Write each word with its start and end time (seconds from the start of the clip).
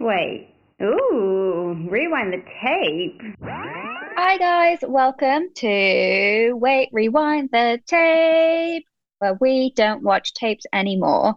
Wait. 0.00 0.54
Ooh, 0.80 1.88
rewind 1.90 2.32
the 2.32 2.42
tape. 2.62 3.20
Hi 3.42 4.38
guys, 4.38 4.78
welcome 4.82 5.48
to 5.56 6.52
Wait, 6.54 6.88
Rewind 6.92 7.50
the 7.52 7.80
Tape, 7.84 8.84
where 9.18 9.36
we 9.40 9.72
don't 9.74 10.04
watch 10.04 10.34
tapes 10.34 10.66
anymore. 10.72 11.34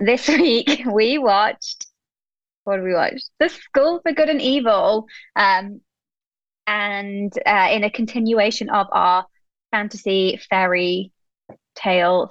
This 0.00 0.26
week 0.28 0.82
we 0.90 1.18
watched 1.18 1.86
what 2.64 2.78
did 2.78 2.84
we 2.84 2.94
watch? 2.94 3.20
The 3.38 3.48
School 3.48 4.00
for 4.02 4.12
Good 4.12 4.28
and 4.28 4.42
Evil. 4.42 5.06
Um, 5.36 5.80
and 6.66 7.32
uh, 7.46 7.68
in 7.70 7.84
a 7.84 7.90
continuation 7.90 8.68
of 8.70 8.88
our 8.90 9.24
fantasy 9.70 10.40
fairy 10.50 11.12
tale 11.76 12.28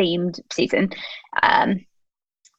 themed 0.00 0.40
season. 0.52 0.90
Um, 1.40 1.86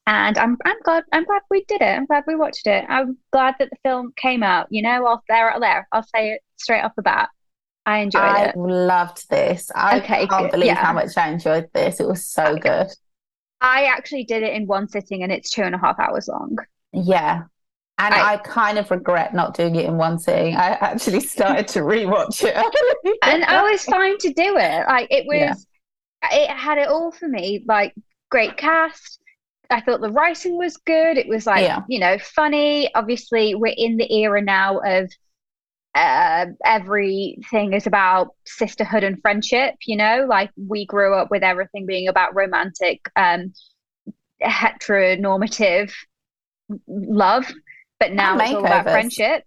and 0.09 0.37
I'm 0.39 0.57
I'm 0.65 0.81
glad 0.83 1.03
I'm 1.13 1.23
glad 1.23 1.41
we 1.51 1.63
did 1.65 1.81
it. 1.81 1.85
I'm 1.97 2.07
glad 2.07 2.23
we 2.25 2.35
watched 2.35 2.65
it. 2.65 2.83
I'm 2.89 3.17
glad 3.31 3.55
that 3.59 3.69
the 3.69 3.77
film 3.83 4.11
came 4.15 4.41
out. 4.41 4.65
You 4.71 4.81
know, 4.81 5.05
off 5.05 5.21
there 5.29 5.53
there. 5.59 5.87
I'll 5.91 6.03
say 6.03 6.31
it 6.31 6.41
straight 6.57 6.81
off 6.81 6.95
the 6.95 7.03
bat. 7.03 7.29
I 7.85 7.99
enjoyed 7.99 8.21
I 8.23 8.45
it. 8.45 8.55
I 8.55 8.59
loved 8.59 9.29
this. 9.29 9.71
I 9.75 9.99
Okay, 9.99 10.25
can't 10.25 10.43
good. 10.45 10.51
believe 10.51 10.67
Yeah. 10.67 10.83
how 10.83 10.93
much 10.93 11.15
I 11.15 11.29
enjoyed 11.29 11.69
this. 11.73 11.99
It 11.99 12.07
was 12.07 12.25
so 12.27 12.57
good. 12.57 12.87
I 13.61 13.85
actually 13.85 14.23
did 14.23 14.41
it 14.41 14.53
in 14.53 14.65
one 14.65 14.87
sitting, 14.87 15.21
and 15.21 15.31
it's 15.31 15.51
two 15.51 15.61
and 15.63 15.75
a 15.75 15.77
half 15.77 15.99
hours 15.99 16.27
long. 16.27 16.57
Yeah. 16.91 17.43
And 17.99 18.15
I- 18.15 18.33
I, 18.33 18.37
kind 18.37 18.77
of 18.79 18.89
regret 18.89 19.33
not 19.35 19.53
doing 19.53 19.75
it 19.75 19.85
in 19.85 19.97
one 19.97 20.17
sitting. 20.17 20.55
I 20.55 20.69
actually 20.69 21.19
started 21.19 21.67
to 21.69 21.81
rewatch 21.81 22.43
it. 22.43 22.55
and 23.23 23.43
I 23.43 23.69
was 23.69 23.83
fine 23.83 24.17
to 24.19 24.33
do 24.33 24.57
it. 24.57 24.87
Like 24.87 25.07
it 25.11 25.25
was, 25.27 25.67
Yeah. 26.23 26.29
it 26.31 26.49
had 26.49 26.77
it 26.79 26.87
all 26.87 27.11
for 27.11 27.27
me. 27.27 27.63
Like 27.67 27.93
great 28.31 28.55
cast. 28.57 29.19
I 29.69 29.81
thought 29.81 30.01
the 30.01 30.11
writing 30.11 30.57
was 30.57 30.77
good. 30.77 31.17
It 31.17 31.27
was 31.27 31.45
like 31.45 31.63
Yeah. 31.63 31.81
you 31.87 31.99
know 31.99 32.17
funny. 32.19 32.93
Obviously, 32.95 33.55
we're 33.55 33.75
in 33.75 33.97
the 33.97 34.11
era 34.11 34.41
now 34.41 34.79
of 34.79 35.11
uh, 35.95 36.45
everything 36.65 37.73
is 37.73 37.87
about 37.87 38.35
sisterhood 38.45 39.03
and 39.03 39.21
friendship. 39.21 39.75
You 39.85 39.97
know, 39.97 40.25
like 40.27 40.51
we 40.55 40.85
grew 40.85 41.13
up 41.15 41.29
with 41.31 41.43
everything 41.43 41.85
being 41.85 42.07
about 42.07 42.35
romantic, 42.35 43.01
um, 43.15 43.53
heteronormative 44.41 45.93
love, 46.87 47.51
but 47.99 48.13
now 48.13 48.37
it's 48.37 48.53
all 48.53 48.65
about 48.65 48.83
friendship. 48.83 49.43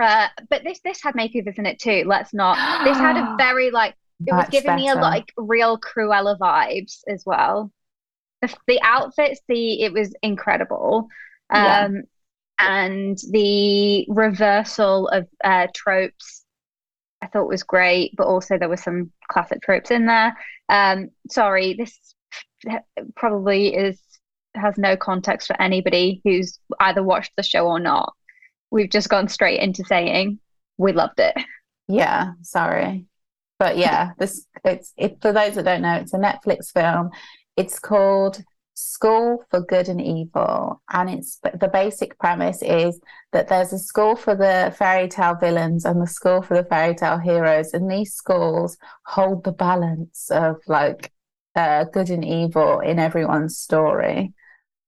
Uh, 0.00 0.28
but 0.50 0.64
this 0.64 0.80
this 0.80 1.02
had 1.02 1.14
makeovers 1.14 1.58
in 1.58 1.66
it 1.66 1.78
too. 1.78 2.04
Let's 2.06 2.34
not. 2.34 2.84
This 2.84 2.96
had 2.96 3.16
a 3.16 3.36
very 3.38 3.70
like 3.70 3.94
it 4.26 4.32
was 4.32 4.48
giving 4.50 4.74
me 4.76 4.88
a 4.88 4.94
like 4.94 5.32
real 5.36 5.78
Cruella 5.78 6.38
vibes 6.38 7.00
as 7.08 7.24
well. 7.26 7.70
The, 8.42 8.54
the 8.66 8.80
outfits, 8.82 9.40
the 9.48 9.82
it 9.82 9.92
was 9.92 10.14
incredible. 10.22 11.08
Yeah. 11.52 11.84
Um, 11.84 12.02
and 12.58 13.18
the 13.30 14.06
reversal 14.08 15.08
of 15.08 15.26
uh, 15.42 15.66
tropes 15.74 16.42
I 17.22 17.28
thought 17.28 17.48
was 17.48 17.62
great, 17.62 18.14
but 18.16 18.26
also 18.26 18.58
there 18.58 18.68
were 18.68 18.76
some 18.76 19.12
classic 19.30 19.62
tropes 19.62 19.90
in 19.90 20.06
there. 20.06 20.36
Um, 20.68 21.10
sorry, 21.30 21.74
this 21.74 21.96
probably 23.14 23.74
is 23.74 24.00
has 24.54 24.76
no 24.76 24.96
context 24.96 25.46
for 25.46 25.60
anybody 25.60 26.20
who's 26.24 26.58
either 26.80 27.02
watched 27.02 27.32
the 27.36 27.42
show 27.42 27.66
or 27.66 27.80
not. 27.80 28.12
We've 28.70 28.90
just 28.90 29.08
gone 29.08 29.28
straight 29.28 29.60
into 29.60 29.84
saying 29.84 30.40
we 30.78 30.92
loved 30.92 31.20
it. 31.20 31.34
Yeah, 31.88 32.32
sorry. 32.42 33.06
But 33.58 33.78
yeah, 33.78 34.10
this 34.18 34.44
it's 34.64 34.92
it 34.96 35.18
for 35.22 35.32
those 35.32 35.54
that 35.54 35.64
don't 35.64 35.82
know, 35.82 35.94
it's 35.94 36.14
a 36.14 36.18
Netflix 36.18 36.72
film. 36.72 37.10
It's 37.56 37.78
called 37.78 38.42
School 38.74 39.44
for 39.50 39.60
Good 39.60 39.88
and 39.88 40.00
Evil. 40.00 40.82
And 40.90 41.10
it's 41.10 41.38
the 41.38 41.70
basic 41.72 42.18
premise 42.18 42.62
is 42.62 43.00
that 43.32 43.48
there's 43.48 43.72
a 43.72 43.78
school 43.78 44.16
for 44.16 44.34
the 44.34 44.74
fairy 44.76 45.08
tale 45.08 45.34
villains 45.34 45.84
and 45.84 46.00
the 46.00 46.06
school 46.06 46.42
for 46.42 46.56
the 46.56 46.64
fairy 46.64 46.94
tale 46.94 47.18
heroes. 47.18 47.74
And 47.74 47.90
these 47.90 48.14
schools 48.14 48.78
hold 49.06 49.44
the 49.44 49.52
balance 49.52 50.30
of 50.30 50.56
like 50.66 51.12
uh, 51.54 51.84
good 51.84 52.10
and 52.10 52.24
evil 52.24 52.80
in 52.80 52.98
everyone's 52.98 53.58
story. 53.58 54.32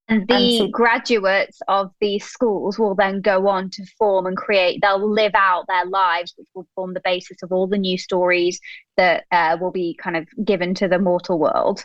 And 0.07 0.27
the 0.27 0.59
so- 0.59 0.67
graduates 0.67 1.59
of 1.67 1.91
these 1.99 2.25
schools 2.25 2.77
will 2.77 2.93
then 2.95 3.21
go 3.21 3.47
on 3.47 3.71
to 3.71 3.85
form 3.97 4.27
and 4.27 4.37
create, 4.37 4.79
they'll 4.81 5.11
live 5.11 5.33
out 5.33 5.65
their 5.67 5.85
lives, 5.85 6.33
which 6.37 6.47
will 6.53 6.67
form 6.75 6.93
the 6.93 7.01
basis 7.03 7.41
of 7.41 7.51
all 7.51 7.65
the 7.65 7.77
new 7.77 7.97
stories 7.97 8.59
that 8.97 9.25
uh, 9.31 9.57
will 9.59 9.71
be 9.71 9.97
kind 9.99 10.15
of 10.15 10.27
given 10.43 10.75
to 10.75 10.87
the 10.87 10.99
mortal 10.99 11.39
world 11.39 11.83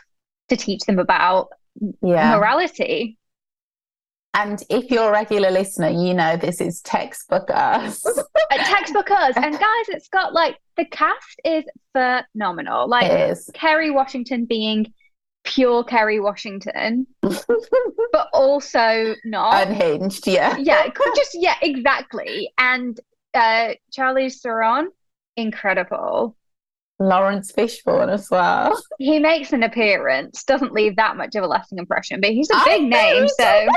to 0.51 0.57
teach 0.57 0.81
them 0.85 0.99
about 0.99 1.47
Yeah. 2.01 2.35
morality. 2.37 3.17
And 4.33 4.63
if 4.69 4.89
you're 4.89 5.09
a 5.09 5.11
regular 5.11 5.51
listener, 5.51 5.89
you 5.89 6.13
know 6.13 6.37
this 6.37 6.61
is 6.61 6.79
textbook 6.81 7.49
us. 7.53 8.05
A 8.05 8.57
textbook 8.57 9.11
us. 9.11 9.35
And 9.35 9.53
guys, 9.53 9.85
it's 9.89 10.07
got 10.07 10.33
like 10.33 10.57
the 10.77 10.85
cast 10.85 11.39
is 11.43 11.65
phenomenal. 11.93 12.87
Like 12.87 13.11
it 13.11 13.31
is. 13.31 13.49
Kerry 13.53 13.91
Washington 13.91 14.45
being 14.45 14.93
pure 15.43 15.83
Kerry 15.83 16.19
Washington, 16.21 17.07
but 17.21 18.27
also 18.31 19.15
not. 19.25 19.67
Unhinged, 19.67 20.27
yeah. 20.27 20.55
yeah, 20.57 20.87
just 21.15 21.31
yeah, 21.33 21.55
exactly. 21.61 22.51
And 22.57 22.97
uh 23.33 23.73
Charlize 23.97 24.39
Theron, 24.41 24.89
incredible. 25.35 26.37
Laurence 27.01 27.51
Fishburne 27.51 28.09
as 28.09 28.29
well. 28.29 28.79
He 28.99 29.17
makes 29.19 29.51
an 29.51 29.63
appearance, 29.63 30.43
doesn't 30.43 30.73
leave 30.73 30.95
that 30.97 31.17
much 31.17 31.35
of 31.35 31.43
a 31.43 31.47
lasting 31.47 31.79
impression, 31.79 32.21
but 32.21 32.29
he's 32.31 32.49
a 32.51 32.61
big 32.65 32.83
know, 32.83 32.97
name, 32.97 33.27
so 33.27 33.67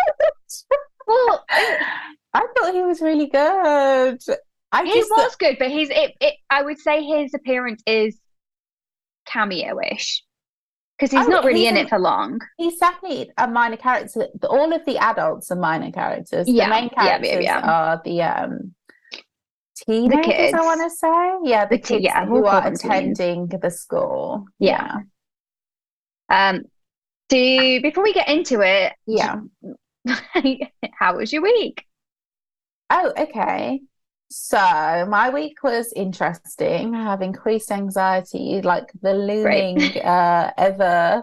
well, 1.06 1.44
I 1.50 2.46
thought 2.56 2.74
he 2.74 2.82
was 2.82 3.00
really 3.00 3.26
good. 3.26 4.18
I 4.72 4.84
he 4.84 4.92
just 4.92 5.10
was 5.10 5.36
good, 5.36 5.56
but 5.58 5.70
he's 5.70 5.88
it, 5.90 6.12
it 6.20 6.34
I 6.50 6.62
would 6.62 6.78
say 6.78 7.02
his 7.04 7.32
appearance 7.34 7.82
is 7.86 8.18
cameo-ish. 9.26 10.22
Because 10.98 11.10
he's 11.10 11.26
Oh, 11.26 11.30
not 11.30 11.44
really 11.44 11.60
he's 11.60 11.70
in 11.70 11.76
an- 11.76 11.86
it 11.86 11.88
for 11.88 11.98
long. 11.98 12.38
he's 12.56 12.78
definitely 12.78 13.30
a 13.36 13.48
minor 13.48 13.76
character. 13.76 14.28
All 14.48 14.72
of 14.72 14.84
the 14.84 14.96
adults 14.98 15.50
are 15.50 15.56
minor 15.56 15.90
characters. 15.90 16.48
Yeah, 16.48 16.66
The 16.66 16.70
main 16.70 16.90
yeah, 16.96 17.04
yeah, 17.04 17.18
characters 17.18 17.44
yeah. 17.44 17.60
are 17.60 18.02
the 18.04 18.22
um 18.22 18.74
teenagers, 19.76 20.26
kids. 20.26 20.54
I 20.54 20.60
want 20.62 20.80
to 20.82 20.90
say. 20.96 21.50
Yeah, 21.50 21.66
the, 21.66 21.76
The 21.76 21.82
kids 21.82 22.04
yeah, 22.04 22.24
who 22.26 22.34
we'll 22.42 22.46
are 22.48 22.62
them 22.62 22.76
teens. 22.76 22.84
attending 22.84 23.48
the 23.48 23.70
school. 23.70 24.46
Yeah. 24.58 24.98
Um 26.28 26.62
do 27.28 27.80
before 27.80 28.02
we 28.04 28.12
get 28.12 28.28
into 28.28 28.60
it, 28.60 28.92
Yeah. 29.06 29.40
how 30.98 31.16
was 31.16 31.32
your 31.32 31.42
week? 31.42 31.84
Oh, 32.90 33.12
okay. 33.18 33.80
So 34.30 34.58
my 35.08 35.30
week 35.30 35.62
was 35.62 35.92
interesting. 35.94 36.94
I 36.94 37.02
have 37.04 37.22
increased 37.22 37.70
anxiety, 37.70 38.60
like 38.62 38.90
the 39.00 39.14
looming 39.14 39.80
uh 39.98 40.52
ever 40.56 41.22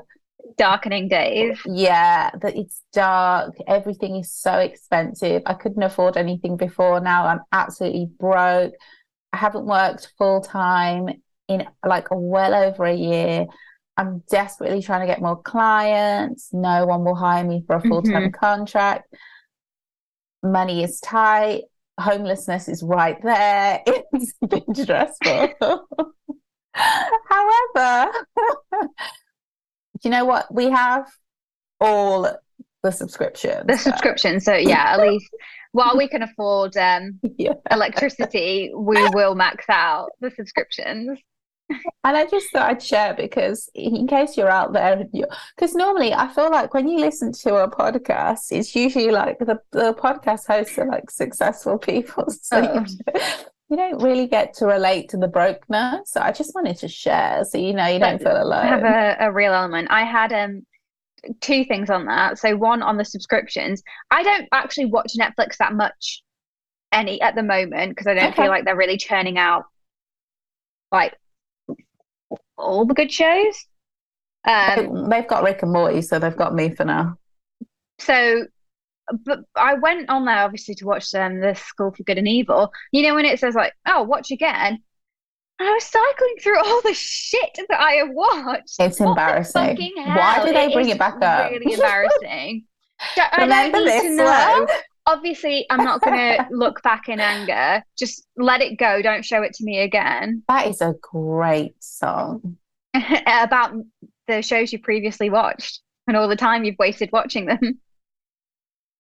Darkening 0.58 1.08
days. 1.08 1.60
Yeah, 1.66 2.32
that 2.42 2.56
it's 2.56 2.82
dark. 2.94 3.56
Everything 3.68 4.18
is 4.18 4.32
so 4.34 4.58
expensive. 4.58 5.42
I 5.46 5.54
couldn't 5.54 5.84
afford 5.84 6.18
anything 6.18 6.58
before. 6.58 7.00
Now 7.00 7.28
I'm 7.28 7.42
absolutely 7.52 8.10
broke. 8.20 8.74
I 9.34 9.38
haven't 9.38 9.66
worked 9.66 10.14
full 10.18 10.42
time 10.42 11.10
in 11.48 11.68
like 11.86 12.08
well 12.12 12.54
over 12.54 12.86
a 12.86 12.94
year. 12.94 13.46
I'm 13.98 14.24
desperately 14.30 14.82
trying 14.82 15.02
to 15.02 15.08
get 15.08 15.22
more 15.22 15.42
clients. 15.42 16.50
No 16.54 16.86
one 16.86 17.04
will 17.04 17.16
hire 17.16 17.44
me 17.44 17.64
for 17.68 17.76
a 17.76 17.82
full 17.82 18.02
time 18.02 18.32
mm-hmm. 18.32 18.40
contract. 18.40 19.14
Money 20.44 20.84
is 20.84 21.00
tight. 21.02 21.64
Homelessness 22.00 22.68
is 22.68 22.84
right 22.84 23.22
there. 23.22 23.84
It's 24.14 24.34
been 24.48 24.76
stressful. 24.76 25.88
However, 26.74 28.12
you 30.04 30.10
know 30.12 30.26
what? 30.26 30.54
We 30.54 30.70
have 30.70 31.08
all 31.80 32.28
the 32.84 32.92
subscriptions. 32.92 33.66
The 33.68 33.78
subscription. 33.78 34.40
So 34.40 34.54
yeah, 34.54 34.94
at 34.94 35.00
least 35.02 35.30
while 35.72 35.96
we 35.98 36.08
can 36.08 36.22
afford 36.24 36.76
um 36.78 37.20
Yeah. 37.38 37.54
electricity, 37.70 38.72
we 38.76 39.08
will 39.14 39.36
max 39.36 39.66
out 39.70 40.10
the 40.20 40.32
subscriptions. 40.32 41.20
And 42.04 42.18
I 42.18 42.26
just 42.26 42.48
thought 42.52 42.70
I'd 42.70 42.84
share 42.84 43.14
because 43.14 43.70
in 43.74 44.06
case 44.06 44.36
you're 44.36 44.50
out 44.50 44.74
there 44.74 44.94
and 45.00 45.10
you 45.14 45.26
because 45.56 45.74
normally 45.74 46.14
I 46.14 46.28
feel 46.28 46.52
like 46.52 46.74
when 46.74 46.88
you 46.90 47.00
listen 47.00 47.32
to 47.44 47.56
a 47.64 47.70
podcast, 47.72 48.52
it's 48.52 48.76
usually 48.76 49.12
like 49.12 49.40
the, 49.40 49.58
the 49.72 49.94
podcast 49.94 50.48
hosts 50.48 50.78
are 50.78 50.88
like 50.88 51.10
successful 51.10 51.78
people. 51.78 52.26
So 52.42 52.58
Oh. 52.58 52.74
you, 52.74 53.22
you 53.72 53.78
don't 53.78 54.04
really 54.04 54.28
get 54.28 54.54
to 54.56 54.66
relate 54.66 55.10
to 55.10 55.18
the 55.18 55.30
brokenness. 55.30 56.12
So 56.12 56.22
I 56.22 56.32
just 56.34 56.54
wanted 56.54 56.78
to 56.80 56.90
share 56.90 57.46
so 57.46 57.58
you 57.58 57.74
know 57.74 57.88
you 57.88 58.00
don't 58.00 58.22
feel 58.22 58.34
alone. 58.42 58.66
I 58.66 58.68
have 58.68 58.84
a, 58.84 59.16
a 59.28 59.32
real 59.32 59.54
element. 59.54 59.88
I 59.90 60.04
had 60.04 60.34
um 60.34 60.66
two 61.40 61.64
things 61.66 61.90
on 61.90 62.06
that. 62.06 62.38
So 62.38 62.58
one 62.58 62.82
on 62.84 62.98
the 62.98 63.06
subscriptions. 63.06 63.82
I 64.12 64.24
don't 64.24 64.48
actually 64.52 64.88
watch 64.88 65.14
Netflix 65.18 65.58
that 65.58 65.74
much 65.74 66.22
any 66.92 67.22
at 67.22 67.36
the 67.36 67.44
moment 67.44 67.92
because 67.92 68.08
I 68.08 68.14
don't 68.14 68.34
Okay. 68.34 68.44
feel 68.44 68.52
like 68.52 68.66
they're 68.66 68.76
really 68.76 68.98
churning 68.98 69.38
out 69.38 69.64
like 70.92 71.16
all 72.58 72.86
the 72.86 72.94
good 72.94 73.12
shows. 73.12 73.66
Um 74.44 75.10
They've 75.10 75.28
got 75.28 75.44
Rick 75.44 75.64
and 75.64 75.72
Morty, 75.72 76.02
so 76.02 76.20
they've 76.20 76.36
got 76.36 76.54
me 76.54 76.76
for 76.76 76.84
now. 76.84 77.18
so 78.00 78.46
but 79.26 79.40
I 79.56 79.76
went 79.76 80.10
on 80.10 80.26
there 80.26 80.38
obviously 80.40 80.76
to 80.76 80.86
watch 80.86 81.14
um, 81.16 81.40
the 81.40 81.56
School 81.56 81.92
for 81.92 82.04
Good 82.04 82.18
and 82.18 82.28
Evil. 82.28 82.72
You 82.92 83.04
know 83.04 83.16
when 83.16 83.26
it 83.26 83.40
says 83.40 83.56
like, 83.56 83.74
"Oh, 83.86 84.04
watch 84.04 84.32
again." 84.32 84.82
I 85.60 85.74
was 85.74 85.84
cycling 85.84 86.36
through 86.42 86.58
all 86.58 86.82
the 86.82 86.94
shit 86.96 87.60
that 87.70 87.80
I 87.80 87.94
have 87.94 88.10
watched. 88.10 88.76
It's 88.80 89.00
What 89.00 89.10
embarrassing. 89.10 89.78
Why 89.96 90.44
do 90.44 90.52
they 90.52 90.74
bring 90.74 90.90
it 90.90 90.98
back 90.98 91.22
up? 91.22 91.52
Really 91.52 91.74
embarrassing. 91.74 92.66
Remember 93.38 93.84
this 93.84 94.02
to 94.02 94.10
know. 94.16 94.26
one? 94.26 94.68
Obviously, 95.06 95.66
I'm 95.70 95.84
not 95.84 96.02
going 96.02 96.16
to 96.38 96.48
look 96.52 96.82
back 96.82 97.10
in 97.10 97.20
anger. 97.20 97.84
Just 97.98 98.26
let 98.38 98.62
it 98.62 98.78
go. 98.78 99.02
Don't 99.04 99.24
show 99.24 99.44
it 99.44 99.54
to 99.54 99.64
me 99.64 99.82
again. 99.82 100.44
That 100.48 100.68
is 100.68 100.82
a 100.82 100.96
great 101.02 101.76
song. 101.84 102.58
About 103.28 103.74
the 104.28 104.42
shows 104.42 104.74
you 104.74 104.80
previously 104.80 105.30
watched 105.30 105.82
and 106.08 106.18
all 106.18 106.28
the 106.28 106.36
time 106.36 106.64
you've 106.64 106.80
wasted 106.80 107.10
watching 107.12 107.46
them. 107.46 107.80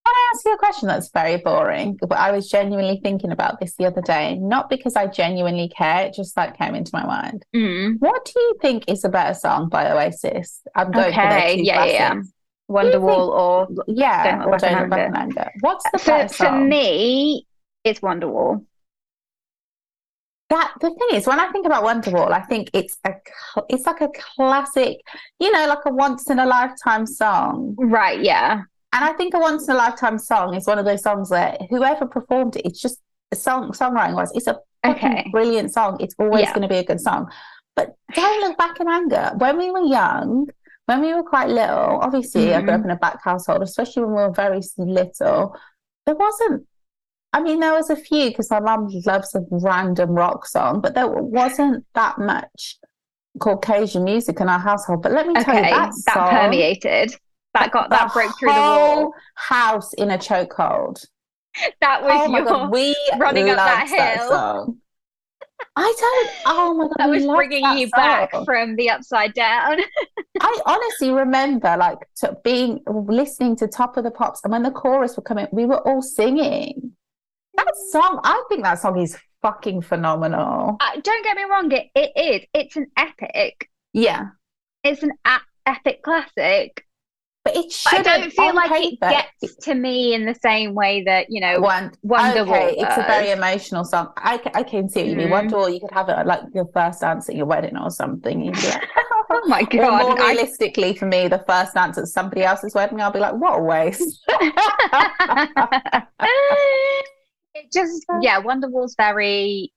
Can 0.03 0.13
I 0.15 0.31
ask 0.33 0.45
you 0.45 0.53
a 0.53 0.57
question 0.57 0.87
that's 0.87 1.09
very 1.11 1.37
boring? 1.37 1.97
But 2.01 2.17
I 2.17 2.31
was 2.31 2.49
genuinely 2.49 2.99
thinking 3.03 3.31
about 3.31 3.59
this 3.59 3.75
the 3.75 3.85
other 3.85 4.01
day, 4.01 4.35
not 4.37 4.69
because 4.69 4.95
I 4.95 5.05
genuinely 5.07 5.69
care, 5.69 6.07
it 6.07 6.13
just 6.13 6.35
like 6.35 6.57
came 6.57 6.73
into 6.73 6.89
my 6.93 7.05
mind. 7.05 7.45
Mm. 7.55 7.97
What 7.99 8.25
do 8.25 8.39
you 8.39 8.57
think 8.61 8.85
is 8.87 9.03
a 9.03 9.09
better 9.09 9.35
song 9.35 9.69
by 9.69 9.91
Oasis? 9.91 10.61
I'm 10.75 10.91
going 10.91 11.13
for 11.13 11.21
their 11.21 11.37
Okay, 11.37 11.57
two 11.57 11.63
yeah, 11.63 11.85
yeah, 11.85 12.13
yeah. 12.13 12.21
Wonderwall 12.69 13.29
or 13.29 13.67
Yeah, 13.87 14.37
Don't 14.39 14.47
or 14.47 14.57
Don't 14.57 14.79
Look 14.81 14.89
Back 14.89 15.09
in 15.09 15.15
Anger. 15.15 15.39
Anger. 15.39 15.51
What's 15.59 15.85
the 15.91 15.99
for, 15.99 16.05
better 16.05 16.33
for 16.33 16.51
me, 16.51 17.45
it's 17.83 17.99
Wonderwall. 17.99 18.65
That 20.49 20.73
the 20.81 20.89
thing 20.89 21.17
is, 21.17 21.27
when 21.27 21.39
I 21.39 21.49
think 21.51 21.65
about 21.65 21.83
Wonderwall, 21.83 22.31
I 22.31 22.41
think 22.41 22.71
it's 22.73 22.97
a 23.05 23.11
it's 23.69 23.85
like 23.85 24.01
a 24.01 24.09
classic, 24.35 24.97
you 25.39 25.51
know, 25.51 25.67
like 25.67 25.85
a 25.85 25.93
once 25.93 26.29
in 26.29 26.39
a 26.39 26.45
lifetime 26.45 27.05
song. 27.05 27.75
Right, 27.77 28.21
yeah. 28.21 28.63
And 28.93 29.05
I 29.05 29.13
think 29.13 29.33
a 29.33 29.39
once 29.39 29.67
in 29.67 29.75
a 29.75 29.77
lifetime 29.77 30.17
song 30.19 30.53
is 30.55 30.67
one 30.67 30.77
of 30.79 30.85
those 30.85 31.01
songs 31.01 31.29
that 31.29 31.61
whoever 31.69 32.05
performed 32.05 32.57
it, 32.57 32.65
it's 32.65 32.81
just 32.81 32.99
a 33.31 33.35
song 33.35 33.71
songwriting 33.71 34.15
wise, 34.15 34.31
it's 34.33 34.47
a 34.47 34.59
Okay. 34.85 35.27
brilliant 35.31 35.71
song. 35.71 35.97
It's 35.99 36.15
always 36.19 36.41
Yeah. 36.41 36.53
going 36.53 36.63
to 36.63 36.67
be 36.67 36.77
a 36.77 36.83
good 36.83 36.99
song. 36.99 37.31
But 37.75 37.95
don't 38.13 38.41
look 38.41 38.57
back 38.57 38.79
in 38.79 38.87
anger. 38.89 39.31
When 39.37 39.57
we 39.57 39.71
were 39.71 39.83
young, 39.83 40.47
when 40.87 41.01
we 41.01 41.13
were 41.13 41.23
quite 41.23 41.47
little, 41.49 41.99
obviously 42.01 42.53
I 42.53 42.61
grew 42.61 42.71
Mm-hmm. 42.71 42.79
up 42.81 42.85
in 42.85 42.91
a 42.91 42.95
black 42.97 43.23
household, 43.23 43.61
especially 43.61 44.03
when 44.03 44.15
we 44.15 44.21
were 44.23 44.31
very 44.31 44.59
little. 44.77 45.55
There 46.05 46.15
wasn't. 46.15 46.67
I 47.31 47.41
mean, 47.41 47.61
there 47.61 47.73
was 47.73 47.89
a 47.89 47.95
few 47.95 48.29
because 48.31 48.49
my 48.51 48.59
mum 48.59 48.89
loves 49.05 49.33
a 49.35 49.41
random 49.51 50.09
rock 50.09 50.45
song, 50.47 50.81
but 50.81 50.95
there 50.95 51.07
wasn't 51.07 51.85
that 51.93 52.17
much 52.17 52.77
Caucasian 53.39 54.03
music 54.03 54.41
in 54.41 54.49
our 54.49 54.59
household. 54.59 55.01
But 55.01 55.13
let 55.13 55.27
me 55.27 55.35
tell 55.35 55.53
you, 55.55 55.61
Okay, 55.61 55.69
that 55.69 55.91
that 56.07 56.13
song, 56.13 56.29
permeated. 56.29 57.15
That 57.53 57.71
got 57.71 57.89
that 57.89 58.07
the 58.07 58.13
broke 58.13 58.39
through 58.39 58.49
the 58.49 58.55
wall. 58.55 58.95
whole 58.95 59.13
House 59.35 59.93
in 59.93 60.11
a 60.11 60.17
chokehold. 60.17 61.05
That 61.81 62.01
was 62.03 62.11
Oh 62.15 62.31
your 62.35 62.45
god, 62.45 62.71
we 62.71 62.95
running 63.17 63.49
up 63.49 63.57
that 63.57 63.87
that 63.89 64.17
hill. 64.19 64.29
song. 64.29 64.77
I 65.75 65.93
don't. 65.99 66.29
Oh 66.45 66.73
my 66.73 66.83
god, 66.85 66.93
that 66.97 67.09
was 67.09 67.25
bringing 67.25 67.61
that 67.63 67.77
you 67.77 67.89
back 67.89 68.31
from 68.45 68.75
the 68.77 68.89
upside 68.89 69.33
down. 69.33 69.79
I 70.41 70.59
honestly 70.65 71.11
remember 71.11 71.75
like 71.77 71.97
to 72.17 72.37
being 72.43 72.79
listening 72.87 73.55
to 73.57 73.67
Top 73.67 73.97
of 73.97 74.03
the 74.05 74.11
Pops, 74.11 74.41
and 74.43 74.51
when 74.51 74.63
the 74.63 74.71
chorus 74.71 75.15
would 75.17 75.25
come 75.25 75.37
in, 75.37 75.47
we 75.51 75.65
were 75.65 75.85
all 75.87 76.01
singing. 76.01 76.93
That 77.55 77.71
song, 77.91 78.21
I 78.23 78.41
think 78.49 78.63
that 78.63 78.79
song 78.79 78.97
is 78.99 79.17
fucking 79.41 79.81
phenomenal. 79.81 80.77
Uh, 80.79 80.99
don't 81.01 81.23
get 81.23 81.35
me 81.35 81.43
wrong, 81.43 81.69
it, 81.71 81.87
it 81.95 82.11
is. 82.15 82.47
It's 82.53 82.75
an 82.77 82.87
epic. 82.97 83.69
Yeah, 83.93 84.27
It's 84.85 85.03
an 85.03 85.11
a- 85.25 85.41
epic 85.65 86.01
classic. 86.01 86.85
But 87.43 87.55
it 87.55 87.71
should. 87.71 87.99
I 87.99 88.01
don't 88.03 88.31
feel 88.31 88.53
like 88.53 88.71
it 88.71 88.99
gets 88.99 89.55
to 89.65 89.73
me 89.73 90.13
in 90.13 90.25
the 90.25 90.35
same 90.35 90.75
way 90.75 91.03
that, 91.05 91.27
you 91.29 91.41
know, 91.41 91.59
one 91.59 91.91
Wonderwall 92.05 92.41
Okay, 92.47 92.75
it's 92.77 92.97
a 92.97 93.03
very 93.03 93.31
emotional 93.31 93.83
song. 93.83 94.13
I, 94.17 94.39
I 94.53 94.63
can 94.63 94.87
see 94.89 95.01
what 95.01 95.09
you 95.09 95.15
mean. 95.15 95.29
Mhm. 95.29 95.49
Wonderwall, 95.49 95.73
you 95.73 95.79
could 95.79 95.91
have 95.91 96.09
it 96.09 96.25
like 96.27 96.41
your 96.53 96.67
first 96.73 97.01
dance 97.01 97.29
at 97.29 97.35
your 97.35 97.47
wedding 97.47 97.77
or 97.77 97.89
something. 97.89 98.43
You'd 98.43 98.55
be 98.55 98.67
like, 98.67 98.83
oh 99.31 99.41
my 99.47 99.61
Or 99.73 99.91
more 99.91 100.15
God. 100.15 100.19
I- 100.19 100.31
realistically, 100.33 100.95
for 100.95 101.07
me, 101.07 101.27
the 101.27 101.43
first 101.47 101.73
dance 101.73 101.97
at 101.97 102.07
somebody 102.07 102.43
else's 102.43 102.75
wedding, 102.75 103.01
I'll 103.01 103.11
be 103.11 103.19
like, 103.19 103.33
what 103.33 103.57
a 103.59 103.63
waste. 103.63 104.23
it 107.53 107.71
just 107.73 108.05
yeah 108.21 108.39
wonderwall's 108.41 108.95
very 108.95 109.73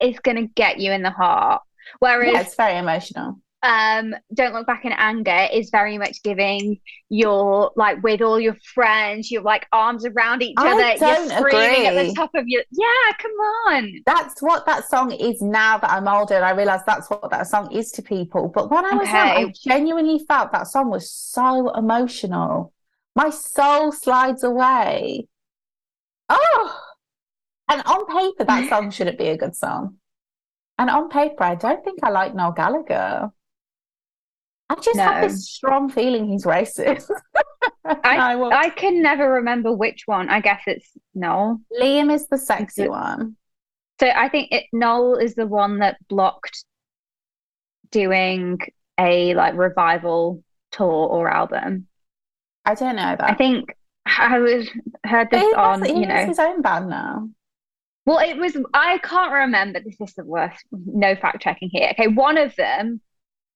it's 0.00 0.18
gonna 0.20 0.46
get 0.48 0.80
you 0.80 0.90
in 0.90 1.02
the 1.02 1.10
heart 1.10 1.62
whereas 1.98 2.32
yeah, 2.32 2.40
it's 2.40 2.54
very 2.56 2.76
emotional. 2.78 3.40
Um 3.62 4.14
don't 4.32 4.54
look 4.54 4.66
back 4.66 4.84
in 4.84 4.92
anger 4.92 5.48
is 5.52 5.68
very 5.70 5.98
much 5.98 6.22
giving 6.22 6.80
your 7.10 7.72
like 7.76 8.02
with 8.02 8.22
all 8.22 8.40
your 8.40 8.56
friends 8.74 9.30
you're 9.30 9.42
like 9.42 9.66
arms 9.70 10.06
around 10.06 10.42
each 10.42 10.56
I 10.56 10.72
other 10.72 11.06
you're 11.06 11.38
screaming 11.38 11.86
at 11.86 12.06
the 12.06 12.14
top 12.14 12.30
of 12.34 12.44
your 12.46 12.62
yeah 12.70 13.12
come 13.20 13.32
on 13.32 14.00
That's 14.06 14.40
what 14.40 14.66
that 14.66 14.88
song 14.88 15.12
is 15.12 15.42
now 15.42 15.78
that 15.78 15.90
I'm 15.90 16.08
older, 16.08 16.34
and 16.34 16.44
I 16.44 16.52
realize 16.52 16.80
that's 16.86 17.08
what 17.10 17.30
that 17.30 17.46
song 17.46 17.72
is 17.72 17.92
to 17.92 18.02
people. 18.02 18.48
But 18.48 18.70
when 18.70 18.84
I 18.84 18.94
was 18.94 19.08
young, 19.08 19.28
I 19.28 19.52
genuinely 19.64 20.24
felt 20.26 20.52
that 20.52 20.66
song 20.66 20.90
was 20.90 21.10
so 21.10 21.70
emotional. 21.70 22.72
My 23.14 23.30
soul 23.30 23.92
slides 23.92 24.44
away. 24.44 25.28
Oh, 26.28 26.80
and 27.68 27.82
on 27.82 28.06
paper, 28.06 28.44
that 28.44 28.68
song 28.68 28.90
shouldn't 28.96 29.18
be 29.18 29.28
a 29.28 29.36
good 29.36 29.56
song. 29.56 29.96
And 30.78 30.88
on 30.88 31.08
paper, 31.08 31.42
I 31.42 31.54
don't 31.56 31.84
think 31.84 32.00
I 32.02 32.10
like 32.10 32.34
Noel 32.34 32.52
Gallagher. 32.52 33.30
I 34.70 34.74
just 34.76 34.98
have 34.98 35.20
No. 35.22 35.28
this 35.28 35.50
strong 35.50 35.90
feeling 35.90 36.26
he's 36.28 36.44
racist. 36.44 37.10
I- 37.84 38.36
will- 38.36 38.52
i 38.52 38.70
can 38.70 39.02
never 39.02 39.30
remember 39.30 39.70
which 39.74 40.04
one 40.06 40.30
i 40.30 40.40
guess 40.40 40.62
it's 40.66 40.88
noel 41.14 41.60
Liam 41.78 42.10
is 42.10 42.26
the 42.28 42.38
sexy 42.38 42.88
one. 42.88 43.36
So 44.00 44.06
I 44.08 44.30
think 44.30 44.48
it, 44.50 44.64
Noel 44.72 45.16
is 45.16 45.34
the 45.34 45.46
one 45.46 45.80
that 45.80 45.98
blocked 46.08 46.64
doing 47.90 48.58
a 48.98 49.34
like 49.34 49.54
revival 49.56 50.42
tour 50.72 50.86
or 50.86 51.28
album. 51.28 51.86
I 52.64 52.74
don't 52.74 52.96
know 52.96 53.14
that. 53.18 53.22
I 53.30 53.34
think 53.34 53.76
I 54.06 54.38
was 54.38 54.68
heard 55.04 55.28
this 55.30 55.42
he 55.42 55.46
has, 55.48 55.54
on, 55.54 55.84
he 55.84 56.00
you 56.00 56.06
know. 56.06 56.24
his 56.26 56.38
own 56.38 56.62
band 56.62 56.88
now. 56.88 57.28
Well, 58.06 58.18
it 58.18 58.38
was 58.38 58.56
I 58.72 58.96
can't 58.98 59.32
remember. 59.32 59.80
This 59.80 60.00
is 60.00 60.14
the 60.14 60.24
worst. 60.24 60.64
No 60.72 61.14
fact 61.16 61.42
checking 61.42 61.68
here. 61.70 61.90
Okay, 61.92 62.08
one 62.08 62.38
of 62.38 62.56
them 62.56 63.02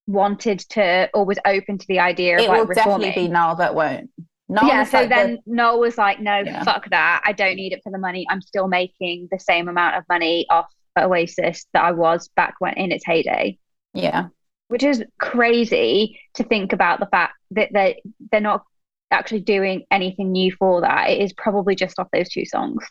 wanted 0.07 0.59
to 0.59 1.09
or 1.13 1.25
was 1.25 1.39
open 1.45 1.77
to 1.77 1.87
the 1.87 1.99
idea 1.99 2.35
of 2.37 2.41
It 2.43 2.47
like 2.49 2.59
will 2.67 2.73
definitely 2.75 3.07
reforming. 3.07 3.27
be 3.29 3.33
Noel 3.33 3.55
that 3.55 3.75
won't. 3.75 4.09
Noel 4.47 4.67
yeah, 4.67 4.83
so 4.83 4.99
like 4.99 5.09
the- 5.09 5.15
then 5.15 5.39
Noel 5.47 5.79
was 5.79 5.97
like, 5.97 6.19
no, 6.19 6.39
Yeah. 6.39 6.63
fuck 6.63 6.89
that. 6.91 7.21
I 7.25 7.31
don't 7.31 7.55
need 7.55 7.73
it 7.73 7.81
for 7.83 7.91
the 7.91 7.97
money. 7.97 8.25
I'm 8.29 8.41
still 8.41 8.67
making 8.67 9.27
the 9.31 9.39
same 9.39 9.67
amount 9.67 9.95
of 9.95 10.03
money 10.09 10.45
off 10.49 10.67
Oasis 10.97 11.65
that 11.73 11.83
I 11.83 11.91
was 11.91 12.29
back 12.35 12.53
when 12.59 12.73
in 12.75 12.91
its 12.91 13.05
heyday. 13.05 13.57
yeah. 13.93 14.27
which 14.67 14.81
is 14.83 15.03
crazy 15.19 16.19
to 16.33 16.43
think 16.43 16.73
about 16.73 16.99
the 16.99 17.05
fact 17.05 17.33
that 17.51 17.69
they 17.71 18.01
they're 18.31 18.41
not 18.41 18.63
actually 19.11 19.39
doing 19.41 19.83
anything 19.91 20.31
new 20.31 20.51
for 20.51 20.81
that. 20.81 21.09
It 21.11 21.19
is 21.21 21.33
probably 21.33 21.75
just 21.75 21.99
off 21.99 22.07
those 22.11 22.29
two 22.29 22.45
songs. 22.45 22.83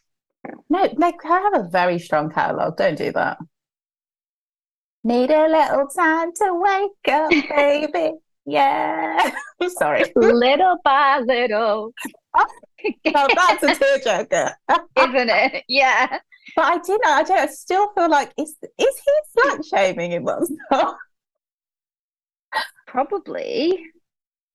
No, 0.71 0.89
like 0.97 1.17
I 1.25 1.41
have 1.41 1.65
a 1.65 1.69
very 1.69 1.99
strong 1.99 2.31
catalogue. 2.31 2.77
Don't 2.77 2.97
do 2.97 3.11
that. 3.13 3.39
Need 5.05 5.31
a 5.31 5.47
little 5.49 5.87
time 5.89 6.33
to 6.33 6.55
wake 6.55 7.15
up, 7.15 7.31
baby. 7.57 8.13
Yeah. 8.47 9.31
I'm 9.61 9.71
sorry. 9.79 10.05
little 10.17 10.77
by 10.85 11.21
little, 11.21 11.93
No, 13.07 13.27
that's 13.35 13.63
a 13.63 13.67
tearjerker. 13.69 14.55
isn't 14.99 15.31
it? 15.31 15.65
Yeah. 15.69 16.19
But 16.57 16.65
I 16.65 16.79
do 16.79 16.99
know. 17.05 17.11
I 17.11 17.23
don't. 17.23 17.39
I 17.39 17.47
still 17.47 17.93
feel 17.95 18.11
like 18.11 18.33
is 18.39 18.57
is 18.79 19.03
he 19.05 19.41
slut 19.41 19.65
shaming 19.69 20.13
in 20.13 20.25
one 20.25 20.47
song? 20.73 20.97
Probably. 22.87 23.83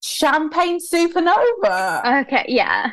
Champagne 0.01 0.79
Supernova. 0.79 2.21
Okay. 2.23 2.45
Yeah. 2.47 2.91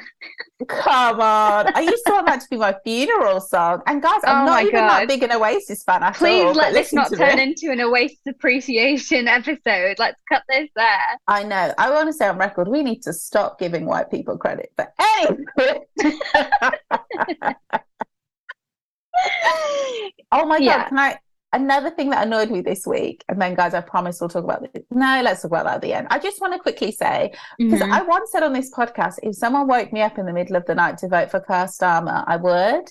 Come 0.67 1.21
on. 1.21 1.73
I 1.77 1.81
used 1.81 2.05
to 2.07 2.13
want 2.13 2.27
that 2.27 2.41
to 2.41 2.47
be 2.51 2.57
my 2.57 2.75
funeral 2.83 3.41
song. 3.41 3.83
And 3.87 4.03
guys, 4.03 4.21
I'm 4.25 4.43
Oh 4.43 4.47
not 4.47 4.63
even 4.63 4.75
God. 4.75 4.89
that 4.89 5.09
big 5.09 5.23
an 5.23 5.33
Oasis 5.33 5.85
fan 5.85 6.03
at 6.03 6.17
Please 6.17 6.43
all. 6.45 6.53
let 6.53 6.73
this 6.73 6.93
not 6.93 7.13
turn 7.13 7.39
it. 7.39 7.49
into 7.49 7.71
an 7.71 7.81
Oasis 7.81 8.19
appreciation 8.29 9.29
episode. 9.29 9.97
Let's 9.99 10.21
cut 10.31 10.43
this 10.49 10.69
there. 10.75 10.99
I 11.29 11.45
know. 11.45 11.73
I 11.79 11.91
want 11.91 12.09
to 12.09 12.13
say 12.13 12.27
on 12.27 12.39
record, 12.39 12.67
we 12.69 12.83
need 12.83 13.03
to 13.03 13.13
stop 13.13 13.59
giving 13.61 13.87
white 13.87 14.11
people 14.11 14.37
credit. 14.37 14.73
But 14.77 14.93
anyway. 14.99 15.81
oh 20.33 20.47
my 20.47 20.59
Yeah. 20.59 20.79
God. 20.83 20.89
Can 20.89 20.99
I? 20.99 21.19
Another 21.57 21.91
thing 21.91 22.11
that 22.11 22.27
annoyed 22.27 22.51
me 22.51 22.61
this 22.61 22.87
week, 22.87 23.25
and 23.29 23.41
then 23.41 23.55
guys, 23.55 23.73
I 23.75 23.81
promise 23.81 24.21
we'll 24.21 24.29
talk 24.29 24.45
about 24.45 24.61
this. 24.73 24.83
No, 24.91 25.21
let's 25.25 25.43
talk 25.43 25.51
about 25.51 25.65
that 25.65 25.75
at 25.77 25.81
the 25.83 25.93
end. 25.95 26.07
I 26.11 26.19
just 26.19 26.41
want 26.41 26.53
to 26.53 26.59
quickly 26.59 26.93
say, 26.93 27.33
because 27.59 27.81
Mhm. 27.81 27.91
I 27.93 28.03
once 28.03 28.31
said 28.31 28.43
on 28.43 28.53
this 28.53 28.71
podcast, 28.73 29.15
if 29.23 29.35
someone 29.37 29.67
woke 29.67 29.93
me 29.93 30.03
up 30.03 30.19
in 30.19 30.27
the 30.27 30.33
middle 30.33 30.57
of 30.57 30.67
the 30.67 30.75
night 30.75 30.99
to 30.99 31.09
vote 31.09 31.31
for 31.31 31.41
Keir 31.41 31.65
Starmer, 31.67 32.25
I 32.27 32.37
would. 32.37 32.85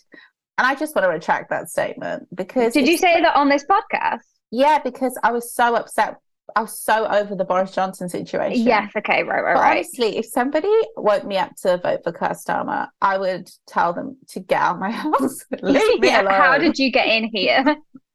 And 0.58 0.66
I 0.66 0.74
just 0.76 0.96
want 0.96 1.06
to 1.06 1.10
retract 1.10 1.50
that 1.52 1.70
statement 1.70 2.28
because 2.34 2.74
Did 2.74 2.88
you 2.88 2.98
say 2.98 3.22
that 3.22 3.36
on 3.36 3.50
this 3.50 3.66
podcast? 3.66 4.22
yeah, 4.52 4.80
because 4.80 5.18
I 5.24 5.32
was 5.32 5.54
so 5.54 5.76
upset 5.76 6.18
I 6.56 6.62
was 6.62 6.80
so 6.80 7.08
over 7.08 7.34
the 7.36 7.44
Boris 7.44 7.72
Johnson 7.72 8.08
situation. 8.08 8.68
Yes, 8.68 8.92
okay, 8.96 9.24
right, 9.24 9.44
right, 9.44 9.56
But 9.56 9.62
right. 9.62 9.78
honestly, 9.78 10.18
if 10.18 10.28
somebody 10.28 10.70
woke 10.96 11.26
me 11.26 11.38
up 11.40 11.56
to 11.64 11.78
vote 11.80 12.02
for 12.04 12.12
Keir 12.12 12.30
Starmer, 12.36 12.88
I 13.02 13.18
would 13.18 13.50
tell 13.68 13.94
them 13.94 14.18
to 14.30 14.40
get 14.42 14.62
out 14.62 14.76
of 14.76 14.80
my 14.80 14.92
house. 15.04 15.44
Leave 15.64 16.00
me 16.00 16.08
Yeah, 16.10 16.22
alone. 16.22 16.34
How 16.34 16.58
did 16.60 16.78
you 16.78 16.92
get 16.92 17.08
in 17.08 17.24
here? 17.34 17.64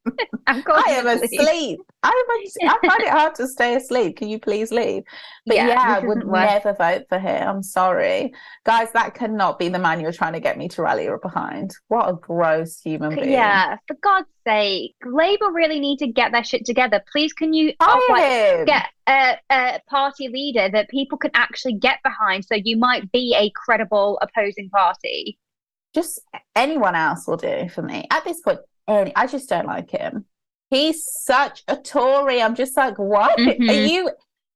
I 0.47 0.83
am 0.89 1.07
asleep. 1.07 1.79
I'm, 2.03 2.13
I 2.13 2.77
find 2.87 3.01
it 3.01 3.09
hard 3.09 3.35
to 3.35 3.47
stay 3.47 3.75
asleep. 3.75 4.17
Can 4.17 4.29
you 4.29 4.39
please 4.39 4.71
leave? 4.71 5.03
But 5.45 5.55
Yeah, 5.55 5.67
yeah, 5.67 5.97
I 5.97 5.99
would 5.99 6.19
isn't 6.19 6.31
never 6.31 6.73
vote 6.73 7.05
for 7.07 7.19
him. 7.19 7.47
I'm 7.47 7.63
sorry. 7.63 8.33
Guys, 8.65 8.91
that 8.93 9.13
cannot 9.13 9.59
be 9.59 9.69
the 9.69 9.79
man 9.79 9.99
you're 9.99 10.11
trying 10.11 10.33
to 10.33 10.39
get 10.39 10.57
me 10.57 10.67
to 10.69 10.81
rally 10.81 11.07
behind. 11.21 11.71
What 11.87 12.09
a 12.09 12.13
gross 12.13 12.79
human 12.79 13.15
being. 13.15 13.31
Yeah, 13.31 13.77
for 13.87 13.95
God's 14.01 14.27
sake, 14.47 14.95
Labour 15.05 15.51
really 15.51 15.79
need 15.79 15.99
to 15.99 16.07
get 16.07 16.31
their 16.31 16.43
shit 16.43 16.65
together. 16.65 17.03
Please, 17.11 17.33
can 17.33 17.53
you 17.53 17.73
like, 18.09 18.65
get 18.65 18.87
a, 19.07 19.37
a 19.51 19.81
party 19.87 20.27
leader 20.29 20.69
that 20.69 20.89
people 20.89 21.17
can 21.17 21.31
actually 21.33 21.73
get 21.73 21.99
behind 22.03 22.45
so 22.45 22.55
you 22.55 22.77
might 22.77 23.11
be 23.11 23.35
a 23.37 23.51
credible 23.51 24.19
opposing 24.21 24.69
party? 24.69 25.37
just 25.93 26.21
anyone 26.55 26.95
else 26.95 27.27
will 27.27 27.37
do 27.37 27.67
for 27.69 27.81
me 27.81 28.07
at 28.11 28.23
this 28.23 28.39
point 28.41 28.59
any 28.91 29.15
i 29.15 29.25
just 29.27 29.49
don't 29.49 29.65
like 29.67 29.89
him 29.91 30.25
he's 30.69 31.05
such 31.23 31.63
a 31.67 31.75
tory 31.77 32.41
i'm 32.41 32.55
just 32.55 32.75
like 32.77 32.97
what 32.97 33.39
are 33.39 33.43
Mhm. 33.43 33.89
you 33.89 34.09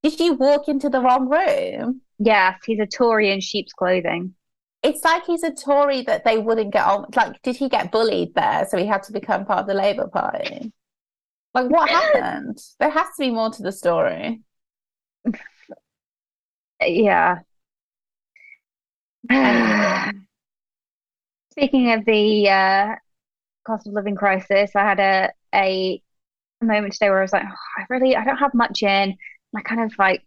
did 0.03 0.19
you 0.19 0.33
walk 0.33 0.67
into 0.67 0.89
the 0.89 1.01
wrong 1.01 1.27
room 1.29 2.01
Yes, 2.17 2.59
he's 2.65 2.79
a 2.79 2.85
Tory 2.85 3.31
in 3.31 3.41
sheep's 3.41 3.73
clothing. 3.73 4.35
it's 4.83 5.03
like 5.03 5.25
he's 5.25 5.43
a 5.43 5.51
tory 5.53 6.01
that 6.03 6.23
they 6.23 6.37
wouldn't 6.37 6.71
get 6.71 6.85
on 6.85 7.05
like 7.15 7.41
did 7.41 7.55
he 7.57 7.67
get 7.67 7.91
bullied 7.91 8.33
there 8.35 8.65
so 8.69 8.77
he 8.77 8.85
had 8.85 9.03
to 9.03 9.11
become 9.11 9.45
part 9.45 9.59
of 9.61 9.67
the 9.67 9.73
labour 9.73 10.07
party 10.07 10.71
like 11.53 11.69
what 11.69 11.89
happened 11.89 12.57
there 12.79 12.89
has 12.89 13.07
to 13.07 13.19
be 13.19 13.31
more 13.31 13.49
to 13.49 13.63
the 13.63 13.71
story 13.71 14.41
Yeah. 16.81 17.39
Anyway. 19.29 20.11
Speaking 21.51 21.91
of 21.93 22.05
the 22.05 22.49
uh, 22.49 22.95
cost 23.65 23.87
of 23.87 23.93
living 23.93 24.15
crisis, 24.15 24.71
I 24.75 24.83
had 24.83 24.99
a, 24.99 25.31
a 25.53 26.01
moment 26.61 26.93
today 26.93 27.09
where 27.09 27.19
I 27.19 27.23
was 27.23 27.33
like, 27.33 27.43
"Oh, 27.45 27.81
I 27.81 27.85
really, 27.89 28.15
I 28.15 28.23
don't 28.23 28.37
have 28.37 28.53
much 28.53 28.83
in. 28.83 29.15
I 29.55 29.61
kind 29.61 29.81
of 29.81 29.93
like, 29.97 30.23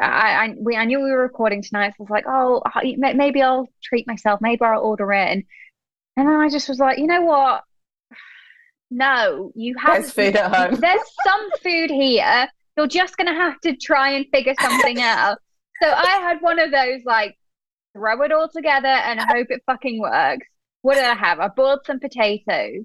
I, 0.00 0.46
I, 0.46 0.54
we, 0.58 0.76
I 0.76 0.84
knew 0.84 1.00
we 1.00 1.10
were 1.10 1.22
recording 1.22 1.62
tonight, 1.62 1.90
so 1.90 1.96
I 2.00 2.04
was 2.04 2.10
like, 2.10 2.24
oh, 2.26 2.62
maybe 2.96 3.42
I'll 3.42 3.68
treat 3.82 4.06
myself. 4.06 4.40
Maybe 4.40 4.62
I'll 4.62 4.80
order 4.80 5.12
in. 5.12 5.44
And 6.16 6.28
then 6.28 6.36
I 6.36 6.48
just 6.48 6.68
was 6.68 6.78
like, 6.78 6.98
you 6.98 7.06
know 7.06 7.22
what? 7.22 7.64
No, 8.90 9.52
you 9.54 9.76
have 9.78 10.02
there's 10.02 10.10
food 10.10 10.36
at 10.36 10.54
home 10.54 10.74
there's 10.80 11.00
some 11.24 11.50
food 11.62 11.90
here. 11.90 12.48
You're 12.76 12.88
just 12.88 13.16
gonna 13.16 13.34
have 13.34 13.60
to 13.60 13.76
try 13.76 14.10
and 14.10 14.26
figure 14.32 14.54
something 14.60 15.00
out. 15.00 15.38
So 15.82 15.88
I 15.88 16.18
had 16.22 16.40
one 16.40 16.58
of 16.58 16.70
those 16.70 17.02
like 17.04 17.36
throw 17.92 18.20
it 18.22 18.32
all 18.32 18.48
together 18.48 18.88
and 18.88 19.20
hope 19.20 19.46
it 19.50 19.62
fucking 19.66 20.00
works. 20.00 20.46
What 20.82 20.94
did 20.94 21.04
I 21.04 21.14
have? 21.14 21.40
I 21.40 21.48
boiled 21.48 21.80
some 21.86 22.00
potatoes. 22.00 22.84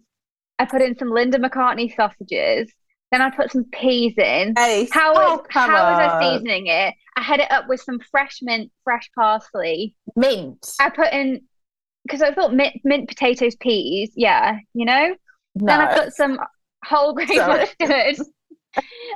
I 0.60 0.66
put 0.66 0.82
in 0.82 0.98
some 0.98 1.10
Linda 1.10 1.38
McCartney 1.38 1.96
sausages. 1.96 2.72
Then 3.12 3.22
I 3.22 3.30
put 3.30 3.52
some 3.52 3.66
peas 3.66 4.14
in. 4.18 4.54
Hey, 4.58 4.88
How 4.92 5.14
oh, 5.16 5.36
was 5.38 5.46
how 5.50 5.68
was 5.68 6.00
I 6.00 6.20
seasoning 6.22 6.68
it? 6.68 6.94
I 7.16 7.22
had 7.22 7.40
it 7.40 7.52
up 7.52 7.68
with 7.68 7.82
some 7.82 8.00
fresh 8.12 8.40
mint, 8.42 8.72
fresh 8.84 9.10
parsley. 9.16 9.96
mint 10.16 10.68
I 10.80 10.90
put 10.90 11.14
in 11.14 11.42
because 12.04 12.22
I 12.22 12.34
thought 12.34 12.54
mint, 12.54 12.82
mint 12.84 13.08
potatoes, 13.08 13.56
peas. 13.56 14.12
Yeah, 14.16 14.58
you 14.74 14.86
know. 14.86 15.16
Then 15.56 15.80
I 15.80 15.98
put 15.98 16.14
some 16.14 16.40
whole 16.84 17.14
grain 17.14 17.38
mustard. 17.38 18.28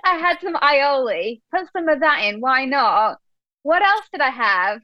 I 0.05 0.13
had 0.15 0.37
some 0.41 0.55
aioli. 0.55 1.41
Put 1.53 1.67
some 1.73 1.89
of 1.89 1.99
that 1.99 2.23
in. 2.23 2.39
Why 2.39 2.65
not? 2.65 3.17
What 3.63 3.81
else 3.81 4.05
did 4.11 4.21
I 4.21 4.29
have? 4.29 4.81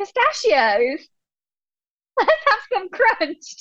Pistachios. 0.00 1.06
Let's 2.26 2.32
have 2.48 2.58
some 2.72 2.88
crunch. 2.90 3.54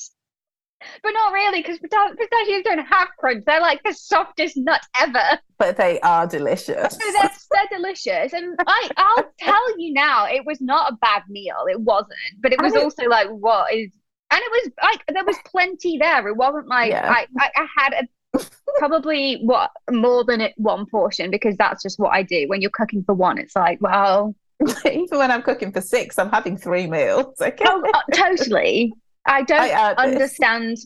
But 1.02 1.12
not 1.12 1.34
really, 1.34 1.62
because 1.62 1.80
pistachios 1.80 2.64
don't 2.64 2.86
have 2.86 3.08
crunch. 3.18 3.44
They're 3.48 3.62
like 3.62 3.82
the 3.84 3.94
softest 3.94 4.56
nut 4.58 4.82
ever. 5.00 5.40
but 5.58 5.78
they 5.78 6.00
are 6.02 6.28
delicious 6.28 6.94
So 6.94 7.12
they're, 7.12 7.32
they're 7.52 7.78
delicious. 7.80 8.34
And 8.34 8.56
I, 8.68 8.90
I'll 8.98 9.26
tell 9.40 9.80
you 9.80 9.94
now, 9.94 10.26
it 10.28 10.46
was 10.46 10.62
not 10.62 10.94
a 10.94 10.96
bad 10.98 11.24
meal. 11.30 11.66
It 11.70 11.80
wasn't. 11.80 12.14
But 12.42 12.54
it 12.54 12.60
I 12.60 12.64
was 12.64 12.74
mean- 12.74 12.84
also 12.84 13.06
like, 13.06 13.30
what 13.30 13.74
is. 13.74 13.92
And 14.32 14.42
it 14.44 14.52
was 14.52 14.72
like, 14.84 15.04
there 15.14 15.24
was 15.26 15.38
plenty 15.46 15.98
there. 15.98 16.28
It 16.28 16.36
wasn't 16.36 16.68
like, 16.68 16.92
Yeah. 16.92 17.10
I, 17.12 17.26
I, 17.40 17.50
I 17.56 17.68
had 17.78 17.94
a, 17.94 18.40
probably 18.80 19.40
what 19.44 19.72
more 19.92 20.24
than 20.26 20.42
it, 20.42 20.54
one 20.58 20.86
portion 20.88 21.32
because 21.32 21.56
that's 21.58 21.82
just 21.84 22.00
what 22.00 22.10
I 22.14 22.22
do. 22.24 22.46
When 22.48 22.60
you're 22.62 22.72
cooking 22.72 23.04
for 23.06 23.14
one, 23.16 23.38
it's 23.38 23.56
like, 23.56 23.80
well, 23.82 24.36
Even 24.86 25.18
when 25.18 25.32
I'm 25.32 25.42
cooking 25.42 25.72
for 25.72 25.82
six, 25.82 26.18
I'm 26.18 26.30
having 26.32 26.58
three 26.58 26.88
meals. 26.88 27.34
Okay. 27.42 27.66
oh, 27.68 27.84
uh, 27.94 28.02
totally. 28.14 28.94
I 29.26 29.42
don't 29.44 29.60
I 29.60 29.70
add 29.70 29.98
this. 29.98 30.06
understand 30.06 30.78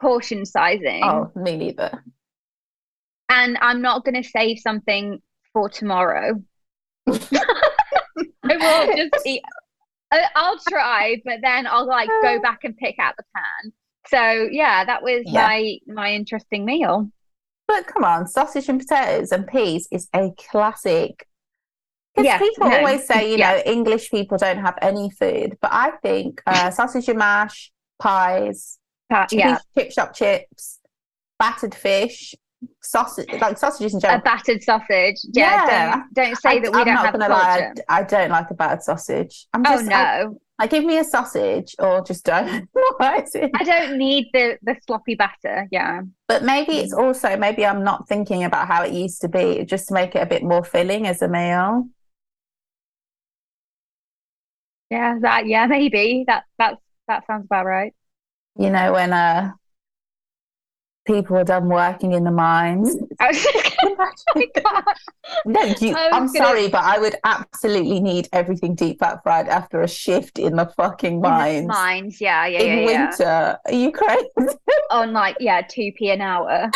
portion 0.00 0.44
sizing. 0.46 1.02
Oh, 1.04 1.30
me 1.34 1.56
neither. 1.56 2.02
and 3.28 3.58
I'm 3.60 3.82
not 3.82 4.04
going 4.04 4.20
to 4.22 4.28
save 4.28 4.58
something 4.60 5.20
for 5.52 5.68
tomorrow. 5.68 6.40
I 7.08 8.56
will 8.56 8.96
just 8.96 9.26
eat. 9.26 9.42
I'll 10.36 10.58
try, 10.68 11.20
but 11.24 11.40
then 11.42 11.66
I'll 11.66 11.86
like 11.86 12.08
go 12.22 12.40
back 12.42 12.60
and 12.64 12.76
pick 12.76 12.96
out 13.00 13.14
the 13.16 13.24
pan. 13.34 13.72
So 14.08 14.48
yeah, 14.50 14.84
that 14.84 15.02
was 15.02 15.22
Yeah. 15.24 15.46
my 15.46 15.78
my 15.86 16.12
interesting 16.12 16.64
meal. 16.64 17.10
But 17.66 17.86
come 17.86 18.04
on, 18.04 18.26
sausage 18.28 18.68
and 18.68 18.78
potatoes 18.78 19.32
and 19.32 19.46
peas 19.46 19.88
is 19.90 20.08
a 20.14 20.30
classic. 20.50 21.26
Because 22.14 22.26
Yeah, 22.26 22.38
people 22.38 22.68
no, 22.68 22.76
always 22.78 23.06
say, 23.06 23.30
you 23.32 23.38
yeah. 23.38 23.52
know, 23.56 23.62
English 23.66 24.10
people 24.10 24.38
don't 24.38 24.58
have 24.58 24.78
any 24.80 25.10
food, 25.10 25.58
but 25.60 25.70
I 25.72 25.92
think 26.02 26.42
uh, 26.46 26.70
sausage 26.78 27.08
and 27.08 27.18
mash, 27.18 27.72
pies, 27.98 28.78
Uh, 29.10 29.26
yeah, 29.30 29.58
chip, 29.76 29.90
shop 29.92 30.14
chips, 30.14 30.80
battered 31.38 31.74
fish, 31.74 32.34
sausage, 32.82 33.28
like 33.40 33.58
sausages 33.58 33.94
in 33.94 34.00
general. 34.00 34.20
a 34.20 34.22
battered 34.22 34.62
sausage. 34.62 35.16
Yeah, 35.32 35.66
Yeah. 35.66 35.90
don't 35.96 36.14
don't 36.14 36.36
say 36.38 36.50
I, 36.56 36.58
that 36.60 36.72
we 36.72 36.78
I'm 36.78 36.84
don't 36.86 36.94
not 36.94 37.04
have 37.06 37.14
gonna 37.14 37.28
lie. 37.28 37.72
I, 37.88 37.98
I 38.00 38.02
don't 38.04 38.30
like 38.30 38.50
a 38.50 38.54
bad 38.54 38.82
sausage. 38.82 39.46
I'm 39.52 39.62
Oh 39.66 39.76
just, 39.76 39.90
I, 39.92 40.24
like, 40.60 40.70
give 40.70 40.84
me 40.84 40.98
a 40.98 41.04
sausage 41.04 41.74
or 41.80 42.00
just 42.02 42.24
don't. 42.24 42.68
Why 42.98 43.22
is 43.22 43.34
it? 43.34 43.50
I 43.54 43.64
don't 43.64 43.98
need 43.98 44.30
the 44.32 44.56
the 44.62 44.76
sloppy 44.86 45.16
batter. 45.16 45.66
Yeah, 45.72 46.02
But 46.28 46.44
maybe 46.44 46.74
it's 46.78 46.94
Mm. 46.94 47.02
also 47.04 47.36
maybe 47.36 47.66
I'm 47.66 47.82
not 47.82 48.08
thinking 48.08 48.44
about 48.44 48.68
how 48.68 48.84
it 48.84 48.92
used 48.92 49.20
to 49.22 49.28
be, 49.28 49.64
just 49.64 49.88
to 49.88 49.94
make 49.94 50.14
it 50.14 50.22
a 50.22 50.26
bit 50.26 50.42
more 50.44 50.62
filling 50.64 51.06
as 51.08 51.22
a 51.22 51.28
meal. 51.28 51.88
Yeah, 54.90 55.16
that 55.20 55.46
yeah 55.46 55.66
maybe 55.66 56.24
that 56.26 56.44
that 56.58 56.78
that 57.08 57.26
sounds 57.26 57.44
about 57.46 57.66
right. 57.66 57.94
You 58.58 58.70
know, 58.70 58.92
when 58.92 59.12
uh 59.12 59.52
people 61.06 61.36
are 61.36 61.44
done 61.44 61.68
working 61.68 62.12
in 62.12 62.24
the 62.24 62.30
mines. 62.30 62.96
I 63.20 63.28
was 63.28 63.42
just 63.42 63.76
gonna, 63.82 64.12
oh. 64.64 64.82
No, 65.46 65.62
you, 65.62 65.94
I'm 65.94 66.26
gonna- 66.26 66.28
sorry, 66.28 66.68
but 66.68 66.82
I 66.82 66.98
would 66.98 67.16
absolutely 67.24 68.00
need 68.00 68.28
everything 68.32 68.74
deep 68.74 69.00
fat 69.00 69.22
fried 69.22 69.48
after 69.48 69.82
a 69.82 69.88
shift 69.88 70.38
in 70.38 70.56
the 70.56 70.66
fucking 70.76 71.20
mines 71.20 71.66
Mines, 71.66 72.20
yeah, 72.20 72.46
yeah, 72.46 72.60
in 72.60 72.66
yeah, 72.78 72.90
yeah. 72.90 73.06
winter. 73.06 73.58
Are 73.66 73.72
you 73.72 73.92
crazy? 73.92 74.28
On 74.90 75.12
like 75.12 75.36
yeah, 75.40 75.62
two 75.62 75.92
p 75.96 76.10
an 76.10 76.20
hour. 76.20 76.70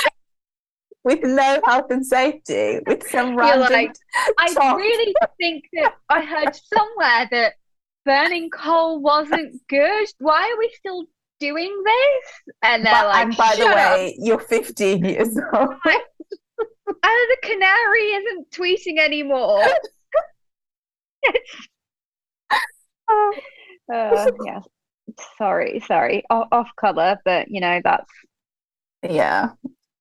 With 1.05 1.23
no 1.23 1.61
health 1.65 1.91
and 1.91 2.05
safety, 2.05 2.81
with 2.87 3.09
some 3.09 3.35
random 3.37 3.73
like, 3.73 3.95
I 4.39 4.75
really 4.77 5.15
think 5.39 5.65
that 5.75 5.95
I 6.11 6.23
heard 6.23 6.55
somewhere 6.55 7.29
that 7.31 7.55
burning 8.09 8.49
coal 8.51 9.01
wasn't 9.01 9.55
good. 9.69 10.09
Why 10.19 10.41
are 10.51 10.59
we 10.59 10.73
still 10.79 11.05
doing 11.41 11.83
this? 11.85 12.55
And 12.63 12.85
they're 12.87 12.93
But- 12.95 13.07
like, 13.07 13.27
and 13.27 13.37
by 13.37 13.51
the 13.51 13.63
"Shut 13.63 13.77
up." 13.79 13.97
way, 13.97 14.17
you're 14.19 14.39
15 14.41 15.05
years 15.05 15.37
old. 15.53 15.75
oh, 15.85 17.27
the 17.31 17.37
canary 17.43 18.05
isn't 18.19 18.51
tweeting 18.51 18.99
anymore. 18.99 19.63
Uh, 23.13 23.31
yeah, 24.45 24.61
sorry, 25.37 25.81
sorry, 25.87 26.23
o- 26.31 26.47
off 26.53 26.71
color, 26.77 27.19
but 27.25 27.49
you 27.51 27.61
know 27.61 27.81
that's 27.85 28.11
Yeah. 29.03 29.51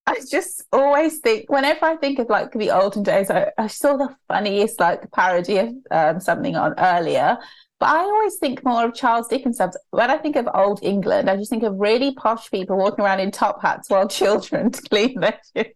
I 0.10 0.22
just 0.32 0.64
always 0.72 1.20
think 1.20 1.50
whenever 1.52 1.84
I 1.86 1.98
think 1.98 2.18
of 2.20 2.30
like 2.30 2.54
the 2.54 2.72
olden 2.72 3.04
days, 3.04 3.30
I, 3.30 3.52
I 3.58 3.68
saw 3.68 3.98
the 3.98 4.16
funniest 4.30 4.80
like 4.80 5.12
parody 5.12 5.58
of 5.58 5.70
um, 5.92 6.20
something 6.22 6.56
on 6.56 6.76
earlier. 6.78 7.38
But 7.80 7.90
I 7.90 8.00
always 8.00 8.38
think 8.38 8.64
more 8.66 8.86
of 8.86 8.96
Charles 8.96 9.28
Dickens. 9.28 9.62
When 9.92 10.10
I 10.10 10.18
think 10.18 10.36
of 10.36 10.48
old 10.54 10.80
England, 10.82 11.30
I 11.30 11.36
just 11.36 11.50
think 11.52 11.64
of 11.64 11.80
really 11.80 12.14
posh 12.16 12.50
people 12.50 12.76
walking 12.78 13.06
around 13.06 13.20
in 13.20 13.30
top 13.32 13.62
hats 13.62 13.90
while 13.90 14.08
children 14.08 14.72
clean 14.90 15.20
their 15.20 15.40
shoes 15.56 15.74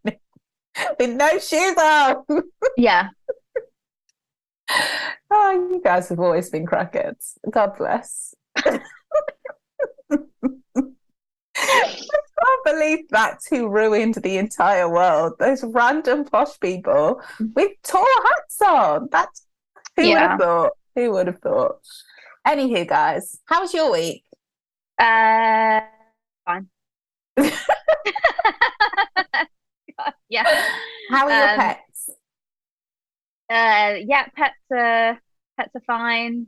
with 1.00 1.10
no 1.10 1.39
shoes 1.39 1.77
on. 1.77 2.24
yeah. 2.77 3.10
Oh, 5.34 5.51
you 5.72 5.81
guys 5.84 6.08
have 6.10 6.20
always 6.20 6.50
been 6.50 6.65
crackheads. 6.65 7.34
God 7.50 7.75
bless. 7.77 8.34
I 8.55 8.79
can't 11.58 12.65
believe 12.65 13.00
that's 13.10 13.48
who 13.48 13.67
ruined 13.70 14.15
the 14.15 14.38
entire 14.38 14.89
world. 14.89 15.34
Those 15.39 15.63
random 15.63 16.24
posh 16.25 16.58
people 16.60 17.22
mm-hmm. 17.34 17.48
with 17.53 17.72
tall 17.84 18.05
hats 18.25 18.62
on. 18.62 19.10
That's 19.12 19.46
who 19.98 20.03
Yeah. 20.03 20.29
have 20.29 20.39
thought? 20.39 20.72
Who 20.95 21.12
would 21.12 21.27
have 21.27 21.39
thought? 21.39 21.79
Anywho, 22.48 22.88
guys, 22.88 23.39
how 23.45 23.62
was 23.62 23.74
your 23.74 23.91
week? 23.91 24.24
Uh, 25.00 25.81
fine. 26.45 26.67
yeah. 30.29 30.43
How 31.10 31.25
are 31.27 31.31
your 31.31 31.50
Um, 31.50 31.55
pets? 31.60 32.10
Uh, 33.50 33.95
yeah, 34.05 34.27
pets 34.36 34.55
are 34.71 35.19
pets 35.57 35.75
are 35.75 35.81
fine. 35.86 36.48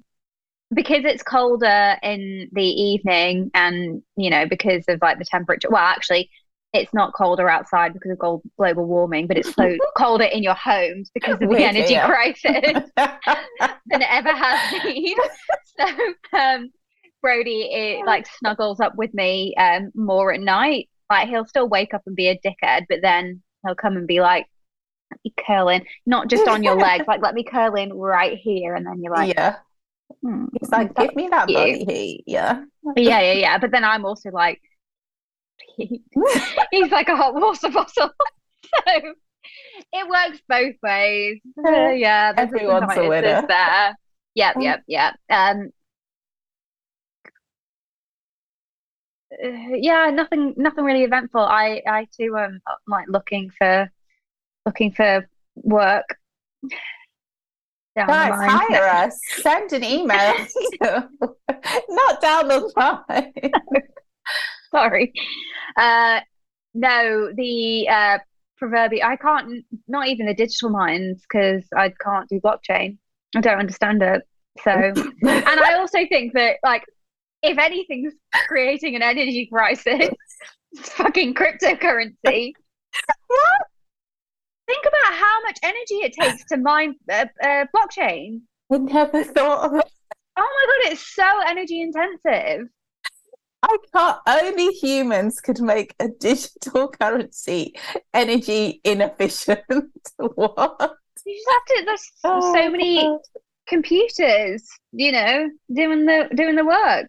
Because 0.73 1.03
it's 1.05 1.21
colder 1.21 1.97
in 2.01 2.49
the 2.51 2.63
evening 2.65 3.51
and, 3.53 4.01
you 4.15 4.31
know, 4.31 4.47
because 4.47 4.85
of 4.87 4.99
like 5.03 5.19
the 5.19 5.25
temperature. 5.25 5.69
Well, 5.69 5.83
actually, 5.83 6.31
it's 6.73 6.93
not 6.93 7.13
colder 7.13 7.49
outside 7.49 7.93
because 7.93 8.11
of 8.19 8.41
global 8.57 8.85
warming, 8.85 9.27
but 9.27 9.37
it's 9.37 9.53
so 9.53 9.77
colder 9.97 10.23
in 10.25 10.41
your 10.41 10.55
homes 10.55 11.11
because 11.13 11.35
of 11.35 11.39
the 11.41 11.47
Weirdly, 11.47 11.65
energy 11.65 11.93
yeah. 11.93 12.07
crisis 12.07 12.89
than 12.97 14.01
it 14.01 14.07
ever 14.09 14.33
has 14.33 14.81
been. 14.83 15.15
So, 15.75 15.87
um, 16.37 16.69
Brody 17.23 17.61
it, 17.71 18.05
like 18.05 18.27
snuggles 18.27 18.79
up 18.79 18.95
with 18.95 19.11
me 19.15 19.55
um 19.55 19.91
more 19.95 20.31
at 20.31 20.39
night. 20.39 20.87
Like 21.09 21.29
he'll 21.29 21.47
still 21.47 21.67
wake 21.67 21.95
up 21.95 22.03
and 22.05 22.15
be 22.15 22.27
a 22.27 22.37
dickhead, 22.45 22.85
but 22.89 22.99
then 23.01 23.41
he'll 23.65 23.73
come 23.73 23.97
and 23.97 24.05
be 24.05 24.21
like, 24.21 24.45
"Let 25.09 25.19
me 25.25 25.33
curl 25.47 25.69
in, 25.69 25.83
not 26.05 26.27
just 26.29 26.47
on 26.47 26.61
your 26.61 26.75
legs, 26.75 27.05
like 27.07 27.21
let 27.23 27.33
me 27.33 27.43
curl 27.43 27.73
in 27.73 27.91
right 27.91 28.37
here." 28.37 28.75
And 28.75 28.85
then 28.85 29.01
you're 29.01 29.15
like, 29.15 29.33
yeah. 29.33 29.55
"Hmm, 30.21 30.45
It's 30.53 30.69
like, 30.69 30.93
give 30.95 31.15
me 31.15 31.27
that 31.29 31.47
cute." 31.47 31.57
body 31.57 31.85
heat. 31.85 32.23
Yeah. 32.27 32.63
yeah, 32.95 33.21
yeah, 33.21 33.33
yeah. 33.33 33.57
But 33.57 33.71
then 33.71 33.83
I'm 33.83 34.05
also 34.05 34.29
like, 34.29 34.61
he's 35.77 36.91
like 36.91 37.07
a 37.09 37.15
hot 37.15 37.33
water 37.33 37.69
bottle. 37.69 38.09
so 38.87 39.13
it 39.91 40.09
works 40.09 40.41
both 40.47 40.75
ways. 40.83 41.39
Uh, 41.65 41.89
yeah, 41.89 42.33
Everyone's 42.37 42.95
a 42.95 43.07
winner. 43.07 43.45
there. 43.47 43.97
Yep, 44.35 44.55
Um, 44.55 44.61
yep, 44.61 44.83
yep. 44.87 45.13
Um, 45.29 45.69
uh, 49.43 49.47
yeah, 49.75 50.09
nothing, 50.09 50.53
nothing 50.57 50.83
really 50.83 51.03
eventful. 51.03 51.41
I, 51.41 51.81
I 51.87 52.07
too 52.19 52.37
am 52.37 52.59
like 52.87 53.05
looking 53.09 53.51
for, 53.57 53.91
looking 54.65 54.91
for 54.91 55.27
work. 55.55 56.05
Down 57.95 58.07
Guys, 58.07 58.51
hire 58.51 58.87
us. 59.05 59.19
Send 59.43 59.71
an 59.73 59.83
email. 59.83 60.33
Not 60.81 62.21
down 62.23 62.47
the 62.47 62.71
line. 62.75 63.51
Sorry. 64.75 65.13
Uh, 65.77 66.21
no, 66.73 67.31
the 67.35 67.87
uh, 67.87 68.17
proverbial, 68.57 69.05
I 69.05 69.15
can't, 69.15 69.63
not 69.87 70.07
even 70.07 70.25
the 70.25 70.33
digital 70.33 70.69
mines, 70.69 71.21
because 71.21 71.63
I 71.75 71.93
can't 72.03 72.27
do 72.27 72.39
blockchain. 72.39 72.97
I 73.35 73.41
don't 73.41 73.59
understand 73.59 74.01
it. 74.01 74.23
So, 74.63 74.71
and 74.71 75.59
I 75.59 75.75
also 75.77 75.99
think 76.07 76.33
that, 76.33 76.57
like, 76.63 76.83
if 77.41 77.57
anything's 77.57 78.13
creating 78.47 78.95
an 78.95 79.01
energy 79.01 79.47
crisis, 79.51 80.09
it's 80.71 80.89
fucking 80.89 81.35
cryptocurrency. 81.35 82.53
What? 83.27 83.61
Think 84.67 84.85
about 84.85 85.17
how 85.17 85.41
much 85.41 85.57
energy 85.63 85.95
it 85.95 86.13
takes 86.13 86.45
to 86.45 86.57
mine 86.57 86.93
uh, 87.11 87.25
uh, 87.43 87.65
blockchain. 87.75 88.41
I 88.71 88.77
never 88.77 89.23
thought 89.23 89.65
of 89.65 89.73
it. 89.79 89.85
Oh 90.37 90.41
my 90.41 90.87
God, 90.87 90.93
it's 90.93 91.15
so 91.15 91.25
energy 91.47 91.81
intensive. 91.81 92.67
I 93.63 93.77
can't. 93.93 94.17
Only 94.27 94.67
humans 94.73 95.39
could 95.41 95.61
make 95.61 95.95
a 95.99 96.09
digital 96.09 96.89
currency 96.99 97.73
energy 98.13 98.81
inefficient. 98.83 99.61
what? 100.17 100.95
You 101.25 101.33
just 101.35 101.49
have 101.49 101.65
to, 101.77 101.85
there's 101.85 102.11
Oh, 102.25 102.53
so 102.53 102.69
many 102.69 103.01
God. 103.01 103.19
computers, 103.67 104.67
you 104.91 105.11
know, 105.13 105.49
doing 105.73 106.05
the 106.05 106.29
doing 106.35 106.55
the 106.57 106.65
work. 106.65 107.07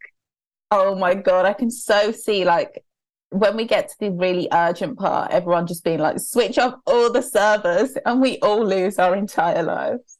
Oh 0.70 0.94
my 0.94 1.14
god, 1.14 1.46
I 1.46 1.52
can 1.52 1.70
so 1.70 2.12
see 2.12 2.44
like 2.44 2.84
when 3.30 3.56
we 3.56 3.64
get 3.67 3.88
to 3.88 3.95
the 3.99 4.10
really 4.12 4.49
urgent 4.52 4.99
part, 4.99 5.32
everyone 5.32 5.67
just 5.67 5.82
being 5.82 5.99
like, 5.99 6.21
switch 6.21 6.56
off 6.58 6.75
all 6.86 7.10
the 7.10 7.23
servers, 7.23 7.97
and 8.06 8.21
we 8.21 8.38
all 8.38 8.64
lose 8.64 8.99
our 9.00 9.17
entire 9.17 9.64
lives. 9.64 10.19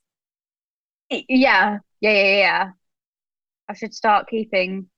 Yeah, 1.11 1.79
yeah, 2.01 2.11
yeah, 2.12 2.37
yeah. 2.38 2.70
I 3.68 3.75
should 3.75 3.94
start 3.94 4.29
keeping 4.29 4.88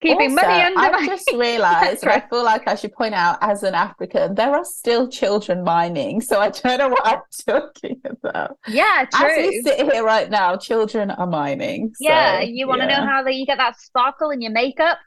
keeping 0.00 0.32
Also, 0.32 0.46
money 0.46 0.62
under 0.62 0.78
I've 0.78 0.92
my 0.92 1.06
just 1.06 1.30
realised, 1.34 2.02
and 2.02 2.12
I 2.12 2.20
feel 2.28 2.44
like 2.44 2.68
I 2.68 2.74
should 2.74 2.92
point 2.92 3.14
out 3.14 3.38
as 3.40 3.62
an 3.62 3.74
African, 3.74 4.34
there 4.34 4.54
are 4.54 4.64
still 4.64 5.08
children 5.08 5.64
mining. 5.64 6.20
So 6.20 6.40
I 6.40 6.50
don't 6.50 6.78
know 6.78 6.88
what 6.88 7.06
I'm 7.06 7.20
talking 7.46 8.00
about. 8.04 8.58
Yeah, 8.68 9.06
As 9.12 9.20
true. 9.20 9.36
we 9.36 9.62
sit 9.62 9.90
here 9.90 10.04
right 10.04 10.28
now, 10.30 10.56
children 10.56 11.10
are 11.10 11.26
mining. 11.26 11.92
Yeah, 12.00 12.40
you 12.40 12.68
want 12.68 12.82
to 12.82 12.86
yeah. 12.86 12.98
know 13.00 13.06
how 13.06 13.22
that 13.22 13.34
you 13.34 13.46
get 13.46 13.58
that 13.58 13.80
sparkle 13.80 14.30
in 14.30 14.40
your 14.40 14.52
makeup? 14.52 14.98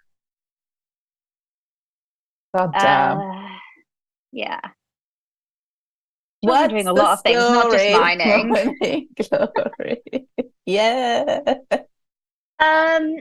God 2.55 2.73
damn. 2.73 3.19
Uh, 3.19 3.47
yeah. 4.31 4.59
Children 6.43 6.61
What's 6.61 6.73
doing 6.73 6.87
a 6.87 6.93
lot 6.93 7.13
of 7.13 7.21
things, 7.23 7.37
not 7.37 7.71
just 7.71 7.91
mining. 7.99 8.47
Morning 8.49 9.07
Glory? 9.29 10.27
yeah. 10.65 11.39
Um, 12.59 13.17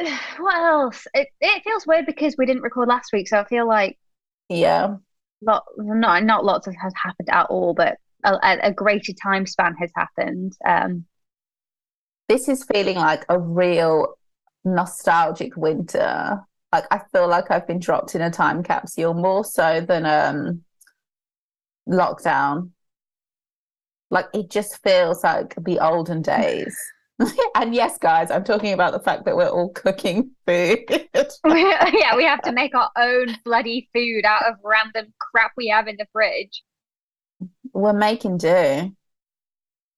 what 0.38 0.58
else? 0.58 1.06
It 1.14 1.28
it 1.40 1.62
feels 1.64 1.86
weird 1.86 2.06
because 2.06 2.36
we 2.38 2.46
didn't 2.46 2.62
record 2.62 2.88
last 2.88 3.12
week, 3.12 3.28
so 3.28 3.38
I 3.38 3.44
feel 3.44 3.66
like 3.66 3.98
Yeah. 4.48 4.98
lot 5.42 5.64
not 5.78 6.24
not 6.24 6.44
lots 6.44 6.66
of 6.66 6.74
has 6.76 6.92
happened 7.02 7.28
at 7.30 7.46
all, 7.46 7.74
but 7.74 7.98
a, 8.24 8.32
a 8.42 8.58
a 8.68 8.72
greater 8.72 9.12
time 9.12 9.46
span 9.46 9.74
has 9.76 9.90
happened. 9.94 10.52
Um, 10.66 11.06
This 12.28 12.48
is 12.48 12.64
feeling 12.64 12.96
like 12.96 13.24
a 13.28 13.38
real 13.38 14.14
nostalgic 14.64 15.56
winter. 15.56 16.40
Like 16.72 16.84
I 16.90 17.00
feel 17.12 17.28
like 17.28 17.50
I've 17.50 17.66
been 17.66 17.80
dropped 17.80 18.14
in 18.14 18.20
a 18.22 18.30
time 18.30 18.62
capsule 18.62 19.14
more 19.14 19.44
so 19.44 19.80
than 19.80 20.06
um 20.06 20.64
lockdown. 21.86 22.72
Like 24.10 24.28
it 24.34 24.50
just 24.50 24.82
feels 24.82 25.24
like 25.24 25.54
the 25.56 25.78
olden 25.80 26.22
days. 26.22 26.78
And 27.54 27.74
yes, 27.74 27.98
guys, 27.98 28.30
I'm 28.30 28.44
talking 28.44 28.72
about 28.72 28.92
the 28.92 29.00
fact 29.00 29.24
that 29.26 29.36
we're 29.36 29.48
all 29.48 29.68
cooking 29.70 30.30
food. 30.46 30.78
yeah, 31.44 32.16
we 32.16 32.24
have 32.24 32.40
to 32.42 32.52
make 32.52 32.74
our 32.74 32.90
own 32.96 33.36
bloody 33.44 33.88
food 33.92 34.24
out 34.24 34.46
of 34.46 34.54
random 34.64 35.12
crap 35.18 35.52
we 35.56 35.68
have 35.68 35.86
in 35.88 35.96
the 35.98 36.06
fridge. 36.12 36.62
We're 37.74 37.92
making 37.92 38.38
do. 38.38 38.94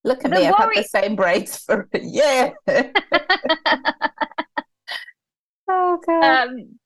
Look 0.04 0.24
at 0.24 0.30
The 0.32 0.36
me, 0.40 0.46
I've 0.48 0.54
had 0.56 0.66
worry- 0.66 0.76
the 0.76 0.82
same 0.82 1.14
braids 1.14 1.58
for 1.58 1.88
a 1.92 1.98
year. 2.00 2.54
Oh 5.68 5.98
god. 6.04 6.48
Um, 6.48 6.78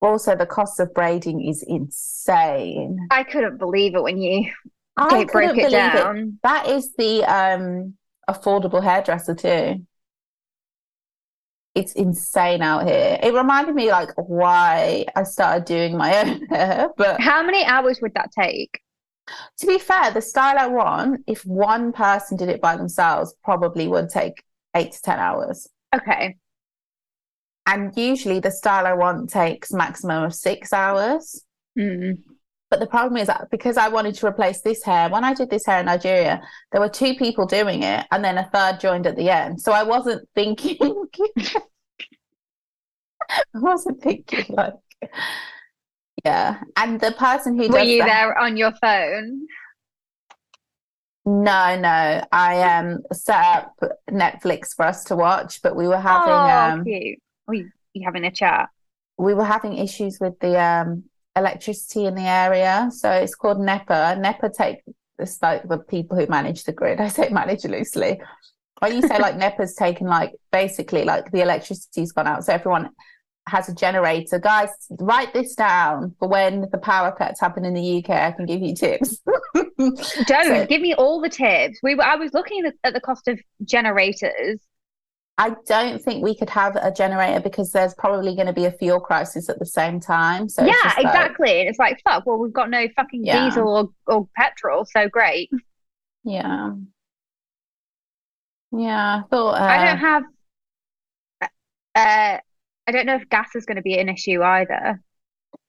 Also, 0.00 0.36
the 0.36 0.46
cost 0.46 0.78
of 0.78 0.92
braiding 0.92 1.40
is 1.42 1.62
insane. 1.66 2.98
I 3.10 3.24
couldn't 3.24 3.58
believe 3.58 3.94
it 3.94 4.02
when 4.02 4.18
you 4.20 4.50
I 4.96 5.24
couldn't 5.24 5.50
it 5.50 5.56
believe 5.56 5.66
it. 5.66 5.70
down. 5.70 6.38
That 6.42 6.68
is 6.68 6.92
the 6.96 7.24
um 7.24 7.94
affordable 8.28 8.82
hairdresser 8.82 9.34
too. 9.34 9.86
It's 11.74 11.92
insane 11.92 12.62
out 12.62 12.86
here. 12.86 13.18
It 13.22 13.34
reminded 13.34 13.74
me 13.74 13.90
like 13.90 14.10
why 14.16 15.06
I 15.16 15.24
started 15.24 15.64
doing 15.64 15.96
my 15.96 16.16
own 16.20 16.46
hair. 16.46 16.90
But 16.96 17.20
How 17.20 17.42
many 17.42 17.64
hours 17.64 18.00
would 18.00 18.14
that 18.14 18.30
take? 18.32 18.80
to 19.58 19.66
be 19.66 19.78
fair, 19.78 20.10
the 20.10 20.20
style 20.20 20.58
I 20.58 20.66
want, 20.66 21.22
if 21.26 21.44
one 21.46 21.92
person 21.92 22.36
did 22.36 22.50
it 22.50 22.60
by 22.60 22.76
themselves, 22.76 23.34
probably 23.42 23.88
would 23.88 24.10
take 24.10 24.42
eight 24.76 24.92
to 24.92 25.02
ten 25.02 25.18
hours. 25.18 25.66
Okay. 25.94 26.36
And 27.66 27.96
usually 27.96 28.40
the 28.40 28.50
style 28.50 28.86
I 28.86 28.92
want 28.92 29.30
takes 29.30 29.72
maximum 29.72 30.24
of 30.24 30.34
six 30.34 30.72
hours. 30.72 31.42
Hmm. 31.76 32.12
But 32.74 32.80
the 32.80 32.88
problem 32.88 33.16
is 33.18 33.28
that 33.28 33.46
because 33.52 33.76
I 33.76 33.86
wanted 33.86 34.16
to 34.16 34.26
replace 34.26 34.60
this 34.62 34.82
hair, 34.82 35.08
when 35.08 35.22
I 35.22 35.32
did 35.32 35.48
this 35.48 35.64
hair 35.64 35.78
in 35.78 35.86
Nigeria, 35.86 36.42
there 36.72 36.80
were 36.80 36.88
two 36.88 37.14
people 37.14 37.46
doing 37.46 37.84
it 37.84 38.04
and 38.10 38.24
then 38.24 38.36
a 38.36 38.50
third 38.52 38.80
joined 38.80 39.06
at 39.06 39.14
the 39.14 39.30
end. 39.30 39.60
So 39.60 39.70
I 39.70 39.84
wasn't 39.84 40.28
thinking, 40.34 40.76
I 43.30 43.38
wasn't 43.54 44.02
thinking 44.02 44.46
like, 44.48 44.72
yeah. 46.24 46.62
And 46.76 47.00
the 47.00 47.12
person 47.12 47.56
who 47.56 47.68
Were 47.68 47.78
you 47.78 48.02
the- 48.02 48.08
there 48.08 48.36
on 48.36 48.56
your 48.56 48.72
phone? 48.80 49.46
No, 51.24 51.78
no. 51.78 52.24
I 52.32 52.60
um 52.76 53.04
set 53.12 53.38
up 53.38 53.78
Netflix 54.10 54.74
for 54.74 54.84
us 54.84 55.04
to 55.04 55.14
watch, 55.14 55.62
but 55.62 55.76
we 55.76 55.86
were 55.86 56.00
having 56.00 56.34
oh, 56.34 56.72
um 56.72 56.84
cute. 56.84 57.20
Were 57.46 57.54
you, 57.54 57.70
you 57.92 58.04
having 58.04 58.24
a 58.24 58.32
chat? 58.32 58.68
we 59.16 59.32
were 59.32 59.44
having 59.44 59.78
issues 59.78 60.18
with 60.18 60.36
the 60.40 60.60
um 60.60 61.04
electricity 61.36 62.06
in 62.06 62.14
the 62.14 62.22
area. 62.22 62.88
So 62.92 63.10
it's 63.10 63.34
called 63.34 63.60
NEPA. 63.60 64.16
NEPA 64.20 64.50
take 64.50 64.78
it's 65.18 65.40
like 65.42 65.68
the 65.68 65.78
people 65.78 66.18
who 66.18 66.26
manage 66.26 66.64
the 66.64 66.72
grid. 66.72 67.00
I 67.00 67.08
say 67.08 67.28
manage 67.28 67.64
loosely. 67.64 68.20
When 68.80 68.94
you 68.94 69.02
say 69.02 69.18
like 69.18 69.36
NEPA's 69.44 69.74
taken 69.74 70.06
like 70.06 70.32
basically 70.52 71.04
like 71.04 71.30
the 71.30 71.40
electricity's 71.40 72.12
gone 72.12 72.26
out. 72.26 72.44
So 72.44 72.52
everyone 72.52 72.90
has 73.46 73.68
a 73.68 73.74
generator. 73.74 74.38
Guys, 74.38 74.70
write 74.90 75.32
this 75.34 75.54
down 75.54 76.14
for 76.18 76.28
when 76.28 76.62
the 76.72 76.78
power 76.78 77.12
cuts 77.12 77.40
happen 77.40 77.64
in 77.64 77.74
the 77.74 77.98
UK. 77.98 78.10
I 78.10 78.32
can 78.32 78.46
give 78.46 78.62
you 78.62 78.74
tips. 78.74 79.18
Don't 79.78 79.96
So- 80.28 80.66
give 80.66 80.80
me 80.80 80.94
all 80.94 81.20
the 81.20 81.28
tips. 81.28 81.78
We 81.82 81.94
were, 81.94 82.04
I 82.04 82.16
was 82.16 82.32
looking 82.32 82.64
at, 82.64 82.74
at 82.84 82.94
the 82.94 83.00
cost 83.00 83.28
of 83.28 83.38
generators. 83.64 84.60
I 85.36 85.54
don't 85.66 86.00
think 86.00 86.22
we 86.22 86.36
could 86.36 86.50
have 86.50 86.76
a 86.76 86.92
generator 86.92 87.40
because 87.40 87.72
there's 87.72 87.92
probably 87.94 88.36
going 88.36 88.46
to 88.46 88.52
be 88.52 88.66
a 88.66 88.70
fuel 88.70 89.00
crisis 89.00 89.48
at 89.48 89.58
the 89.58 89.66
same 89.66 89.98
time. 89.98 90.48
So 90.48 90.64
yeah, 90.64 90.72
like- 90.84 90.98
exactly. 90.98 91.60
And 91.60 91.68
it's 91.68 91.78
like, 91.78 92.00
fuck, 92.04 92.24
well, 92.24 92.38
we've 92.38 92.52
got 92.52 92.70
no 92.70 92.86
fucking 92.94 93.24
Yeah. 93.24 93.44
diesel 93.46 93.92
or, 94.06 94.14
or 94.14 94.28
petrol, 94.36 94.84
so 94.84 95.08
great. 95.08 95.50
yeah. 96.22 96.70
Yeah, 98.76 99.22
I 99.24 99.28
thought 99.30 99.60
uh, 99.60 99.64
I 99.64 99.84
don't 99.84 99.98
have 99.98 100.22
uh 101.42 102.38
I 102.86 102.90
don't 102.92 103.06
know 103.06 103.14
if 103.14 103.28
gas 103.28 103.50
is 103.54 103.66
going 103.66 103.76
to 103.76 103.82
be 103.82 103.98
an 103.98 104.08
issue 104.08 104.42
either. 104.42 105.00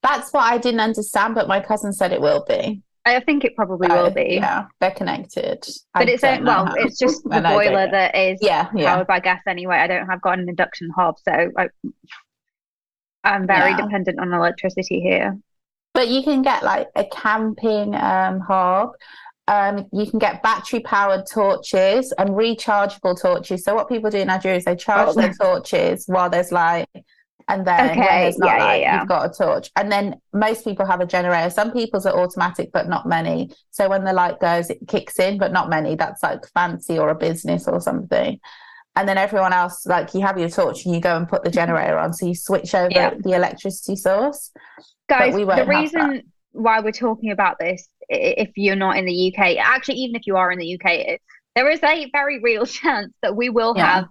that's 0.01 0.33
what 0.33 0.43
I 0.43 0.57
didn't 0.57 0.79
understand, 0.79 1.35
but 1.35 1.47
my 1.47 1.59
cousin 1.59 1.93
said 1.93 2.11
it 2.11 2.19
will 2.21 2.43
be. 2.47 2.81
I 3.07 3.19
think 3.19 3.43
it 3.43 3.55
probably 3.55 3.87
will 3.87 4.09
be. 4.09 4.35
Yeah, 4.41 4.65
they're 4.81 4.91
connected. 4.91 5.63
But 5.93 6.09
I 6.09 6.11
it's 6.13 6.23
a, 6.23 6.39
well, 6.41 6.73
it's 6.77 6.97
just 6.97 7.23
the 7.29 7.33
And 7.35 7.47
I 7.47 7.51
don't 7.51 7.59
boiler 7.73 7.91
that 7.91 8.15
is 8.15 8.39
Yeah, 8.41 8.69
yeah. 8.75 8.93
powered 8.95 9.07
by 9.07 9.19
gas 9.19 9.41
anyway. 9.47 9.75
I 9.77 9.87
don't 9.87 10.07
have 10.07 10.21
got 10.21 10.39
an 10.39 10.49
induction 10.49 10.89
hob, 10.95 11.15
so 11.23 11.51
I, 11.57 11.69
I'm 13.23 13.45
very 13.47 13.71
Yeah. 13.71 13.81
dependent 13.81 14.19
on 14.19 14.33
electricity 14.33 15.01
here. 15.01 15.37
But 15.93 16.07
you 16.09 16.23
can 16.23 16.41
get 16.41 16.63
like 16.63 16.87
a 16.95 17.05
camping 17.05 17.95
um 17.95 18.39
hob. 18.39 18.91
Um, 19.47 19.85
you 19.93 20.09
can 20.09 20.17
get 20.17 20.41
battery 20.41 20.79
powered 20.79 21.25
torches 21.31 22.11
and 22.17 22.29
rechargeable 22.31 23.21
torches. 23.21 23.63
So 23.63 23.75
what 23.75 23.87
people 23.87 24.09
do 24.09 24.17
in 24.17 24.27
Nigeria 24.27 24.57
is 24.57 24.65
they 24.65 24.75
charge 24.75 25.09
Oh. 25.09 25.13
their 25.13 25.31
torches 25.39 26.05
while 26.07 26.31
there's 26.31 26.51
light, 26.51 26.87
and 27.47 27.65
then 27.65 27.89
when 27.89 27.99
Okay, 27.99 28.23
there's 28.23 28.37
not 28.39 28.47
yeah, 28.47 28.57
yeah, 28.57 28.75
yeah. 28.75 28.99
you've 28.99 29.07
got 29.07 29.29
a 29.29 29.33
torch. 29.33 29.69
And 29.75 29.91
then 29.91 30.19
most 30.33 30.63
people 30.63 30.85
have 30.85 30.99
a 30.99 31.05
generator. 31.05 31.49
Some 31.49 31.71
people's 31.71 32.05
are 32.05 32.17
automatic, 32.17 32.71
but 32.71 32.89
not 32.89 33.07
many. 33.07 33.51
So 33.69 33.87
when 33.87 34.03
the 34.03 34.13
light 34.13 34.39
goes, 34.39 34.69
it 34.69 34.79
kicks 34.87 35.19
in, 35.19 35.37
but 35.37 35.51
not 35.51 35.69
many. 35.69 35.95
That's 35.95 36.23
like 36.23 36.47
fancy 36.53 36.97
or 36.97 37.09
a 37.09 37.15
business 37.15 37.67
or 37.67 37.79
something. 37.79 38.39
And 38.95 39.07
then 39.07 39.17
everyone 39.17 39.53
else, 39.53 39.85
like 39.85 40.13
you 40.13 40.21
have 40.21 40.39
your 40.39 40.49
torch 40.49 40.85
and 40.85 40.95
you 40.95 41.01
go 41.01 41.15
and 41.17 41.27
put 41.27 41.43
the 41.43 41.51
generator 41.51 41.97
on. 41.99 42.13
So 42.13 42.25
you 42.25 42.33
switch 42.33 42.73
over 42.73 43.15
the 43.19 43.33
electricity 43.33 43.95
source. 43.95 44.51
Guys, 45.07 45.35
the 45.35 45.65
reason 45.67 46.23
why 46.53 46.79
we're 46.79 46.91
talking 46.91 47.31
about 47.31 47.59
this, 47.59 47.87
if 48.09 48.51
you're 48.55 48.75
not 48.75 48.97
in 48.97 49.05
the 49.05 49.33
UK, 49.33 49.57
actually, 49.57 49.95
even 49.95 50.15
if 50.15 50.25
you 50.25 50.37
are 50.37 50.51
in 50.51 50.57
the 50.57 50.79
UK, 50.79 51.19
there 51.55 51.69
is 51.69 51.83
a 51.83 52.09
very 52.11 52.39
real 52.39 52.65
chance 52.65 53.13
that 53.21 53.35
we 53.35 53.49
will 53.49 53.75
have 53.75 54.05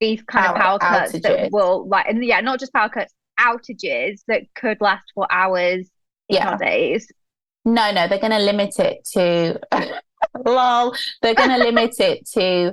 these 0.00 0.22
kind 0.22 0.46
of 0.46 0.56
Power 0.56 0.78
cuts 0.78 1.12
outages. 1.12 1.22
that 1.22 1.52
will, 1.52 1.88
like, 1.88 2.06
and 2.08 2.24
yeah, 2.24 2.40
not 2.40 2.60
just 2.60 2.72
power 2.72 2.88
cuts, 2.88 3.12
outages 3.40 4.22
that 4.28 4.42
could 4.54 4.80
last 4.80 5.04
for 5.14 5.26
hours, 5.30 5.88
Yeah. 6.28 6.56
days. 6.56 7.10
No, 7.64 7.90
no, 7.92 8.06
they're 8.08 8.18
going 8.20 8.32
to 8.32 8.38
limit 8.38 8.78
it 8.78 9.04
to 9.14 9.58
lol. 10.44 10.94
They're 11.22 11.34
going 11.34 11.50
to 11.50 11.58
limit 11.58 11.98
it 12.00 12.26
to 12.34 12.72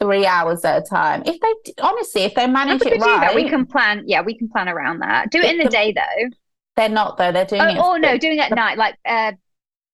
three 0.00 0.26
hours 0.26 0.64
at 0.64 0.82
a 0.82 0.84
time. 0.84 1.22
If 1.26 1.38
they 1.40 1.72
honestly, 1.80 2.22
if 2.22 2.34
they 2.34 2.46
manage 2.46 2.82
it 2.82 2.94
do 2.94 2.98
that? 2.98 3.34
We 3.34 3.48
can 3.48 3.66
plan. 3.66 4.02
Yeah, 4.06 4.22
we 4.22 4.36
can 4.36 4.48
plan 4.48 4.68
around 4.68 4.98
that. 5.00 5.30
Do 5.30 5.38
it 5.38 5.50
in 5.50 5.58
the 5.58 5.64
The- 5.64 5.70
day 5.70 5.92
though. 5.92 6.28
they're 6.76 6.88
not 6.88 7.18
though. 7.18 7.30
They're 7.32 7.44
doing 7.44 7.60
it. 7.62 7.78
Oh, 7.78 7.92
oh 7.92 7.96
no, 7.96 8.18
doing 8.18 8.38
it 8.38 8.42
at 8.42 8.48
the- 8.50 8.56
night, 8.56 8.78
like 8.78 8.96
uh, 9.06 9.32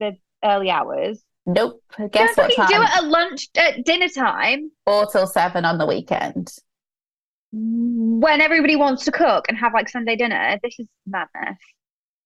the 0.01 0.17
early 0.43 0.71
hours. 0.71 1.23
Nope. 1.45 1.83
Guess 2.11 2.37
what 2.37 2.53
fucking 2.55 2.77
do 2.77 2.83
it 2.83 2.91
at 2.97 3.05
lunch, 3.05 3.49
at 3.57 3.85
dinner 3.85 4.09
time. 4.09 4.71
or 4.87 5.07
till 5.07 5.27
seven 5.27 5.65
on 5.65 5.77
the 5.79 5.87
weekend. 5.87 6.51
When 7.53 8.41
everybody 8.41 8.77
wants 8.77 9.05
to 9.07 9.13
cook 9.13 9.47
and 9.49 9.57
have 9.57 9.73
like 9.75 9.89
Sunday 9.89 10.17
dinner. 10.17 10.59
This 10.63 10.75
is 10.79 10.87
madness. 11.07 11.59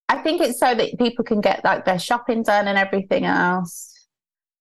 I 0.09 0.19
think 0.19 0.41
it's 0.43 0.59
so 0.59 0.75
that 0.75 0.99
people 0.99 1.25
can 1.25 1.41
get 1.41 1.65
like 1.65 1.85
their 1.85 1.99
shopping 1.99 2.43
done 2.43 2.69
and 2.69 2.77
everything 2.77 3.25
else. 3.25 3.89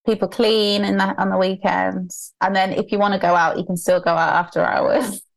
People 0.05 0.27
clean 0.27 0.83
in 0.83 0.97
that 0.97 1.19
on 1.19 1.29
the 1.29 1.37
weekends, 1.37 2.33
and 2.41 2.55
then 2.55 2.73
if 2.73 2.91
you 2.91 2.97
want 2.97 3.13
to 3.13 3.19
go 3.19 3.35
out, 3.35 3.57
you 3.57 3.65
can 3.65 3.77
still 3.77 3.99
go 3.99 4.11
out 4.11 4.33
after 4.33 4.61
hours. 4.61 5.21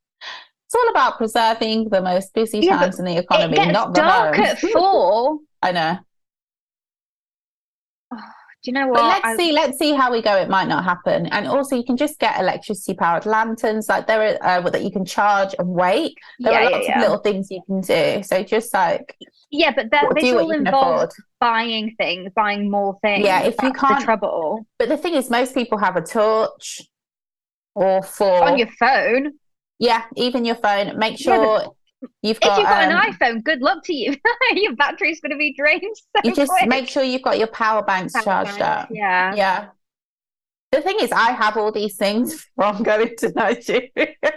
It's 0.67 0.83
all 0.83 0.91
about 0.91 1.19
preserving 1.19 1.91
the 1.91 2.01
most 2.01 2.35
busy 2.35 2.59
Yeah, 2.59 2.79
times 2.79 2.99
in 2.99 3.05
the 3.05 3.19
economy, 3.19 3.53
it 3.53 3.61
gets 3.61 3.73
not 3.73 3.95
the 3.95 4.01
dark 4.01 4.39
at 4.39 4.59
four. 4.59 5.39
I 5.63 5.71
know. 5.71 5.99
Do 8.65 8.71
you 8.71 8.73
know 8.73 8.87
But 8.93 9.03
what? 9.03 9.09
let's 9.09 9.25
I- 9.27 9.37
see, 9.37 9.53
let's 9.53 9.79
see 9.79 9.93
how 9.93 10.11
we 10.11 10.23
go. 10.23 10.35
It 10.37 10.49
might 10.49 10.69
not 10.69 10.85
happen. 10.85 11.27
And 11.27 11.47
also, 11.47 11.77
you 11.77 11.85
can 11.85 11.99
just 11.99 12.19
get 12.19 12.41
electricity 12.41 12.95
powered 12.95 13.27
lanterns, 13.27 13.91
like 13.91 14.07
there 14.07 14.39
are 14.43 14.59
uh, 14.67 14.71
that 14.71 14.83
you 14.83 14.91
can 14.91 15.05
charge 15.05 15.55
and 15.59 15.69
wait. 15.69 16.15
There 16.39 16.53
yeah, 16.53 16.67
are 16.69 16.71
lots 16.71 16.89
yeah. 16.89 16.95
of 16.97 17.01
little 17.03 17.19
things 17.19 17.51
you 17.51 17.61
can 17.67 17.83
do. 17.83 18.23
So 18.23 18.43
just 18.43 18.73
like 18.73 19.17
yeah, 19.51 19.71
but 19.77 19.91
that 19.91 20.07
this 20.15 20.33
all 20.33 20.51
involves 20.51 21.15
buying 21.41 21.95
things, 21.99 22.33
buying 22.35 22.71
more 22.71 22.99
things. 23.03 23.25
Yeah, 23.27 23.41
if 23.43 23.55
you 23.63 23.69
That's 23.69 23.81
can't- 23.81 24.03
trouble 24.05 24.67
But 24.79 24.89
the 24.89 24.97
thing 24.97 25.13
is, 25.15 25.29
most 25.31 25.55
people 25.55 25.77
have 25.79 25.97
a 25.97 26.03
torch 26.03 26.81
or 27.75 28.03
four. 28.03 28.45
on 28.45 28.57
your 28.59 28.69
phone. 28.81 29.33
yeah, 29.79 30.05
even 30.17 30.45
your 30.47 30.55
phone. 30.57 30.99
Make 30.99 31.21
Yeah, 31.21 31.35
sure 31.37 31.77
you've 32.23 32.39
If 32.39 32.45
you've 32.45 32.67
got 32.67 32.91
um, 32.91 32.97
an 32.97 33.13
iPhone, 33.13 33.45
good 33.45 33.61
luck 33.61 33.85
to 33.85 33.95
you. 33.95 34.17
your 34.53 34.75
battery's 34.77 35.21
going 35.21 35.33
to 35.33 35.37
be 35.37 35.55
drained 35.55 35.83
so 36.17 36.23
you 36.25 36.35
just 36.35 36.51
quick. 36.51 36.69
make 36.69 36.89
sure 36.89 37.03
you've 37.03 37.23
got 37.23 37.39
your 37.39 37.49
power 37.49 37.83
banks 37.83 38.13
Power 38.13 38.23
charged 38.23 38.59
bank, 38.59 38.63
up. 38.63 38.89
Yeah. 38.91 39.35
Yeah. 39.35 39.67
The 40.73 40.81
thing 40.81 40.97
is, 41.01 41.13
I 41.13 41.31
have 41.33 41.57
all 41.57 41.71
these 41.71 41.97
things 41.97 42.47
from 42.57 42.83
going 42.83 43.15
to 43.19 43.33
Nigeria. 43.33 43.89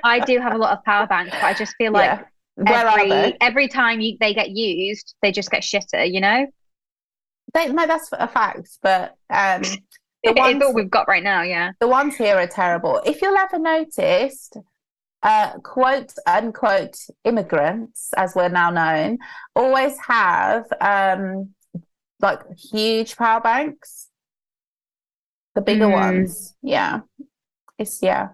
I 0.04 0.20
do 0.20 0.40
have 0.40 0.54
a 0.54 0.58
lot 0.58 0.78
of 0.78 0.84
power 0.84 1.08
banks, 1.08 1.32
but 1.32 1.44
I 1.44 1.54
just 1.54 1.74
feel 1.78 1.92
like 1.92 2.20
Yeah. 2.20 2.24
Where 2.56 2.88
every 2.88 3.38
every 3.40 3.68
time 3.68 4.02
you, 4.02 4.18
they 4.20 4.34
get 4.34 4.50
used, 4.50 5.14
they 5.22 5.32
just 5.32 5.52
get 5.52 5.62
shitter. 5.62 6.12
You 6.12 6.22
know, 6.22 6.48
they? 7.54 7.72
No, 7.72 7.86
that's 7.86 8.10
a 8.12 8.28
fact. 8.28 8.80
But 8.82 9.16
um, 9.30 9.62
the 10.24 10.34
ones, 10.34 10.64
all 10.64 10.74
we've 10.74 10.90
got 10.90 11.08
right 11.08 11.24
now. 11.24 11.44
Yeah. 11.44 11.72
the 11.80 11.88
ones 11.88 12.16
here 12.16 12.36
are 12.36 12.48
terrible. 12.48 13.02
If 13.06 13.22
you'll 13.22 13.38
ever 13.38 13.60
noticed, 13.60 14.58
uh, 15.24 15.54
quote 15.60 16.14
unquote 16.26 16.98
immigrants, 17.24 18.12
as 18.16 18.36
we're 18.36 18.50
now 18.50 18.70
known, 18.70 19.18
always 19.56 19.98
have 20.08 20.66
um, 20.82 21.50
like 22.22 22.40
huge 22.58 23.16
power 23.18 23.42
banks, 23.42 24.10
the 25.56 25.62
bigger 25.62 25.86
Mm. 25.86 25.92
ones. 25.92 26.56
Yeah, 26.62 27.02
it's 27.78 28.02
yeah, 28.02 28.30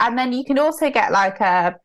and 0.00 0.16
then 0.18 0.32
you 0.32 0.44
can 0.44 0.58
also 0.58 0.90
get 0.90 1.12
like 1.12 1.40
a 1.40 1.76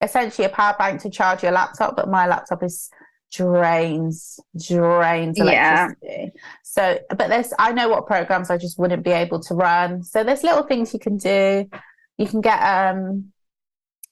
essentially 0.00 0.46
a 0.46 0.50
power 0.50 0.74
bank 0.78 1.00
to 1.02 1.10
charge 1.10 1.42
your 1.42 1.52
laptop, 1.52 1.96
but 1.96 2.08
my 2.08 2.26
laptop 2.26 2.62
is 2.62 2.88
drains 3.30 4.40
drains 4.56 5.38
Yeah. 5.38 5.88
electricity. 5.88 6.32
So, 6.64 6.98
but 7.10 7.28
there's 7.28 7.52
I 7.58 7.72
know 7.72 7.88
what 7.88 8.06
programs 8.06 8.48
I 8.50 8.56
just 8.56 8.78
wouldn't 8.78 9.04
be 9.04 9.10
able 9.10 9.40
to 9.40 9.54
run. 9.54 10.02
So 10.02 10.24
there's 10.24 10.42
little 10.42 10.62
things 10.62 10.92
you 10.94 11.00
can 11.00 11.18
do. 11.18 11.68
You 12.16 12.26
can 12.26 12.40
get 12.40 12.58
um 12.60 13.32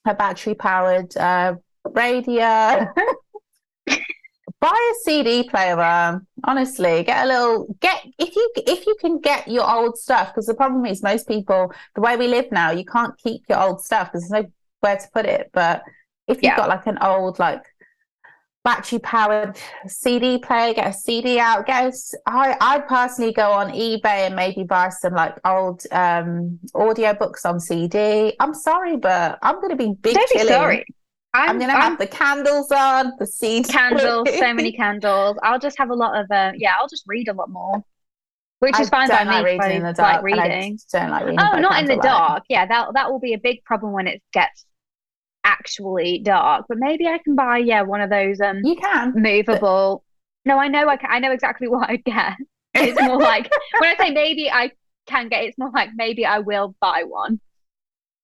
a 0.06 0.14
battery 0.14 0.54
powered 0.54 1.16
uh 1.16 1.54
radio. 1.84 2.88
Buy 4.58 4.90
a 4.92 4.94
CD 5.04 5.48
player. 5.48 6.20
Honestly, 6.44 7.02
get 7.04 7.24
a 7.24 7.28
little 7.28 7.76
get 7.80 8.04
if 8.18 8.34
you 8.34 8.50
if 8.56 8.86
you 8.86 8.96
can 9.00 9.20
get 9.20 9.48
your 9.48 9.68
old 9.70 9.98
stuff 9.98 10.28
because 10.28 10.46
the 10.46 10.54
problem 10.54 10.86
is 10.86 11.02
most 11.02 11.28
people 11.28 11.72
the 11.94 12.00
way 12.00 12.16
we 12.16 12.26
live 12.26 12.50
now 12.50 12.70
you 12.70 12.84
can't 12.84 13.16
keep 13.18 13.42
your 13.48 13.60
old 13.60 13.84
stuff 13.84 14.10
because 14.10 14.28
there's 14.28 14.46
nowhere 14.82 14.96
to 14.98 15.08
put 15.12 15.26
it. 15.26 15.50
But 15.52 15.82
if 16.26 16.36
you've 16.38 16.44
Yeah. 16.44 16.56
got 16.56 16.68
like 16.70 16.86
an 16.86 16.98
old 17.02 17.38
like 17.38 17.62
battery 18.66 18.98
powered 18.98 19.56
CD 19.86 20.38
player, 20.38 20.74
get 20.74 20.88
a 20.88 20.92
CD 20.92 21.38
out. 21.38 21.66
Get 21.66 21.84
a 21.86 21.92
I 22.26 22.56
I 22.60 22.74
personally 22.80 23.32
go 23.32 23.48
on 23.52 23.70
eBay 23.70 24.26
and 24.26 24.34
maybe 24.34 24.64
buy 24.64 24.88
some 24.90 25.14
like 25.14 25.36
old 25.44 25.82
um 25.92 26.58
audio 26.74 27.14
books 27.14 27.46
on 27.46 27.60
CD. 27.60 28.34
I'm 28.40 28.54
sorry, 28.54 28.96
but 28.96 29.38
I'm 29.40 29.60
gonna 29.60 29.76
be 29.76 29.92
big 30.06 30.14
Don't 30.14 30.30
be 30.30 30.40
sorry. 30.40 30.84
I'm, 31.32 31.50
I'm 31.50 31.58
gonna 31.60 31.74
I'm 31.74 31.80
have 31.90 31.98
the 31.98 32.06
candles 32.08 32.72
on, 32.72 33.12
the 33.18 33.26
CD 33.26 33.68
candles, 33.72 34.28
so 34.38 34.52
many 34.52 34.72
candles. 34.82 35.36
I'll 35.42 35.58
just 35.66 35.78
have 35.78 35.90
a 35.90 35.94
lot 35.94 36.12
of 36.20 36.26
uh, 36.30 36.52
yeah. 36.56 36.74
I'll 36.80 36.88
just 36.88 37.04
read 37.06 37.28
a 37.28 37.34
lot 37.34 37.50
more, 37.50 37.84
which 38.60 38.74
I 38.74 38.82
is 38.82 38.88
fine 38.88 39.08
by 39.08 39.18
don't 39.18 39.26
like 39.28 39.44
me. 39.44 39.50
reading 39.52 39.60
'cause 39.60 39.70
in 39.76 39.82
the 39.82 39.88
I 39.88 39.92
dark. 39.92 40.22
like 40.24 40.38
I 40.40 40.44
reading. 40.48 40.78
don't 40.92 41.10
like 41.10 41.24
reading. 41.24 41.40
Oh, 41.40 41.58
not 41.58 41.78
in 41.80 41.86
the 41.86 41.94
candlelight. 41.94 42.02
dark. 42.28 42.42
Yeah, 42.48 42.66
that 42.66 42.94
that 42.94 43.10
will 43.12 43.20
be 43.20 43.34
a 43.34 43.38
big 43.38 43.62
problem 43.64 43.92
when 43.92 44.06
it 44.08 44.22
gets 44.32 44.64
actually 45.46 46.18
dark. 46.18 46.66
But 46.68 46.78
maybe 46.78 47.06
I 47.06 47.18
can 47.18 47.34
buy 47.36 47.58
yeah 47.58 47.82
one 47.82 48.00
of 48.00 48.10
those 48.10 48.40
um 48.40 48.60
You 48.64 48.76
can. 48.76 49.12
movable. 49.14 50.02
No, 50.44 50.58
I 50.58 50.68
know 50.68 50.88
I 50.88 50.96
can, 50.96 51.10
I 51.10 51.18
know 51.20 51.32
exactly 51.32 51.68
what 51.74 51.88
I'd 51.88 52.04
get. 52.04 52.34
It's 52.74 53.00
more 53.00 53.18
like 53.18 53.50
when 53.78 53.94
I 53.94 53.96
say 53.96 54.10
maybe 54.10 54.50
I 54.50 54.70
can 55.06 55.28
get, 55.28 55.44
it's 55.44 55.56
more 55.56 55.70
like 55.72 55.90
maybe 55.94 56.26
I 56.26 56.40
will 56.40 56.74
buy 56.80 57.04
one. 57.06 57.40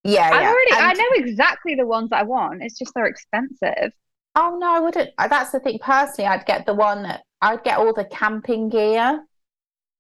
Yeah, 0.05 0.29
I've 0.33 0.43
yeah. 0.43 0.51
already 0.51 0.73
I 0.73 0.93
know 0.95 1.25
exactly 1.25 1.75
the 1.77 1.87
ones 1.87 2.11
I 2.13 2.25
want. 2.25 2.63
It's 2.63 2.79
just 2.79 2.93
they're 2.95 3.07
expensive. 3.07 3.93
Oh 4.35 4.57
no, 4.61 4.75
I 4.75 4.81
wouldn't. 4.81 5.11
That's 5.17 5.53
the 5.53 5.61
thing. 5.61 5.79
Personally, 5.81 6.29
I'd 6.29 6.45
get 6.45 6.67
the 6.67 6.75
one 6.75 7.05
that 7.05 7.23
I'd 7.41 7.63
get 7.65 7.79
all 7.79 7.93
the 7.93 8.05
camping 8.07 8.69
gear. 8.69 9.25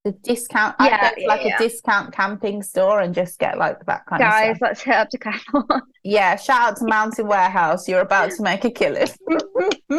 The 0.04 0.12
discount. 0.24 0.74
Yeah, 0.80 0.86
I'd 0.86 1.00
go 1.00 1.14
to 1.14 1.20
yeah, 1.22 1.28
like 1.28 1.44
yeah. 1.44 1.54
a 1.54 1.58
discount 1.58 2.12
camping 2.12 2.62
store 2.62 3.00
and 3.00 3.14
just 3.14 3.38
get 3.38 3.56
like 3.56 3.84
that 3.86 4.04
kind 4.06 4.20
of 4.20 4.28
Guys, 4.28 4.56
stuff. 4.56 4.68
let's 4.68 4.82
hit 4.82 4.94
up 4.94 5.08
to 5.10 5.18
Decathlon. 5.18 5.80
Yeah, 6.04 6.34
shout 6.34 6.72
out 6.72 6.76
to 6.78 6.86
Mountain 6.86 7.28
Warehouse. 7.28 7.86
You're 7.88 8.00
about 8.00 8.32
to 8.32 8.42
make 8.42 8.64
a 8.64 8.70
killing. 8.72 9.06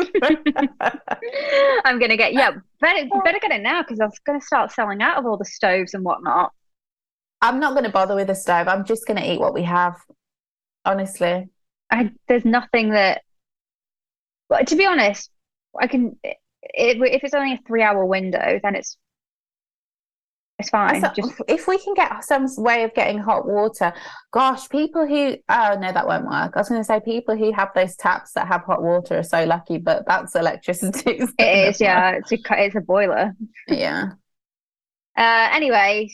I'm 1.85 1.97
gonna 1.97 2.17
get 2.17 2.33
yeah, 2.33 2.51
better 2.81 3.07
better 3.23 3.39
get 3.39 3.51
it 3.51 3.61
now 3.61 3.81
because 3.81 4.01
I 4.01 4.05
was 4.05 4.19
gonna 4.25 4.41
start 4.41 4.73
selling 4.73 5.01
out 5.01 5.17
of 5.17 5.25
all 5.25 5.37
the 5.37 5.45
stoves 5.45 5.93
and 5.93 6.03
whatnot. 6.03 6.51
I'm 7.43 7.59
not 7.59 7.73
going 7.73 7.83
to 7.83 7.89
bother 7.89 8.15
with 8.15 8.27
the 8.27 8.35
stove. 8.35 8.69
I'm 8.69 8.85
just 8.85 9.05
going 9.05 9.21
to 9.21 9.29
eat 9.29 9.37
what 9.37 9.53
we 9.53 9.63
have. 9.63 9.97
Honestly. 10.85 11.49
I 11.91 12.11
there's 12.27 12.45
nothing 12.45 12.91
that. 12.91 13.21
But 14.47 14.67
to 14.67 14.77
be 14.77 14.85
honest, 14.85 15.29
I 15.79 15.87
can 15.87 16.17
if, 16.23 16.35
if 16.63 17.23
it's 17.23 17.33
only 17.33 17.53
a 17.53 17.59
three 17.67 17.81
hour 17.81 18.05
window, 18.05 18.59
then 18.63 18.75
it's 18.75 18.97
it's 20.59 20.69
fine. 20.69 21.01
So 21.01 21.09
Just 21.15 21.41
if 21.47 21.67
we 21.67 21.77
can 21.79 21.93
get 21.93 22.23
some 22.23 22.45
way 22.57 22.83
of 22.83 22.93
getting 22.93 23.17
hot 23.17 23.47
water, 23.47 23.91
gosh, 24.31 24.69
people 24.69 25.07
who 25.07 25.35
oh 25.49 25.77
no, 25.79 25.91
that 25.91 26.07
won't 26.07 26.25
work. 26.25 26.53
I 26.55 26.59
was 26.59 26.69
going 26.69 26.81
to 26.81 26.85
say 26.85 26.99
people 26.99 27.35
who 27.35 27.51
have 27.51 27.69
those 27.73 27.95
taps 27.95 28.33
that 28.33 28.47
have 28.47 28.61
hot 28.61 28.83
water 28.83 29.17
are 29.17 29.23
so 29.23 29.45
lucky, 29.45 29.77
but 29.77 30.03
that's 30.07 30.35
electricity. 30.35 31.19
it 31.39 31.67
is, 31.69 31.81
yeah. 31.81 32.11
It's 32.11 32.31
a 32.31 32.37
it's 32.51 32.75
a 32.75 32.81
boiler. 32.81 33.35
Yeah. 33.67 34.11
Uh, 35.17 35.49
anyway, 35.51 36.09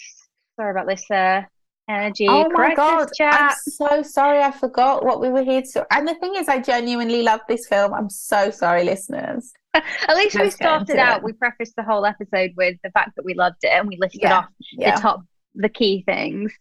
sorry 0.56 0.72
about 0.72 0.88
this. 0.88 1.10
Uh, 1.12 1.42
energy 1.90 2.28
Oh 2.30 2.50
my 2.50 2.74
God. 2.76 3.10
I'm 3.20 3.56
so 3.68 4.04
sorry. 4.04 4.42
I 4.42 4.52
forgot 4.52 5.04
what 5.04 5.20
we 5.20 5.30
were 5.30 5.44
here 5.44 5.64
to. 5.74 5.86
And 5.92 6.08
the 6.08 6.16
thing 6.16 6.36
is, 6.36 6.48
I 6.48 6.60
genuinely 6.60 7.24
love 7.24 7.42
this 7.50 7.68
film. 7.68 7.94
I'm 7.94 8.10
so 8.10 8.52
sorry, 8.52 8.84
listeners. 8.84 9.52
At 9.74 10.16
least 10.16 10.36
we 10.36 10.44
Let's 10.44 10.56
started 10.56 10.98
out. 10.98 11.18
it. 11.20 11.24
We 11.24 11.34
prefaced 11.34 11.76
the 11.76 11.84
whole 11.84 12.06
episode 12.06 12.52
with 12.58 12.78
the 12.84 12.90
fact 12.92 13.16
that 13.16 13.24
we 13.26 13.34
loved 13.36 13.58
it, 13.64 13.68
and 13.72 13.88
we 13.88 13.98
listed 13.98 14.22
Yeah, 14.24 14.38
off 14.40 14.48
Yeah. 14.72 14.96
the 14.96 15.02
top, 15.02 15.22
the 15.56 15.70
key 15.70 16.04
things. 16.06 16.54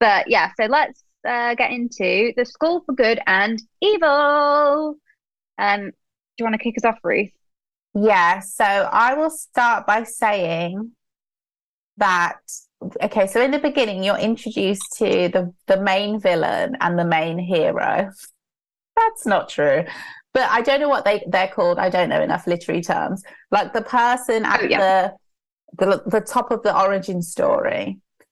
But 0.00 0.28
yeah, 0.28 0.50
so 0.60 0.66
let's 0.66 1.02
uh, 1.26 1.54
get 1.54 1.70
into 1.70 2.32
the 2.36 2.44
School 2.44 2.82
for 2.84 2.92
Good 2.94 3.20
and 3.26 3.60
Evil. 3.80 4.96
Um, 5.58 5.80
do 5.90 5.92
you 6.38 6.44
want 6.44 6.54
to 6.54 6.58
kick 6.58 6.74
us 6.76 6.84
off, 6.84 6.98
Ruth? 7.02 7.30
Yeah, 7.94 8.40
so 8.40 8.64
I 8.64 9.14
will 9.14 9.30
start 9.30 9.86
by 9.86 10.02
saying 10.02 10.90
that 11.98 12.36
okay, 13.02 13.26
so 13.26 13.40
in 13.40 13.50
the 13.52 13.58
beginning 13.58 14.04
you're 14.04 14.18
introduced 14.18 14.82
to 14.98 15.28
the 15.28 15.54
the 15.66 15.80
main 15.80 16.20
villain 16.20 16.76
and 16.80 16.98
the 16.98 17.06
main 17.06 17.38
hero. 17.38 18.10
That's 18.96 19.24
not 19.26 19.48
true. 19.48 19.84
But 20.36 20.50
I 20.50 20.60
don't 20.60 20.80
know 20.80 20.90
what 20.90 21.06
they 21.06 21.24
they're 21.34 21.48
called. 21.48 21.78
I 21.78 21.88
don't 21.88 22.10
know 22.10 22.20
enough 22.20 22.46
literary 22.46 22.82
terms. 22.82 23.22
Like 23.50 23.72
the 23.72 23.80
person 23.80 24.44
at 24.44 24.60
Oh, 24.62 24.66
yeah. 24.66 24.80
the 25.78 25.86
the 25.86 26.02
the 26.14 26.20
top 26.20 26.50
of 26.50 26.62
the 26.62 26.78
origin 26.86 27.22
story. 27.22 27.84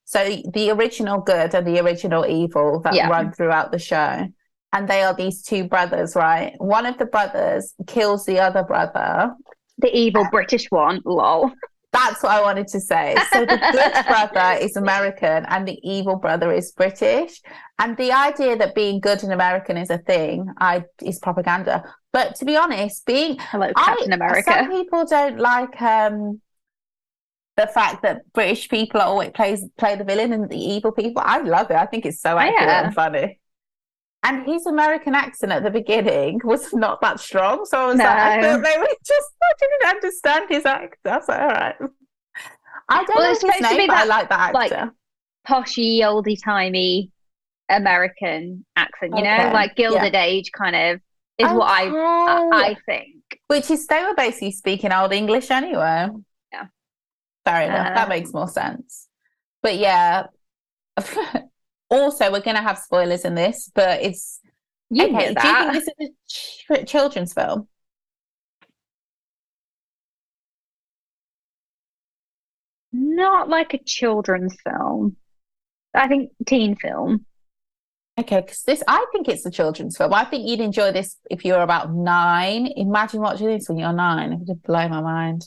So 0.05 0.19
the 0.53 0.71
original 0.77 1.19
good 1.23 1.55
and 1.55 1.67
the 1.67 1.81
original 1.81 2.27
evil 2.27 2.81
that 2.85 2.93
Yeah. 2.95 3.09
run 3.09 3.33
throughout 3.33 3.73
the 3.73 3.79
show. 3.79 4.29
And 4.75 4.87
they 4.87 5.03
are 5.03 5.15
these 5.15 5.43
two 5.43 5.65
brothers, 5.75 6.15
right? 6.15 6.53
One 6.59 6.85
of 6.85 6.99
the 6.99 7.07
brothers 7.07 7.73
kills 7.87 8.27
the 8.27 8.39
other 8.47 8.65
brother 8.65 9.33
The 9.79 9.91
evil 10.05 10.25
uh, 10.27 10.31
British 10.31 10.67
one, 10.71 11.01
lol. 11.07 11.53
that's 12.09 12.23
what 12.23 12.33
I 12.33 12.43
wanted 12.43 12.69
to 12.69 12.81
say. 12.81 13.17
So 13.33 13.41
the 13.41 13.59
good 13.73 14.07
brother 14.07 14.59
is 14.61 14.77
American 14.77 15.45
and 15.47 15.67
the 15.67 15.79
evil 15.83 16.17
brother 16.17 16.53
is 16.53 16.73
British. 16.73 17.41
And 17.79 17.97
the 17.97 18.13
idea 18.13 18.57
that 18.57 18.75
being 18.75 19.01
good 19.01 19.23
and 19.23 19.33
American 19.33 19.77
is 19.77 19.91
a 19.91 19.99
thing, 19.99 20.47
I 20.59 20.85
is 21.03 21.19
propaganda. 21.19 21.85
But 22.13 22.37
to 22.37 22.45
be 22.45 22.57
honest, 22.57 23.05
being 23.07 23.37
Hello, 23.39 23.71
I- 23.75 23.85
Captain 23.85 24.13
America. 24.13 24.53
some 24.53 24.71
people 24.71 25.05
don't 25.07 25.39
like 25.39 25.81
um 25.83 26.41
the 27.57 27.67
fact 27.69 28.03
that 28.03 28.23
British 28.33 28.69
people 28.69 29.01
are 29.01 29.07
always 29.07 29.31
plays 29.31 29.65
play 29.79 29.95
the 29.97 30.05
villain 30.05 30.33
and 30.33 30.49
the 30.49 30.59
evil 30.59 30.93
people. 30.93 31.23
I 31.25 31.39
love 31.39 31.71
it. 31.71 31.77
I 31.77 31.87
think 31.87 32.05
it's 32.05 32.21
so 32.21 32.37
accurate 32.37 32.69
yeah. 32.69 32.87
and 32.87 32.95
funny. 32.95 33.41
And 34.25 34.45
his 34.47 34.65
American 34.67 35.15
accent 35.15 35.53
at 35.53 35.63
the 35.63 35.71
beginning 35.71 36.41
was 36.45 36.73
not 36.73 37.01
that 37.03 37.21
strong. 37.21 37.65
So 37.67 37.79
I 37.79 37.87
was 37.89 37.99
like, 37.99 38.09
I 38.09 38.41
thought 38.43 38.63
they 38.65 38.79
were 38.79 38.87
just 39.07 39.29
I 39.43 39.53
didn't 39.61 39.97
understand 39.97 40.47
his 40.49 40.65
accent. 40.65 40.97
I 41.05 41.17
was 41.19 41.29
like, 41.29 41.41
all 41.41 41.49
right. 41.49 41.75
I 42.89 43.05
don't 43.05 43.09
Well, 43.17 43.25
know 43.25 43.29
his 43.31 43.41
supposed 43.41 43.59
to 43.59 43.77
be 43.77 43.87
but 43.87 43.97
I 43.97 44.07
that, 44.07 44.09
like 44.09 44.29
that 44.31 44.55
like, 44.55 44.73
actor. 44.73 44.93
Poshy, 45.47 45.99
oldie 46.01 46.39
timey 46.43 47.11
American 47.69 48.65
accent, 48.77 49.15
you 49.17 49.23
know, 49.25 49.51
like 49.53 49.77
Gilded 49.77 50.15
Age 50.15 50.51
kind 50.53 50.75
of 50.77 51.01
is 51.39 51.51
what 51.53 51.69
I, 51.69 51.89
I 51.89 52.51
I 52.71 52.77
think. 52.87 53.17
Which 53.49 53.71
is 53.71 53.87
they 53.87 54.03
were 54.03 54.15
basically 54.15 54.53
speaking 54.53 54.93
old 54.93 55.13
English 55.13 55.51
anyway. 55.51 56.09
Yeah. 56.53 56.67
Fair 57.45 57.63
enough. 57.63 57.95
that 57.95 58.07
Uh, 58.07 58.09
makes 58.09 58.33
more 58.33 58.49
sense. 58.49 59.09
But 59.63 59.77
yeah. 59.77 60.27
also, 61.95 62.31
we're 62.31 62.41
going 62.41 62.57
to 62.57 62.63
have 62.63 62.79
spoilers 62.79 63.25
in 63.25 63.35
this, 63.35 63.71
but 63.75 64.03
it's 64.03 64.41
You 64.91 65.05
okay. 65.05 65.35
Do 65.35 65.49
you 65.49 65.55
think 65.55 65.73
this 65.73 65.89
is 65.99 66.11
a 66.71 66.85
ch- 66.85 66.91
children's 66.91 67.33
film? 67.33 67.69
Not 72.93 73.49
like 73.49 73.75
a 73.75 73.79
children's 73.79 74.57
film. 74.63 75.17
I 75.95 76.09
think 76.09 76.31
teen 76.47 76.77
film. 76.77 77.27
Okay, 78.19 78.41
because 78.41 78.63
this, 78.63 78.83
I 78.87 79.05
think 79.11 79.29
it's 79.29 79.45
a 79.45 79.51
children's 79.51 79.97
film. 79.97 80.15
I 80.15 80.25
think 80.25 80.47
you'd 80.47 80.61
enjoy 80.61 80.93
this 80.93 81.17
if 81.31 81.45
you 81.45 81.55
were 81.55 81.63
about 81.63 81.93
nine. 81.93 82.69
Imagine 82.77 83.21
watching 83.21 83.49
this 83.49 83.69
when 83.69 83.79
you're 83.79 83.93
nine. 83.93 84.33
It 84.33 84.41
would 84.47 84.63
blow 84.63 84.89
my 84.89 85.01
mind. 85.01 85.45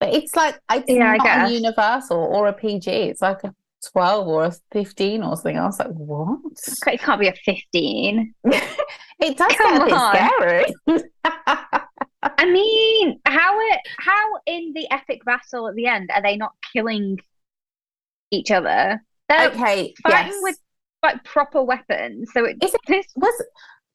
But 0.00 0.14
it's 0.14 0.36
like 0.36 0.58
it's 0.70 0.88
Yeah, 0.88 1.12
I 1.12 1.16
not 1.16 1.50
a 1.50 1.52
universal 1.52 2.18
or 2.18 2.48
a 2.48 2.52
PG. 2.52 2.90
It's 2.90 3.22
like 3.22 3.42
a 3.44 3.54
12 3.92 4.28
or 4.28 4.44
a 4.44 4.52
15 4.72 5.22
or 5.22 5.36
something. 5.36 5.58
I 5.58 5.66
was 5.66 5.78
like, 5.78 5.88
what? 5.88 6.38
It 6.86 7.00
can't 7.00 7.20
be 7.20 7.28
a 7.28 7.32
15. 7.32 8.34
it 8.44 9.36
does 9.36 9.52
Come 9.52 9.88
get 9.88 9.88
a 9.88 10.72
bit 10.86 11.04
scary. 11.18 11.34
I 12.22 12.44
mean, 12.50 13.20
how 13.26 13.58
it, 13.60 13.80
how 13.98 14.30
in 14.46 14.72
the 14.74 14.90
epic 14.90 15.24
battle 15.24 15.68
at 15.68 15.74
the 15.74 15.86
end 15.86 16.10
are 16.12 16.22
they 16.22 16.36
not 16.36 16.52
killing 16.72 17.18
each 18.30 18.50
other? 18.50 19.02
They're 19.28 19.50
okay, 19.50 19.94
fighting 20.02 20.32
yes. 20.32 20.42
with 20.42 20.58
like 21.02 21.22
proper 21.24 21.62
weapons. 21.62 22.30
So 22.32 22.44
it, 22.44 22.56
Is 22.62 22.74
it- 22.74 22.80
this 22.86 23.06
was 23.16 23.44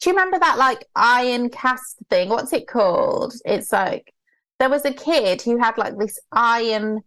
do 0.04 0.10
you 0.10 0.16
remember 0.16 0.38
that 0.38 0.58
like 0.58 0.86
iron 0.96 1.50
cast 1.50 1.96
thing 2.10 2.28
what's 2.28 2.52
it 2.52 2.68
called 2.68 3.34
it's 3.46 3.72
like 3.72 4.14
there 4.64 4.70
was 4.70 4.86
a 4.86 4.94
kid 4.94 5.42
who 5.42 5.58
had 5.58 5.78
like 5.78 5.98
this 5.98 6.18
iron 6.32 7.02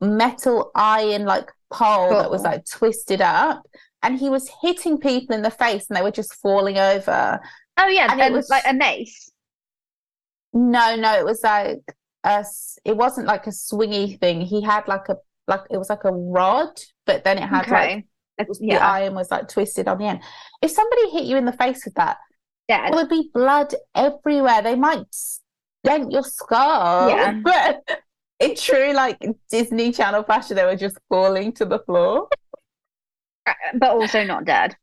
metal 0.00 0.72
iron 0.74 1.24
like 1.24 1.48
pole 1.72 2.10
that 2.10 2.30
was 2.30 2.40
Oh. 2.40 2.50
like 2.50 2.64
twisted 2.68 3.20
up 3.20 3.62
and 4.02 4.18
he 4.18 4.28
was 4.28 4.50
hitting 4.60 4.98
people 4.98 5.36
in 5.36 5.42
the 5.42 5.52
face 5.52 5.86
and 5.88 5.96
they 5.96 6.02
were 6.02 6.10
just 6.10 6.34
falling 6.34 6.76
over 6.78 7.40
oh 7.78 7.86
yeah, 7.86 8.10
And 8.10 8.20
it 8.20 8.32
was- 8.32 8.50
like 8.50 8.64
a 8.66 8.74
mace. 8.74 9.30
no 10.52 10.96
no 10.96 11.16
it 11.16 11.24
was 11.24 11.40
like 11.44 11.78
a 12.24 12.44
it 12.84 12.96
wasn't 12.96 13.26
like 13.28 13.46
a 13.46 13.50
swingy 13.50 14.18
thing 14.18 14.40
he 14.40 14.62
had 14.62 14.86
like 14.88 15.08
a 15.08 15.16
like 15.46 15.60
it 15.70 15.76
was 15.78 15.90
like 15.90 16.04
a 16.04 16.12
rod 16.12 16.70
but 17.06 17.22
then 17.24 17.38
it 17.38 17.42
had 17.42 17.68
like 17.68 17.90
Okay, 17.90 18.04
it 18.38 18.48
was, 18.48 18.58
the 18.58 18.66
yeah, 18.66 18.86
iron 18.98 19.14
was 19.14 19.30
like 19.30 19.46
twisted 19.48 19.86
on 19.88 19.98
the 19.98 20.06
end 20.06 20.20
if 20.62 20.70
somebody 20.72 21.10
hit 21.10 21.24
you 21.24 21.36
in 21.36 21.44
the 21.44 21.52
face 21.52 21.84
with 21.84 21.94
that 21.94 22.16
yeah. 22.66 22.88
There 22.90 22.96
would 22.98 23.10
be 23.10 23.28
blood 23.34 23.74
everywhere. 23.94 24.62
They 24.62 24.74
might 24.74 25.04
dent 25.84 26.10
your 26.10 26.22
skull. 26.24 27.08
Yeah. 27.10 27.40
But 27.44 28.00
in 28.40 28.56
true 28.56 28.92
like 28.92 29.18
Disney 29.48 29.92
Channel 29.92 30.24
fashion, 30.24 30.56
they 30.56 30.64
were 30.64 30.76
just 30.76 30.98
falling 31.08 31.52
to 31.52 31.64
the 31.64 31.78
floor. 31.80 32.28
Uh, 33.46 33.52
but 33.74 33.90
also 33.90 34.24
not 34.24 34.44
dead. 34.44 34.74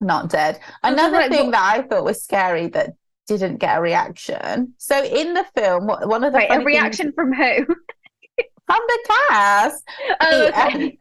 Not 0.00 0.28
dead. 0.28 0.60
Another 0.82 1.16
like, 1.16 1.30
thing 1.30 1.46
what- 1.46 1.52
that 1.52 1.74
I 1.78 1.82
thought 1.82 2.04
was 2.04 2.22
scary 2.22 2.68
that 2.68 2.90
didn't 3.28 3.56
get 3.56 3.78
a 3.78 3.80
reaction. 3.80 4.74
So 4.78 5.02
in 5.02 5.32
the 5.34 5.44
film, 5.56 5.86
what- 5.86 6.06
one 6.06 6.22
of 6.22 6.32
the 6.32 6.38
Wait, 6.38 6.46
a 6.46 6.48
funny 6.48 6.64
things 6.64 6.66
reaction 6.66 7.12
from 7.12 7.32
who? 7.32 7.64
from 8.66 8.80
the 8.88 8.98
cast, 9.08 9.82
Oh, 10.20 10.38
the, 10.40 10.48
okay. 10.48 10.84
um, 10.86 10.92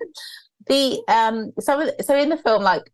the 0.67 1.01
um 1.07 1.53
so 1.59 1.91
so 2.01 2.15
in 2.15 2.29
the 2.29 2.37
film 2.37 2.63
like 2.63 2.91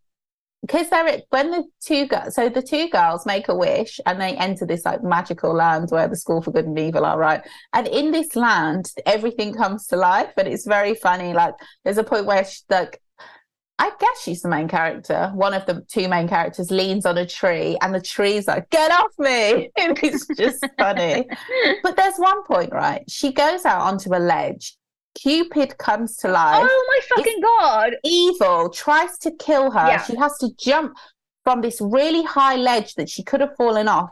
because 0.62 0.90
they're 0.90 1.22
when 1.30 1.52
the 1.52 1.64
two 1.82 2.06
girls 2.08 2.36
so 2.36 2.48
the 2.48 2.62
two 2.62 2.88
girls 2.90 3.26
make 3.26 3.48
a 3.48 3.56
wish 3.56 4.00
and 4.06 4.22
they 4.22 4.36
enter 4.38 4.66
this 4.66 4.86
like 4.86 5.04
magical 5.04 5.54
land 5.54 5.90
where 5.90 6.08
the 6.08 6.16
school 6.16 6.42
for 6.42 6.52
good 6.52 6.66
and 6.66 6.80
evil 6.80 7.06
are 7.06 7.18
right 7.18 7.42
and 7.74 7.88
in 7.88 8.12
this 8.12 8.36
land 8.36 8.92
everything 9.06 9.54
comes 9.54 9.88
to 9.88 9.96
life 9.96 10.32
and 10.38 10.48
it's 10.48 10.68
very 10.68 10.94
funny 10.94 11.34
like 11.34 11.54
there's 11.84 11.98
a 11.98 12.04
point 12.04 12.26
where 12.26 12.46
she, 12.46 12.62
like 12.70 13.02
I 13.82 13.90
guess 14.00 14.22
she's 14.22 14.44
the 14.44 14.48
main 14.48 14.68
character. 14.68 15.32
One 15.34 15.56
of 15.56 15.66
the 15.66 15.84
two 15.90 16.08
main 16.08 16.28
characters 16.28 16.70
leans 16.70 17.04
on 17.04 17.18
a 17.18 17.26
tree, 17.26 17.80
and 17.82 17.96
the 17.96 18.00
tree's 18.00 18.46
like, 18.48 18.70
"Get 18.70 18.92
off 18.92 19.10
me!" 19.18 19.72
And 19.76 19.98
it's 20.04 20.28
just 20.38 20.64
funny. 20.78 21.28
But 21.82 21.96
there's 21.96 22.18
one 22.18 22.44
point, 22.44 22.72
right? 22.72 23.04
She 23.10 23.34
goes 23.34 23.66
out 23.66 23.82
onto 23.82 24.14
a 24.14 24.20
ledge. 24.20 24.78
Cupid 25.20 25.78
comes 25.78 26.18
to 26.18 26.30
life. 26.30 26.66
Oh 26.70 26.86
my 26.88 27.16
fucking 27.16 27.42
god! 27.42 27.96
Evil 28.04 28.70
tries 28.70 29.18
to 29.20 29.32
kill 29.32 29.72
her. 29.72 29.88
Yeah. 29.88 30.04
She 30.04 30.16
has 30.16 30.38
to 30.38 30.50
jump 30.58 30.98
from 31.44 31.62
this 31.62 31.80
really 31.82 32.24
high 32.24 32.56
ledge 32.56 32.96
that 32.96 33.10
she 33.10 33.24
could 33.24 33.42
have 33.42 33.56
fallen 33.58 33.88
off 33.88 34.12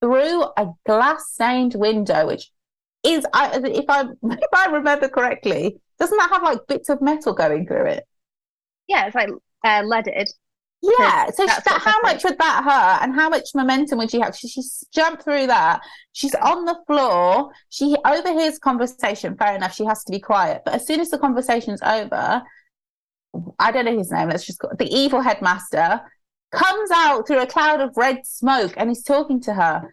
through 0.00 0.42
a 0.56 0.68
glass 0.86 1.32
stained 1.32 1.74
window, 1.74 2.26
which 2.26 2.50
is 3.04 3.26
I 3.32 3.58
if 3.64 3.84
I 3.88 4.02
if 4.22 4.50
I 4.54 4.66
remember 4.66 5.08
correctly, 5.08 5.80
doesn't 5.98 6.16
that 6.16 6.30
have 6.30 6.42
like 6.42 6.66
bits 6.68 6.88
of 6.88 7.00
metal 7.00 7.32
going 7.32 7.66
through 7.66 7.86
it? 7.86 8.04
Yeah, 8.86 9.06
it's 9.06 9.14
like 9.14 9.30
uh, 9.64 9.82
leaded. 9.84 10.28
Yeah. 10.98 11.30
So 11.30 11.46
that, 11.46 11.80
how 11.82 12.00
much 12.02 12.24
would 12.24 12.38
that 12.38 12.64
hurt, 12.64 13.02
and 13.02 13.14
how 13.14 13.28
much 13.28 13.54
momentum 13.54 13.98
would 13.98 14.10
she 14.10 14.20
have? 14.20 14.36
She, 14.36 14.48
she's 14.48 14.84
jumped 14.92 15.24
through 15.24 15.46
that. 15.46 15.80
She's 16.12 16.34
on 16.34 16.64
the 16.64 16.76
floor. 16.86 17.50
She 17.70 17.96
overhears 18.04 18.58
conversation. 18.58 19.36
Fair 19.36 19.54
enough. 19.54 19.74
She 19.74 19.84
has 19.84 20.04
to 20.04 20.12
be 20.12 20.20
quiet. 20.20 20.62
But 20.64 20.74
as 20.74 20.86
soon 20.86 21.00
as 21.00 21.10
the 21.10 21.18
conversation's 21.18 21.80
over, 21.82 22.42
I 23.58 23.72
don't 23.72 23.86
know 23.86 23.96
his 23.96 24.10
name. 24.10 24.28
Let's 24.28 24.44
just 24.44 24.58
go. 24.58 24.68
The 24.78 24.92
evil 24.94 25.20
headmaster 25.20 26.00
comes 26.52 26.90
out 26.92 27.26
through 27.26 27.40
a 27.40 27.46
cloud 27.46 27.80
of 27.80 27.96
red 27.96 28.24
smoke 28.24 28.74
and 28.76 28.90
is 28.90 29.02
talking 29.02 29.40
to 29.42 29.54
her. 29.54 29.92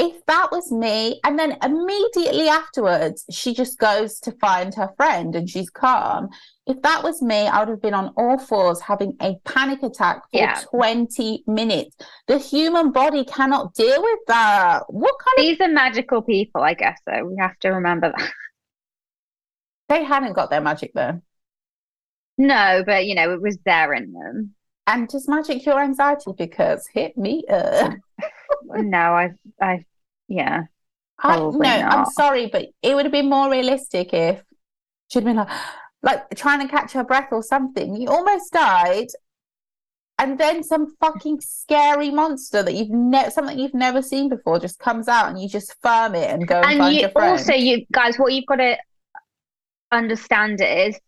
If 0.00 0.24
that 0.26 0.52
was 0.52 0.70
me, 0.70 1.18
and 1.24 1.36
then 1.36 1.58
immediately 1.62 2.48
afterwards, 2.48 3.24
she 3.32 3.52
just 3.52 3.78
goes 3.78 4.20
to 4.20 4.32
find 4.40 4.72
her 4.76 4.90
friend 4.96 5.34
and 5.34 5.50
she's 5.50 5.70
calm. 5.70 6.28
If 6.68 6.80
that 6.82 7.02
was 7.02 7.20
me, 7.20 7.48
I 7.48 7.58
would 7.58 7.68
have 7.68 7.82
been 7.82 7.94
on 7.94 8.12
all 8.16 8.38
fours 8.38 8.80
having 8.80 9.16
a 9.20 9.34
panic 9.44 9.82
attack 9.82 10.22
for 10.30 10.38
Yeah. 10.38 10.60
20 10.70 11.42
minutes. 11.48 11.96
The 12.28 12.38
human 12.38 12.92
body 12.92 13.24
cannot 13.24 13.74
deal 13.74 14.00
with 14.00 14.20
that. 14.28 14.84
What 14.88 15.16
kind 15.18 15.38
of. 15.38 15.58
These 15.58 15.60
are 15.66 15.72
magical 15.72 16.22
people, 16.22 16.62
I 16.62 16.74
guess. 16.74 17.00
So 17.08 17.24
we 17.24 17.34
have 17.40 17.58
to 17.60 17.70
remember 17.70 18.12
that. 18.16 18.30
They 19.88 20.04
hadn't 20.04 20.34
got 20.34 20.50
their 20.50 20.60
magic 20.60 20.92
though. 20.94 21.22
No, 22.36 22.82
but 22.84 23.06
you 23.06 23.14
know, 23.14 23.32
it 23.32 23.40
was 23.40 23.56
there 23.64 23.94
in 23.94 24.12
them. 24.12 24.54
And 24.86 25.08
does 25.08 25.26
magic 25.26 25.62
cure 25.62 25.80
anxiety? 25.80 26.32
Because 26.36 26.86
hit 26.92 27.16
me 27.16 27.44
up. 27.50 27.94
No, 28.64 28.98
I, 28.98 29.30
I, 29.60 29.84
yeah. 30.28 30.64
I, 31.18 31.36
no, 31.36 31.50
Probably 31.50 31.68
I'm 31.68 32.04
sorry, 32.06 32.46
but 32.46 32.66
it 32.82 32.94
would 32.94 33.04
have 33.04 33.12
been 33.12 33.28
more 33.28 33.50
realistic 33.50 34.12
if 34.12 34.42
she'd 35.10 35.24
been 35.24 35.36
like, 35.36 35.48
like 36.02 36.36
trying 36.36 36.60
to 36.60 36.68
catch 36.68 36.92
her 36.92 37.04
breath 37.04 37.28
or 37.32 37.42
something. 37.42 37.96
You 37.96 38.08
almost 38.08 38.52
died, 38.52 39.08
and 40.18 40.38
then 40.38 40.62
some 40.62 40.94
fucking 41.00 41.40
scary 41.40 42.10
monster 42.10 42.62
that 42.62 42.74
you've 42.74 42.90
never, 42.90 43.30
something 43.30 43.58
you've 43.58 43.74
never 43.74 44.00
seen 44.00 44.28
before, 44.28 44.60
just 44.60 44.78
comes 44.78 45.08
out, 45.08 45.28
and 45.28 45.40
you 45.40 45.48
just 45.48 45.74
firm 45.82 46.14
it 46.14 46.30
and 46.30 46.46
go 46.46 46.60
and, 46.60 46.72
and 46.72 46.78
find 46.78 46.94
you 46.94 47.00
your 47.00 47.10
friend. 47.10 47.30
also 47.32 47.52
you 47.52 47.84
guys 47.92 48.16
what 48.16 48.32
you've 48.32 48.46
got 48.46 48.56
to 48.56 48.76
understand 49.90 50.60
is 50.60 50.98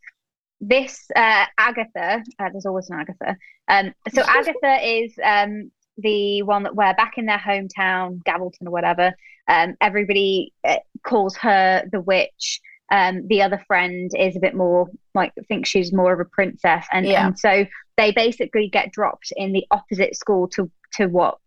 this 0.61 1.07
uh 1.17 1.47
agatha 1.59 2.23
uh, 2.39 2.49
there's 2.53 2.67
always 2.67 2.89
an 2.91 3.01
agatha 3.01 3.37
um 3.69 3.95
so 4.13 4.23
agatha 4.29 4.87
is 4.87 5.13
um 5.25 5.71
the 6.03 6.43
one 6.43 6.63
that 6.65 6.75
where 6.75 6.95
back 6.95 7.15
in 7.19 7.27
their 7.27 7.39
hometown 7.39 8.23
Gavaldon 8.25 8.67
or 8.67 8.71
whatever 8.71 9.13
um 9.49 9.75
everybody 9.81 10.53
uh, 10.65 10.77
calls 11.03 11.37
her 11.37 11.85
the 11.91 12.01
witch 12.01 12.61
um 12.93 13.27
the 13.29 13.43
other 13.43 13.63
friend 13.67 14.11
is 14.19 14.37
a 14.37 14.41
bit 14.41 14.55
more 14.55 14.89
like 15.15 15.33
thinks 15.49 15.69
she's 15.69 15.93
more 15.93 16.13
of 16.13 16.21
a 16.21 16.25
princess 16.25 16.87
and, 16.93 17.07
Yeah. 17.07 17.27
and 17.27 17.39
so 17.39 17.67
they 17.97 18.13
basically 18.13 18.69
get 18.69 18.93
dropped 18.93 19.33
in 19.37 19.53
the 19.53 19.67
opposite 19.71 20.17
school 20.17 20.49
to 20.49 20.71
to 20.95 21.07
what 21.07 21.39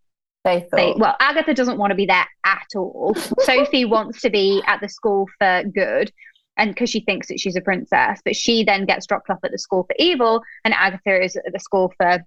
they 0.44 0.60
thought, 0.60 0.76
they, 0.76 0.94
well, 0.98 1.16
Agatha 1.20 1.54
doesn't 1.54 1.78
want 1.78 1.90
to 1.92 1.94
be 1.94 2.04
there 2.04 2.26
at 2.44 2.66
all. 2.76 3.14
Sophie 3.40 3.86
wants 3.86 4.20
to 4.20 4.28
be 4.28 4.62
at 4.66 4.78
the 4.82 4.90
school 4.90 5.26
for 5.38 5.64
good, 5.64 6.12
and 6.58 6.70
because 6.70 6.90
she 6.90 7.00
thinks 7.00 7.28
that 7.28 7.40
she's 7.40 7.56
a 7.56 7.62
princess, 7.62 8.20
but 8.26 8.36
she 8.36 8.62
then 8.62 8.84
gets 8.84 9.06
dropped 9.06 9.30
off 9.30 9.38
at 9.42 9.52
the 9.52 9.58
school 9.58 9.84
for 9.84 9.96
evil, 9.98 10.42
and 10.64 10.74
Agatha 10.74 11.22
is 11.22 11.34
at 11.36 11.50
the 11.50 11.58
school 11.58 11.94
for 11.96 12.22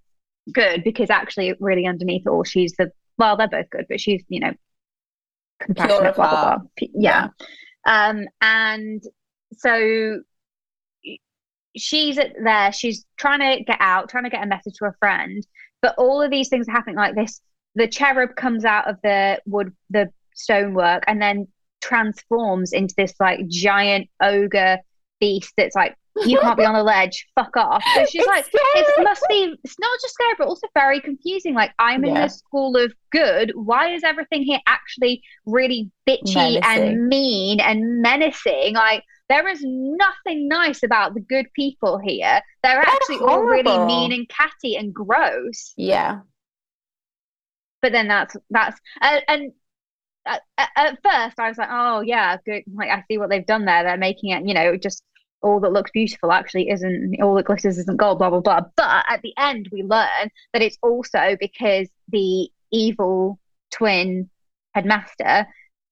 good 0.51 0.83
because 0.83 1.09
actually, 1.09 1.53
really 1.59 1.85
underneath 1.85 2.23
it 2.25 2.29
all, 2.29 2.43
she's 2.43 2.73
the 2.77 2.91
well, 3.17 3.37
they're 3.37 3.47
both 3.47 3.69
good, 3.69 3.85
but 3.89 3.99
she's 3.99 4.23
you 4.29 4.39
know 4.39 4.53
compassionate, 5.59 6.15
blah 6.15 6.29
blah 6.29 6.57
blah. 6.57 6.67
P- 6.75 6.91
Yeah, 6.93 7.29
um, 7.85 8.25
and 8.41 9.03
so 9.53 10.21
she's 11.75 12.17
at 12.17 12.33
there. 12.43 12.71
She's 12.71 13.05
trying 13.17 13.39
to 13.39 13.63
get 13.63 13.77
out, 13.79 14.09
trying 14.09 14.25
to 14.25 14.29
get 14.29 14.43
a 14.43 14.47
message 14.47 14.75
to 14.79 14.85
a 14.85 14.93
friend, 14.99 15.45
but 15.81 15.95
all 15.97 16.21
of 16.21 16.31
these 16.31 16.49
things 16.49 16.67
are 16.67 16.73
happening 16.73 16.95
like 16.95 17.15
this 17.15 17.41
the 17.77 17.87
cherub 17.87 18.35
comes 18.35 18.65
out 18.65 18.89
of 18.89 18.97
the 19.03 19.39
wood 19.45 19.71
the 19.91 20.09
stonework 20.35 21.03
and 21.07 21.21
then 21.21 21.47
transforms 21.79 22.73
into 22.73 22.93
this 22.97 23.13
like 23.19 23.47
giant 23.47 24.09
ogre 24.21 24.79
beast 25.19 25.53
that's 25.57 25.75
like 25.75 25.95
you 26.25 26.39
can't 26.41 26.57
be 26.57 26.65
on 26.65 26.73
the 26.73 26.83
ledge. 26.83 27.27
Fuck 27.35 27.55
off. 27.57 27.83
So 27.95 28.05
she's 28.05 28.21
It's 28.21 28.27
like 28.27 28.45
scary. 28.45 28.85
it 28.97 29.03
must 29.03 29.23
be 29.29 29.53
it's 29.63 29.79
not 29.79 29.99
just 30.01 30.13
scary 30.15 30.33
but 30.37 30.47
also 30.47 30.67
very 30.73 30.99
confusing. 30.99 31.53
Like 31.53 31.71
i'm 31.79 32.03
in 32.03 32.15
Yeah. 32.15 32.23
the 32.23 32.29
school 32.29 32.75
of 32.75 32.93
good. 33.11 33.51
Why 33.55 33.93
is 33.93 34.03
everything 34.03 34.43
here 34.43 34.59
actually 34.67 35.21
really 35.45 35.91
bitchy 36.07 36.35
Menacing. 36.35 36.63
and 36.63 37.07
mean 37.07 37.59
and 37.59 38.01
menacing? 38.01 38.73
Like 38.73 39.03
there 39.29 39.47
is 39.47 39.59
nothing 39.63 40.47
nice 40.47 40.83
about 40.83 41.13
the 41.13 41.19
good 41.19 41.47
people 41.53 41.99
here. 42.03 42.41
They're 42.63 42.79
actually 42.79 43.17
all 43.19 43.41
really 43.43 43.77
mean 43.85 44.11
and 44.13 44.27
catty 44.29 44.75
and 44.77 44.93
gross. 44.93 45.73
Yeah, 45.77 46.19
but 47.81 47.91
then 47.91 48.07
that's 48.07 48.35
that's 48.49 48.79
uh, 49.01 49.19
and 49.27 49.51
at, 50.27 50.69
at- 50.75 50.99
first 51.03 51.39
I 51.39 51.47
was 51.49 51.57
like, 51.57 51.69
oh 51.71 52.01
yeah, 52.01 52.37
good. 52.45 52.63
Like 52.73 52.89
I 52.89 53.03
see 53.07 53.17
what 53.17 53.29
they've 53.29 53.45
done 53.45 53.65
there. 53.65 53.83
They're 53.83 53.97
making 53.97 54.31
it, 54.31 54.45
you 54.47 54.53
know, 54.53 54.77
just 54.77 55.03
all 55.41 55.59
that 55.59 55.71
looks 55.71 55.91
beautiful 55.91 56.31
actually 56.31 56.69
isn't 56.69 57.21
all 57.21 57.35
that 57.35 57.45
glitters 57.45 57.77
isn't 57.77 57.97
gold. 57.97 58.19
Blah 58.19 58.29
blah 58.29 58.41
blah. 58.41 58.61
But 58.75 59.05
at 59.09 59.21
the 59.21 59.33
end, 59.37 59.69
we 59.71 59.83
learn 59.83 60.29
that 60.53 60.61
it's 60.61 60.77
also 60.81 61.37
because 61.39 61.89
the 62.09 62.49
evil 62.71 63.39
twin 63.71 64.29
headmaster 64.73 65.47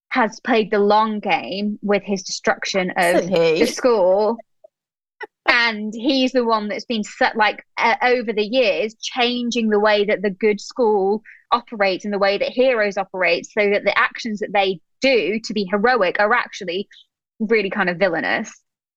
has 0.10 0.39
played 0.39 0.71
the 0.71 0.80
long 0.80 1.19
game 1.19 1.78
with 1.82 2.04
his 2.04 2.24
destruction 2.24 2.91
of 2.98 3.28
the 3.28 3.65
school. 3.65 4.38
And 5.48 5.93
he's 5.93 6.32
the 6.32 6.43
one 6.43 6.69
that's 6.69 6.86
been 6.86 7.04
set 7.04 7.36
like 7.36 7.63
uh, 7.78 7.95
over 8.02 8.34
the 8.34 8.43
years, 8.43 8.95
changing 9.00 9.69
the 9.69 9.80
way 9.80 10.04
that 10.04 10.24
the 10.24 10.32
good 10.32 10.60
school 10.60 11.21
operates 11.60 12.06
in 12.06 12.12
the 12.12 12.20
way 12.26 12.38
that 12.38 12.50
heroes 12.50 12.98
operate, 12.98 13.46
so 13.46 13.70
that 13.72 13.84
the 13.84 13.98
actions 13.98 14.39
that 14.39 14.54
they 14.54 14.80
do 15.02 15.39
to 15.46 15.54
be 15.54 15.65
heroic 15.72 16.15
are 16.20 16.34
actually 16.34 16.88
really 17.39 17.70
kind 17.70 17.89
of 17.89 17.98
villainous. 17.98 18.50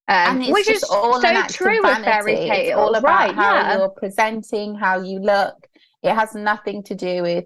Um, 0.09 0.17
and 0.17 0.43
it's 0.43 0.53
which 0.53 0.67
just 0.67 0.85
is 0.85 0.91
all 0.91 1.21
so 1.21 1.43
true 1.49 1.83
with 1.83 1.99
fairy 2.05 2.35
vanity. 2.35 2.49
tales, 2.49 2.69
It's 2.69 2.77
all 2.77 2.95
about 2.95 3.27
right? 3.29 3.35
how 3.35 3.55
yeah, 3.55 3.77
you're 3.77 3.91
presenting, 3.91 4.75
how 4.75 5.03
you 5.03 5.19
look. 5.21 5.57
It 6.03 6.15
has 6.15 6.35
nothing 6.35 6.83
to 6.85 6.95
do 6.95 7.23
with 7.23 7.45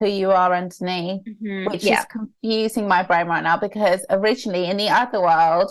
who 0.00 0.08
you 0.08 0.30
are 0.30 0.54
underneath. 0.54 1.22
Mhm, 1.26 1.70
which 1.70 1.84
yeah. 1.84 1.98
is 2.00 2.06
confusing 2.06 2.86
my 2.88 3.02
brain 3.02 3.26
right 3.26 3.42
now 3.42 3.58
because 3.58 4.06
originally 4.08 4.64
in 4.70 4.76
the 4.78 4.88
other 4.88 5.20
world, 5.20 5.70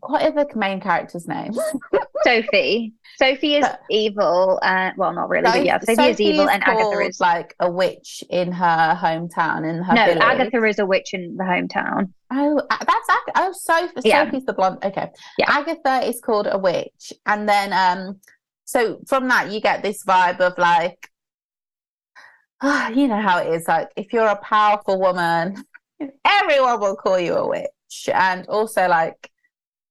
what 0.00 0.22
are 0.22 0.32
the 0.32 0.46
main 0.56 0.80
characters' 0.80 1.26
names? 1.26 1.58
Sophie. 2.24 2.92
Sophie 3.18 3.56
is 3.56 3.66
But- 3.66 3.80
evil. 3.90 4.58
Uh, 4.62 4.92
well, 4.96 5.12
not 5.12 5.28
really, 5.28 5.44
but 5.44 5.64
yeah, 5.64 5.78
Sophie, 5.80 5.92
is 5.92 5.98
Sophie 5.98 6.24
evil, 6.24 6.48
and 6.48 6.62
Agatha 6.62 7.00
is 7.00 7.20
like 7.20 7.54
a 7.60 7.70
witch 7.70 8.22
in 8.30 8.52
her 8.52 8.98
hometown 9.00 9.68
in 9.68 9.82
her 9.82 9.94
no. 9.94 10.06
village. 10.06 10.22
Agatha 10.22 10.64
is 10.64 10.78
a 10.78 10.86
witch 10.86 11.14
in 11.14 11.36
the 11.36 11.44
hometown. 11.44 12.12
Oh, 12.30 12.60
that's 12.70 13.08
Ag- 13.08 13.32
oh, 13.36 13.52
Sophie. 13.52 14.08
Yeah. 14.08 14.24
Sophie's 14.24 14.44
the 14.44 14.52
blonde. 14.52 14.78
Okay, 14.84 15.10
Yeah. 15.38 15.46
Agatha 15.48 16.06
is 16.06 16.20
called 16.20 16.48
a 16.50 16.58
witch, 16.58 17.12
and 17.26 17.48
then 17.48 17.72
um, 17.72 18.20
so 18.64 19.00
from 19.06 19.28
that 19.28 19.50
you 19.50 19.60
get 19.60 19.82
this 19.82 20.04
vibe 20.04 20.40
of 20.40 20.56
like, 20.58 21.10
ah, 22.60 22.88
you 22.90 23.08
know 23.08 23.20
how 23.20 23.38
it 23.38 23.48
is. 23.52 23.66
Like 23.66 23.88
if 23.96 24.12
you're 24.12 24.26
a 24.26 24.36
powerful 24.36 25.00
woman, 25.00 25.64
everyone 26.24 26.80
will 26.80 26.96
call 26.96 27.18
you 27.18 27.34
a 27.34 27.48
witch, 27.48 28.08
and 28.12 28.46
also 28.46 28.86
like 28.88 29.30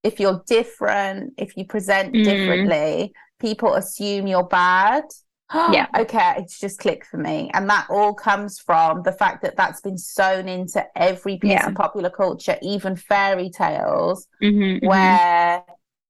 if 0.04 0.20
you're 0.20 0.42
different, 0.48 1.34
if 1.38 1.58
you 1.58 1.66
present 1.66 2.14
Mm. 2.14 2.24
differently, 2.24 3.14
people 3.40 3.74
assume 3.76 4.28
you're 4.28 4.44
bad. 4.48 5.04
Yeah. 5.72 5.88
Okay, 5.98 6.34
it's 6.40 6.60
just 6.60 6.80
clicked 6.80 7.06
for 7.08 7.18
me. 7.18 7.50
And 7.54 7.70
that 7.70 7.88
all 7.90 8.14
comes 8.14 8.60
from 8.60 9.04
the 9.04 9.14
fact 9.14 9.42
that 9.44 9.56
that's 9.56 9.80
been 9.80 9.98
sewn 9.98 10.50
into 10.50 10.86
every 10.96 11.38
piece 11.38 11.52
Yeah. 11.52 11.68
of 11.70 11.76
popular 11.76 12.10
culture, 12.10 12.58
even 12.62 12.96
fairy 12.98 13.50
tales, 13.50 14.28
Mhm, 14.44 14.82
mhm. 14.82 14.88
where, 14.88 15.64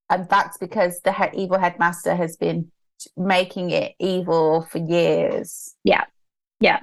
and 0.10 0.28
that's 0.28 0.58
because 0.58 1.02
the 1.02 1.14
he- 1.14 1.44
evil 1.44 1.60
headmaster 1.60 2.16
has 2.16 2.36
been 2.36 2.72
making 3.16 3.70
it 3.70 3.94
evil 4.00 4.64
for 4.72 4.80
years. 4.80 5.76
Yeah. 5.84 6.06
Yeah. 6.60 6.80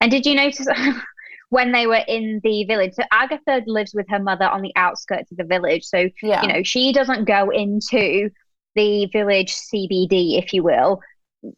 And 0.00 0.10
did 0.10 0.26
you 0.26 0.34
notice 0.34 0.66
when 1.50 1.72
they 1.72 1.86
were 1.86 2.02
in 2.08 2.40
the 2.42 2.64
village? 2.64 2.94
So 2.94 3.02
Agatha 3.10 3.62
lives 3.66 3.94
with 3.94 4.06
her 4.08 4.18
mother 4.18 4.46
on 4.46 4.62
the 4.62 4.72
outskirts 4.76 5.30
of 5.30 5.38
the 5.38 5.44
village. 5.44 5.84
So, 5.84 6.08
Yeah. 6.22 6.42
you 6.42 6.48
know, 6.48 6.62
she 6.62 6.92
doesn't 6.92 7.24
go 7.26 7.50
into 7.50 8.30
the 8.74 9.06
village 9.06 9.54
CBD, 9.54 10.38
if 10.38 10.52
you 10.52 10.62
will, 10.62 11.00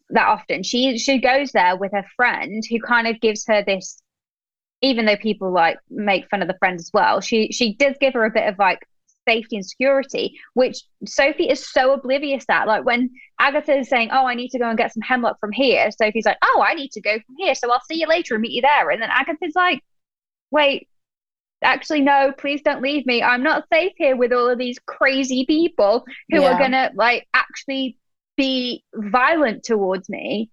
that 0.09 0.27
often. 0.27 0.63
She 0.63 0.97
she 0.97 1.19
goes 1.19 1.51
there 1.51 1.75
with 1.77 1.91
her 1.93 2.05
friend 2.15 2.63
who 2.69 2.79
kind 2.79 3.07
of 3.07 3.19
gives 3.19 3.45
her 3.47 3.63
this 3.63 4.01
even 4.81 5.05
though 5.05 5.17
people 5.17 5.51
like 5.51 5.79
make 5.89 6.29
fun 6.29 6.41
of 6.41 6.47
the 6.47 6.57
friend 6.59 6.79
as 6.79 6.91
well, 6.93 7.19
she 7.21 7.51
she 7.51 7.75
does 7.75 7.95
give 7.99 8.13
her 8.13 8.25
a 8.25 8.31
bit 8.31 8.47
of 8.47 8.59
like 8.59 8.79
safety 9.27 9.55
and 9.57 9.65
security, 9.65 10.39
which 10.53 10.77
Sophie 11.05 11.49
is 11.49 11.67
so 11.69 11.93
oblivious 11.93 12.45
at. 12.49 12.67
Like 12.67 12.85
when 12.85 13.09
Agatha 13.39 13.77
is 13.77 13.89
saying, 13.89 14.09
"Oh, 14.11 14.25
I 14.25 14.33
need 14.35 14.49
to 14.49 14.59
go 14.59 14.69
and 14.69 14.77
get 14.77 14.93
some 14.93 15.01
hemlock 15.01 15.39
from 15.39 15.51
here," 15.51 15.89
Sophie's 15.91 16.25
like, 16.25 16.37
"Oh, 16.43 16.63
I 16.65 16.73
need 16.73 16.91
to 16.93 17.01
go 17.01 17.13
from 17.13 17.35
here, 17.37 17.55
so 17.55 17.71
I'll 17.71 17.81
see 17.89 17.99
you 17.99 18.07
later 18.07 18.35
and 18.35 18.41
meet 18.41 18.51
you 18.53 18.61
there." 18.61 18.89
And 18.91 19.01
then 19.01 19.09
Agatha's 19.11 19.55
like, 19.55 19.81
"Wait, 20.51 20.87
actually 21.63 22.01
no 22.01 22.31
please 22.37 22.61
don't 22.61 22.83
leave 22.83 23.03
me 23.07 23.23
i'm 23.23 23.41
not 23.41 23.63
safe 23.73 23.91
here 23.97 24.15
with 24.15 24.31
all 24.31 24.47
of 24.47 24.59
these 24.59 24.77
crazy 24.85 25.43
people 25.47 26.05
who 26.29 26.41
Yeah. 26.43 26.51
are 26.53 26.59
gonna 26.59 26.91
like 26.93 27.27
actually 27.33 27.97
be 28.35 28.83
violent 28.93 29.63
towards 29.63 30.07
me 30.07 30.51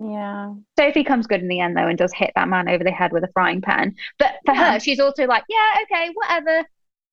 Yeah. 0.00 0.54
sophie 0.78 1.04
comes 1.04 1.26
good 1.26 1.42
in 1.42 1.48
the 1.48 1.60
end 1.60 1.76
though 1.76 1.88
and 1.88 1.98
does 1.98 2.14
hit 2.14 2.32
that 2.36 2.48
man 2.48 2.70
over 2.70 2.84
the 2.84 2.90
head 2.90 3.12
with 3.12 3.22
a 3.24 3.28
frying 3.34 3.60
pan 3.60 3.94
but 4.18 4.36
for 4.46 4.54
Yeah. 4.54 4.72
her 4.72 4.80
she's 4.80 4.98
also 4.98 5.26
like 5.26 5.44
yeah 5.50 5.80
okay 5.82 6.10
whatever 6.14 6.66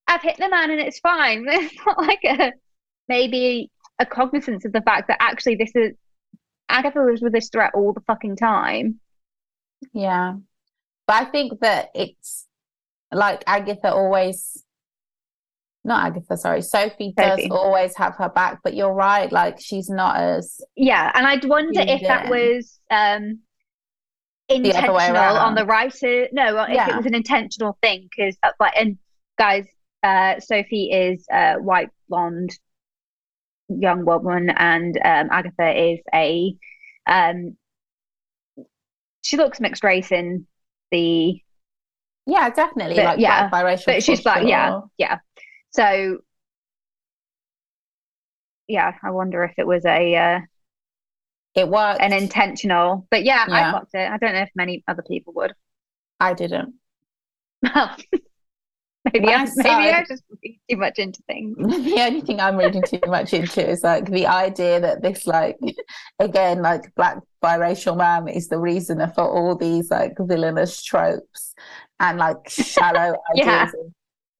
i've 0.08 0.22
hit 0.22 0.36
the 0.38 0.48
man 0.48 0.70
and 0.70 0.80
it's 0.80 0.98
fine 1.00 1.44
it's 1.48 1.74
not 1.86 1.98
like 1.98 2.20
a 2.24 2.52
maybe 3.08 3.70
a 3.98 4.06
cognizance 4.06 4.64
of 4.64 4.72
the 4.72 4.80
fact 4.82 5.08
that 5.08 5.18
actually 5.20 5.56
this 5.56 5.72
is 5.74 5.92
agatha 6.68 7.00
lives 7.00 7.22
with 7.22 7.32
this 7.32 7.48
threat 7.50 7.72
all 7.74 7.92
the 7.92 8.00
fucking 8.06 8.36
time 8.36 8.98
Yeah. 9.92 10.34
But 11.06 11.16
I 11.16 11.24
think 11.26 11.60
that 11.60 11.90
it's 11.94 12.46
like 13.12 13.44
Agatha 13.46 13.92
always, 13.92 14.64
not 15.84 16.06
Agatha, 16.06 16.38
sorry, 16.38 16.62
Sophie 16.62 17.12
does 17.14 17.40
Sophie. 17.40 17.50
always 17.50 17.94
have 17.96 18.16
her 18.16 18.30
back, 18.30 18.60
but 18.64 18.74
you're 18.74 18.94
right, 18.94 19.30
like 19.30 19.60
she's 19.60 19.90
not 19.90 20.16
as, 20.16 20.62
Yeah, 20.74 21.12
and 21.14 21.26
I'd 21.26 21.44
wonder 21.44 21.82
if 21.86 22.00
that 22.02 22.30
was 22.30 22.80
um 22.90 23.40
intentional 24.48 24.96
on 24.96 25.54
the 25.54 25.66
writer. 25.66 26.28
No, 26.32 26.62
if 26.62 26.88
it 26.88 26.96
was 26.96 27.06
an 27.06 27.14
intentional 27.14 27.76
thing, 27.82 28.08
because 28.10 28.36
like, 28.58 28.72
and 28.74 28.96
guys, 29.38 29.66
uh, 30.04 30.38
Sophie 30.40 30.90
is 30.92 31.26
a 31.32 31.54
white 31.56 31.88
blonde 32.08 32.50
young 33.68 34.04
woman, 34.04 34.50
and 34.50 34.96
um, 35.04 35.28
Agatha 35.30 35.92
is 35.92 36.00
a 36.14 36.54
um. 37.06 37.56
She 39.22 39.38
looks 39.38 39.58
mixed 39.58 39.82
race 39.82 40.12
in 40.12 40.46
the, 40.90 41.40
yeah, 42.26 42.50
definitely, 42.50 42.96
But, 42.96 43.04
like 43.04 43.20
yeah, 43.20 43.48
biracial. 43.48 43.86
but 43.86 44.02
she's 44.02 44.20
black. 44.20 44.46
Yeah, 44.46 44.80
yeah. 44.98 45.18
So, 45.70 46.18
yeah, 48.68 48.92
I 49.02 49.10
wonder 49.12 49.42
if 49.44 49.52
it 49.56 49.66
was 49.66 49.84
a 49.86 50.14
uh, 50.14 50.40
It 51.54 51.68
worked. 51.68 52.00
an 52.02 52.12
intentional. 52.12 53.06
But 53.10 53.24
yeah, 53.24 53.46
I 53.50 53.60
Yeah. 53.60 53.70
clocked 53.70 53.94
it. 53.94 54.10
I 54.10 54.18
don't 54.18 54.34
know 54.34 54.42
if 54.42 54.50
many 54.54 54.84
other 54.86 55.02
people 55.02 55.32
would. 55.34 55.54
I 56.20 56.34
didn't. 56.34 56.74
Maybe 59.12 59.28
I 59.28 59.44
maybe 59.56 59.68
I 59.70 60.02
just 60.08 60.22
read 60.42 60.56
too 60.70 60.76
much 60.78 60.98
into 60.98 61.20
things. 61.26 61.56
the 61.84 62.00
only 62.00 62.22
thing 62.22 62.40
I'm 62.40 62.56
reading 62.56 62.82
too 62.82 63.00
much 63.06 63.34
into 63.34 63.68
is 63.68 63.82
like 63.84 64.10
the 64.10 64.26
idea 64.26 64.80
that 64.80 65.02
this 65.02 65.26
like 65.26 65.58
again 66.18 66.62
like 66.62 66.94
black 66.94 67.18
biracial 67.42 67.98
man 67.98 68.28
is 68.28 68.48
the 68.48 68.58
reason 68.58 68.98
for 69.14 69.24
all 69.28 69.56
these 69.56 69.90
like 69.90 70.14
villainous 70.18 70.82
tropes 70.82 71.54
and 72.00 72.18
like 72.18 72.48
shallow 72.48 73.16
Yeah. 73.34 73.66
ideas 73.66 73.74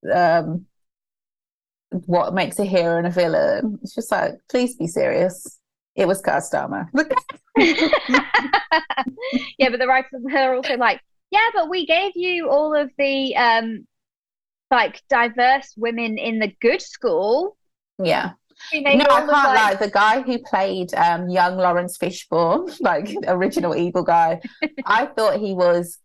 of 0.04 0.16
um 0.16 0.66
what 2.06 2.32
makes 2.34 2.58
a 2.58 2.64
hero 2.64 2.96
and 2.96 3.06
a 3.06 3.10
villain. 3.10 3.78
It's 3.82 3.94
just 3.94 4.10
like 4.10 4.32
please 4.48 4.76
be 4.76 4.86
serious. 4.86 5.60
It 5.94 6.08
was 6.08 6.22
armor. 6.54 6.90
yeah, 9.58 9.68
but 9.68 9.78
the 9.78 9.86
writers 9.86 10.22
are 10.34 10.54
also 10.56 10.76
like, 10.76 11.00
yeah, 11.30 11.48
but 11.54 11.68
we 11.68 11.86
gave 11.86 12.12
you 12.16 12.48
all 12.48 12.74
of 12.74 12.90
the 12.98 13.36
um 13.36 13.86
like 14.74 15.02
diverse 15.08 15.72
women 15.76 16.18
in 16.18 16.38
the 16.38 16.52
good 16.60 16.82
school. 16.82 17.56
yeah. 18.02 18.32
No, 18.72 18.80
I 18.90 18.96
can't 18.96 19.26
like- 19.26 19.28
lie. 19.30 19.74
The 19.74 19.90
guy 19.90 20.22
who 20.22 20.38
played 20.38 20.94
um, 20.94 21.28
young 21.28 21.56
Laurence 21.56 21.98
Fishburne, 21.98 22.74
like 22.80 23.14
original 23.26 23.74
evil 23.76 24.02
guy, 24.04 24.40
I 24.86 25.06
thought 25.16 25.38
he 25.40 25.52
was. 25.54 25.98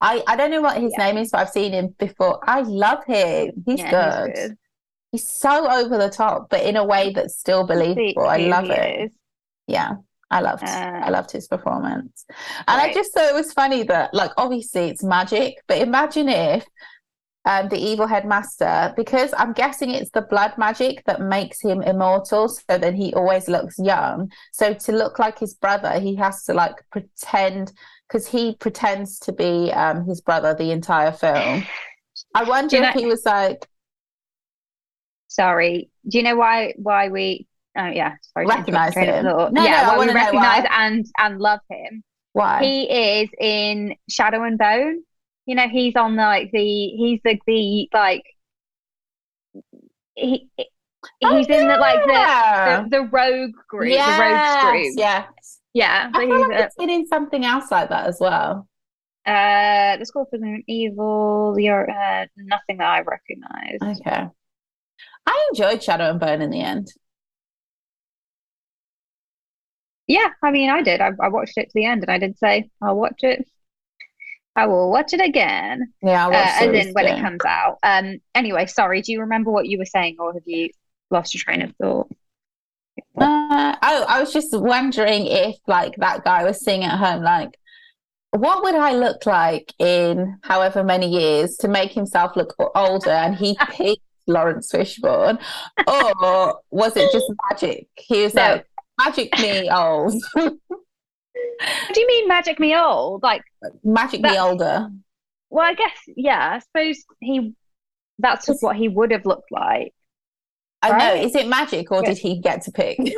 I, 0.00 0.22
I 0.28 0.36
don't 0.36 0.50
know 0.52 0.60
what 0.60 0.80
his 0.80 0.92
Yeah. 0.96 1.06
name 1.06 1.16
is, 1.18 1.30
but 1.32 1.38
I've 1.40 1.48
seen 1.50 1.72
him 1.72 1.94
before. 1.98 2.38
I 2.46 2.60
love 2.60 3.04
him. 3.06 3.50
He's 3.66 3.80
Yeah, 3.80 4.26
good. 4.26 4.36
he's 4.36 4.52
He's 5.10 5.28
so 5.28 5.68
over 5.68 5.96
the 5.96 6.10
top, 6.10 6.50
but 6.50 6.62
in 6.62 6.76
a 6.76 6.84
way 6.84 7.12
that's 7.14 7.36
still 7.38 7.66
believable. 7.66 8.26
I 8.28 8.36
love 8.36 8.68
it. 8.70 9.00
is. 9.06 9.10
Yeah, 9.66 9.92
I 10.30 10.40
loved. 10.42 10.62
Uh, 10.64 11.00
I 11.02 11.08
loved 11.08 11.32
his 11.32 11.48
performance, 11.48 12.26
and 12.68 12.80
I 12.80 12.92
just 12.92 13.12
thought 13.14 13.30
it 13.30 13.34
was 13.34 13.52
funny 13.54 13.82
that, 13.84 14.12
like, 14.12 14.30
obviously 14.36 14.82
it's 14.90 15.02
magic, 15.02 15.54
but 15.66 15.78
imagine 15.78 16.28
if 16.28 16.64
um, 17.48 17.68
the 17.70 17.78
evil 17.78 18.06
headmaster, 18.06 18.92
because 18.94 19.32
I'm 19.38 19.54
guessing 19.54 19.90
it's 19.90 20.10
the 20.10 20.20
blood 20.20 20.52
magic 20.58 21.02
that 21.06 21.22
makes 21.22 21.60
him 21.62 21.80
immortal, 21.80 22.48
so 22.48 22.76
then 22.76 22.94
he 22.94 23.14
always 23.14 23.48
looks 23.48 23.78
young. 23.78 24.30
So 24.52 24.74
to 24.74 24.92
look 24.92 25.18
like 25.18 25.38
his 25.38 25.54
brother, 25.54 25.98
he 25.98 26.14
has 26.16 26.44
to 26.44 26.52
like 26.52 26.74
pretend 26.92 27.72
because 28.06 28.26
he 28.26 28.54
pretends 28.56 29.18
to 29.20 29.32
be 29.32 29.72
um, 29.72 30.04
his 30.04 30.20
brother 30.20 30.54
the 30.54 30.70
entire 30.72 31.10
film. 31.10 31.64
I 32.34 32.44
wonder 32.44 32.76
you 32.76 32.82
if 32.82 32.94
know- 32.94 33.00
he 33.00 33.06
was 33.06 33.24
like 33.24 33.66
Sorry. 35.28 35.90
Do 36.08 36.18
you 36.18 36.24
know 36.24 36.36
why 36.36 36.74
why 36.76 37.08
we 37.08 37.46
oh 37.76 37.86
yeah, 37.86 38.14
sorry 38.32 38.46
Recognise 38.46 38.94
your 38.94 39.04
him. 39.04 39.24
No, 39.24 39.50
yeah, 39.52 39.82
no, 39.82 39.98
why 39.98 40.06
we 40.06 40.12
recognize 40.12 40.64
and 40.70 41.06
and 41.18 41.38
love 41.38 41.60
him. 41.70 42.02
why? 42.32 42.62
He 42.62 42.82
is 42.90 43.28
in 43.38 43.94
Shadow 44.08 44.42
and 44.42 44.58
Bone. 44.58 45.02
You 45.48 45.56
know, 45.56 45.68
he's 45.68 45.96
on 45.96 46.14
like 46.16 46.50
the 46.52 46.60
he's 46.60 47.20
the 47.24 47.40
the 47.46 47.88
like 47.92 48.22
he 50.14 50.48
Oh, 51.24 51.36
he's 51.36 51.46
in 51.48 51.68
the 51.68 51.76
like 51.76 52.04
the, 52.06 52.88
the 52.90 52.98
the 52.98 53.02
rogue 53.10 53.54
group, 53.68 53.88
yes, 53.90 54.06
the 54.06 54.12
rogue 54.12 54.72
group. 54.72 54.94
yes. 54.96 55.60
Yeah, 55.74 56.10
so 56.12 56.22
I 56.22 56.26
feel 56.26 56.40
like 56.40 56.60
it's 56.60 56.74
been 56.76 56.90
in 56.90 57.06
something 57.06 57.44
else 57.44 57.70
like 57.70 57.88
that 57.90 58.06
as 58.06 58.18
well. 58.20 58.68
uh, 59.26 59.96
the 59.98 60.04
school 60.06 60.26
for 60.30 60.38
the 60.38 60.62
evil. 60.66 61.54
You're 61.58 61.88
uh, 61.90 62.26
nothing 62.36 62.78
that 62.78 62.88
I 62.88 63.00
recognize. 63.02 63.78
Okay. 63.82 64.28
I 65.26 65.48
enjoyed 65.50 65.82
Shadow 65.82 66.10
and 66.10 66.20
Bone 66.20 66.42
in 66.42 66.50
the 66.50 66.60
end. 66.62 66.88
Yeah, 70.06 70.28
I 70.42 70.50
mean, 70.50 70.70
I 70.70 70.82
did. 70.82 71.00
I, 71.00 71.10
I 71.20 71.28
watched 71.28 71.58
it 71.58 71.66
to 71.66 71.72
the 71.74 71.84
end, 71.84 72.02
and 72.02 72.10
I 72.10 72.18
did 72.18 72.38
say 72.38 72.70
I'll 72.82 72.96
watch 72.96 73.20
it. 73.22 73.46
I 74.56 74.66
will 74.66 74.90
watch 74.90 75.12
it 75.12 75.20
again, 75.20 75.92
Yeah, 76.02 76.26
I 76.26 76.28
uh, 76.28 76.30
watched 76.30 76.62
as 76.62 76.68
it 76.68 76.74
in 76.88 76.92
when 76.94 77.06
it 77.06 77.20
comes 77.20 77.40
out. 77.46 77.78
Um. 77.82 78.18
Anyway, 78.34 78.66
sorry. 78.66 79.02
Do 79.02 79.12
you 79.12 79.20
remember 79.20 79.50
what 79.50 79.66
you 79.66 79.78
were 79.78 79.84
saying, 79.86 80.16
or 80.18 80.32
have 80.32 80.42
you 80.46 80.70
lost 81.10 81.34
your 81.34 81.40
train 81.42 81.62
of 81.62 81.74
thought? 81.80 82.08
Uh, 83.16 83.76
oh, 83.82 84.04
I 84.08 84.20
was 84.20 84.32
just 84.32 84.52
wondering 84.58 85.26
if 85.26 85.56
like 85.68 85.94
that 85.98 86.24
guy 86.24 86.42
was 86.44 86.62
sitting 86.64 86.84
at 86.84 86.98
home, 86.98 87.22
like, 87.22 87.56
what 88.32 88.62
would 88.64 88.74
I 88.74 88.92
look 88.94 89.24
like 89.26 89.72
in 89.78 90.38
however 90.42 90.82
many 90.82 91.08
years 91.08 91.56
to 91.58 91.68
make 91.68 91.92
himself 91.92 92.36
look 92.36 92.54
older? 92.74 93.10
And 93.10 93.36
he 93.36 93.56
picked 93.70 94.02
Laurence 94.26 94.72
Fishburne, 94.72 95.38
or 95.86 96.60
was 96.70 96.96
it 96.96 97.12
just 97.12 97.32
magic? 97.48 97.86
He 97.96 98.24
was 98.24 98.34
No. 98.34 98.42
like, 98.42 98.66
magic 98.98 99.38
me 99.38 99.70
old, 99.70 100.14
What 101.60 101.94
do 101.94 102.00
you 102.00 102.06
mean, 102.06 102.28
magic 102.28 102.58
me 102.60 102.76
old? 102.76 103.22
Like, 103.22 103.42
magic 103.84 104.20
me 104.20 104.38
older. 104.38 104.88
well, 105.50 105.64
I 105.66 105.74
guess, 105.74 105.98
yeah. 106.16 106.54
I 106.54 106.58
suppose 106.60 107.04
he. 107.20 107.54
That's 108.18 108.46
just 108.46 108.62
what 108.62 108.76
he 108.76 108.88
would 108.88 109.10
have 109.12 109.24
looked 109.26 109.50
like. 109.52 109.94
I 110.82 110.96
know. 110.96 111.14
Is 111.20 111.34
it 111.34 111.48
magic, 111.48 111.90
or 111.90 112.02
Yeah. 112.02 112.10
did 112.10 112.18
he 112.18 112.40
get 112.40 112.62
to 112.62 112.72
pick? 112.72 112.98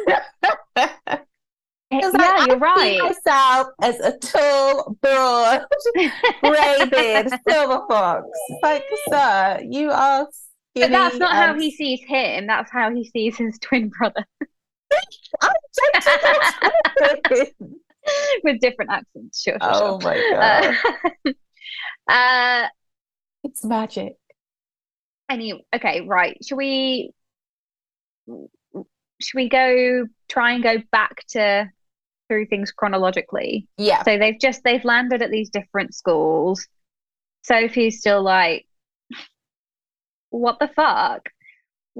Yeah, 1.92 2.06
like, 2.06 2.46
you're 2.46 2.56
I 2.56 2.60
right. 2.60 2.98
myself 3.02 3.66
as 3.82 3.98
a 3.98 4.16
tall, 4.18 4.96
broad, 5.02 5.62
grey-beard 6.40 7.28
silver 7.48 7.80
fox. 7.88 8.28
Like, 8.62 8.84
sir, 9.08 9.60
you 9.68 9.90
are 9.90 10.28
But 10.76 10.90
that's 10.92 11.16
not 11.16 11.32
how 11.34 11.54
he 11.58 11.72
sees 11.72 12.00
him. 12.06 12.46
That's 12.46 12.70
how 12.70 12.94
he 12.94 13.02
sees 13.10 13.36
his 13.36 13.58
twin 13.58 13.88
brother 13.88 14.24
I'm. 15.42 15.50
with 18.44 18.60
different 18.60 18.90
accents. 18.90 19.42
Sure, 19.42 19.56
sure, 19.60 19.70
oh 19.72 20.00
sure. 20.00 20.10
my 20.10 20.16
god, 20.30 20.76
Uh, 21.26 21.32
uh, 22.12 22.68
it's 23.44 23.64
magic. 23.64 24.16
Any 25.28 25.64
okay, 25.74 26.02
right. 26.02 26.36
Should 26.44 26.56
we 26.56 27.12
should 29.20 29.36
we 29.36 29.48
go 29.48 30.06
try 30.28 30.52
and 30.52 30.62
go 30.62 30.76
back 30.92 31.24
to 31.30 31.70
through 32.28 32.46
things 32.46 32.72
chronologically? 32.72 33.68
Yeah, 33.76 34.02
So 34.02 34.18
they've 34.18 34.38
just 34.40 34.62
they've 34.64 34.84
landed 34.84 35.22
at 35.22 35.30
these 35.30 35.50
different 35.50 35.94
schools. 35.94 36.66
Sophie's 37.42 38.00
still 38.00 38.22
like, 38.22 38.66
what 40.30 40.58
the 40.58 40.68
fuck? 40.68 41.28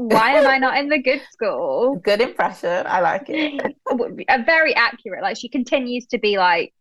Why 0.08 0.32
am 0.32 0.46
I 0.46 0.58
not 0.58 0.78
in 0.78 0.88
the 0.88 0.98
good 0.98 1.20
school? 1.30 1.96
good 2.02 2.20
impression. 2.20 2.86
I 2.86 3.00
like 3.00 3.26
it. 3.28 3.76
A 4.28 4.42
very 4.42 4.74
accurate. 4.74 5.22
Like 5.22 5.36
she 5.36 5.48
continues 5.48 6.06
to 6.06 6.18
be 6.18 6.38
like, 6.38 6.72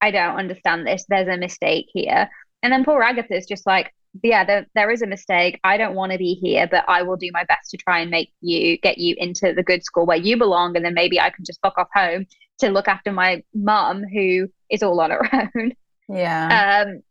I 0.00 0.10
don't 0.10 0.36
understand 0.36 0.86
this. 0.86 1.04
There's 1.08 1.28
a 1.28 1.36
mistake 1.36 1.86
here. 1.92 2.28
And 2.62 2.72
then 2.72 2.84
poor 2.84 3.02
Agatha's 3.02 3.46
just 3.46 3.66
like, 3.66 3.92
yeah, 4.22 4.44
there, 4.44 4.66
there 4.74 4.90
is 4.90 5.02
a 5.02 5.06
mistake. 5.06 5.60
I 5.64 5.76
don't 5.76 5.94
want 5.94 6.12
to 6.12 6.18
be 6.18 6.34
here, 6.34 6.66
but 6.70 6.84
I 6.88 7.02
will 7.02 7.16
do 7.16 7.30
my 7.32 7.44
best 7.44 7.70
to 7.70 7.76
try 7.76 8.00
and 8.00 8.10
make 8.10 8.32
you 8.40 8.78
get 8.78 8.98
you 8.98 9.14
into 9.18 9.52
the 9.54 9.62
good 9.62 9.84
school 9.84 10.06
where 10.06 10.16
you 10.16 10.36
belong. 10.36 10.76
And 10.76 10.84
then 10.84 10.94
maybe 10.94 11.20
I 11.20 11.30
can 11.30 11.44
just 11.44 11.60
fuck 11.62 11.78
off 11.78 11.88
home 11.94 12.26
to 12.58 12.70
look 12.70 12.88
after 12.88 13.12
my 13.12 13.42
mum 13.54 14.04
who 14.12 14.48
is 14.70 14.82
all 14.82 15.00
on 15.00 15.10
her 15.10 15.50
own. 15.56 15.72
Yeah, 16.08 16.84
Um, 16.86 17.02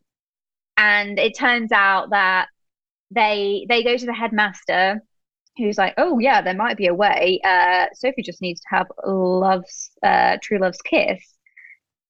and 0.76 1.18
it 1.18 1.36
turns 1.36 1.72
out 1.72 2.10
that 2.10 2.48
they 3.10 3.66
they 3.68 3.82
go 3.82 3.96
to 3.96 4.06
the 4.06 4.12
headmaster 4.12 5.02
who's 5.58 5.76
like, 5.78 5.94
oh 5.98 6.18
yeah, 6.18 6.40
there 6.40 6.54
might 6.54 6.76
be 6.76 6.86
a 6.86 6.94
way. 6.94 7.40
Uh, 7.44 7.86
Sophie 7.94 8.22
just 8.22 8.40
needs 8.40 8.60
to 8.60 8.68
have 8.70 8.86
love's 9.04 9.90
uh, 10.02 10.38
true 10.42 10.58
love's 10.58 10.80
kiss. 10.82 11.34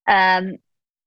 Um, 0.07 0.57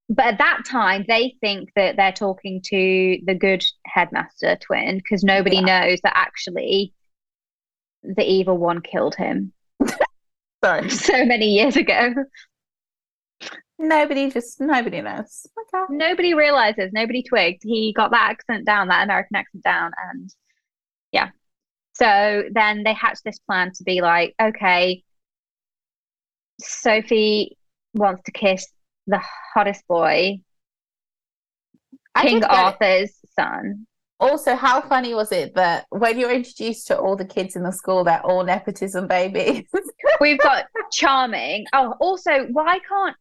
but 0.10 0.26
at 0.26 0.38
that 0.40 0.64
time, 0.68 1.06
they 1.08 1.36
think 1.40 1.70
that 1.76 1.96
they're 1.96 2.12
talking 2.12 2.62
to 2.66 3.20
the 3.26 3.34
good 3.36 3.64
headmaster 3.86 4.58
twin 4.58 4.98
because 4.98 5.24
nobody 5.24 5.58
Yeah. 5.58 5.86
knows 5.86 6.00
that 6.04 6.14
actually 6.16 6.94
the 8.04 8.24
evil 8.30 8.58
one 8.58 8.82
killed 8.82 9.16
him 9.16 9.54
Sorry. 10.64 10.90
so 10.90 11.24
many 11.26 11.48
years 11.48 11.78
ago. 11.78 12.14
Nobody 13.80 14.30
just 14.30 14.60
nobody 14.62 15.02
knows. 15.02 15.48
Okay. 15.74 15.86
Nobody 15.90 16.34
realizes, 16.36 16.92
nobody 16.94 17.24
twigged. 17.24 17.62
He 17.64 17.94
got 17.96 18.12
that 18.12 18.30
accent 18.32 18.66
down, 18.66 18.90
that 18.90 19.04
American 19.04 19.36
accent 19.38 19.64
down, 19.64 19.92
and. 20.12 20.30
So 21.94 22.44
then 22.52 22.84
they 22.84 22.94
hatched 22.94 23.24
this 23.24 23.40
plan 23.40 23.72
to 23.76 23.84
be 23.84 24.02
like, 24.02 24.34
okay, 24.42 25.04
Sophie 26.60 27.58
wants 27.94 28.24
to 28.24 28.32
kiss 28.32 28.68
the 29.08 29.22
hottest 29.54 29.86
boy, 29.88 30.40
I 32.16 32.22
King 32.24 32.38
it. 32.38 32.44
Arthur's 32.50 33.14
son. 33.38 33.88
Also, 34.20 34.56
how 34.56 34.82
funny 34.82 35.16
was 35.16 35.32
it 35.32 35.56
that 35.56 35.86
when 35.90 36.20
you're 36.20 36.32
introduced 36.32 36.88
to 36.88 36.98
all 36.98 37.16
the 37.16 37.26
kids 37.26 37.56
in 37.56 37.64
the 37.64 37.72
school, 37.72 38.04
they're 38.04 38.24
all 38.24 38.44
nepotism 38.44 39.08
babies? 39.08 39.66
We've 40.22 40.38
got 40.38 40.66
Charming. 40.92 41.66
Oh, 41.74 41.96
also, 42.00 42.46
why 42.52 42.80
can't 42.88 43.16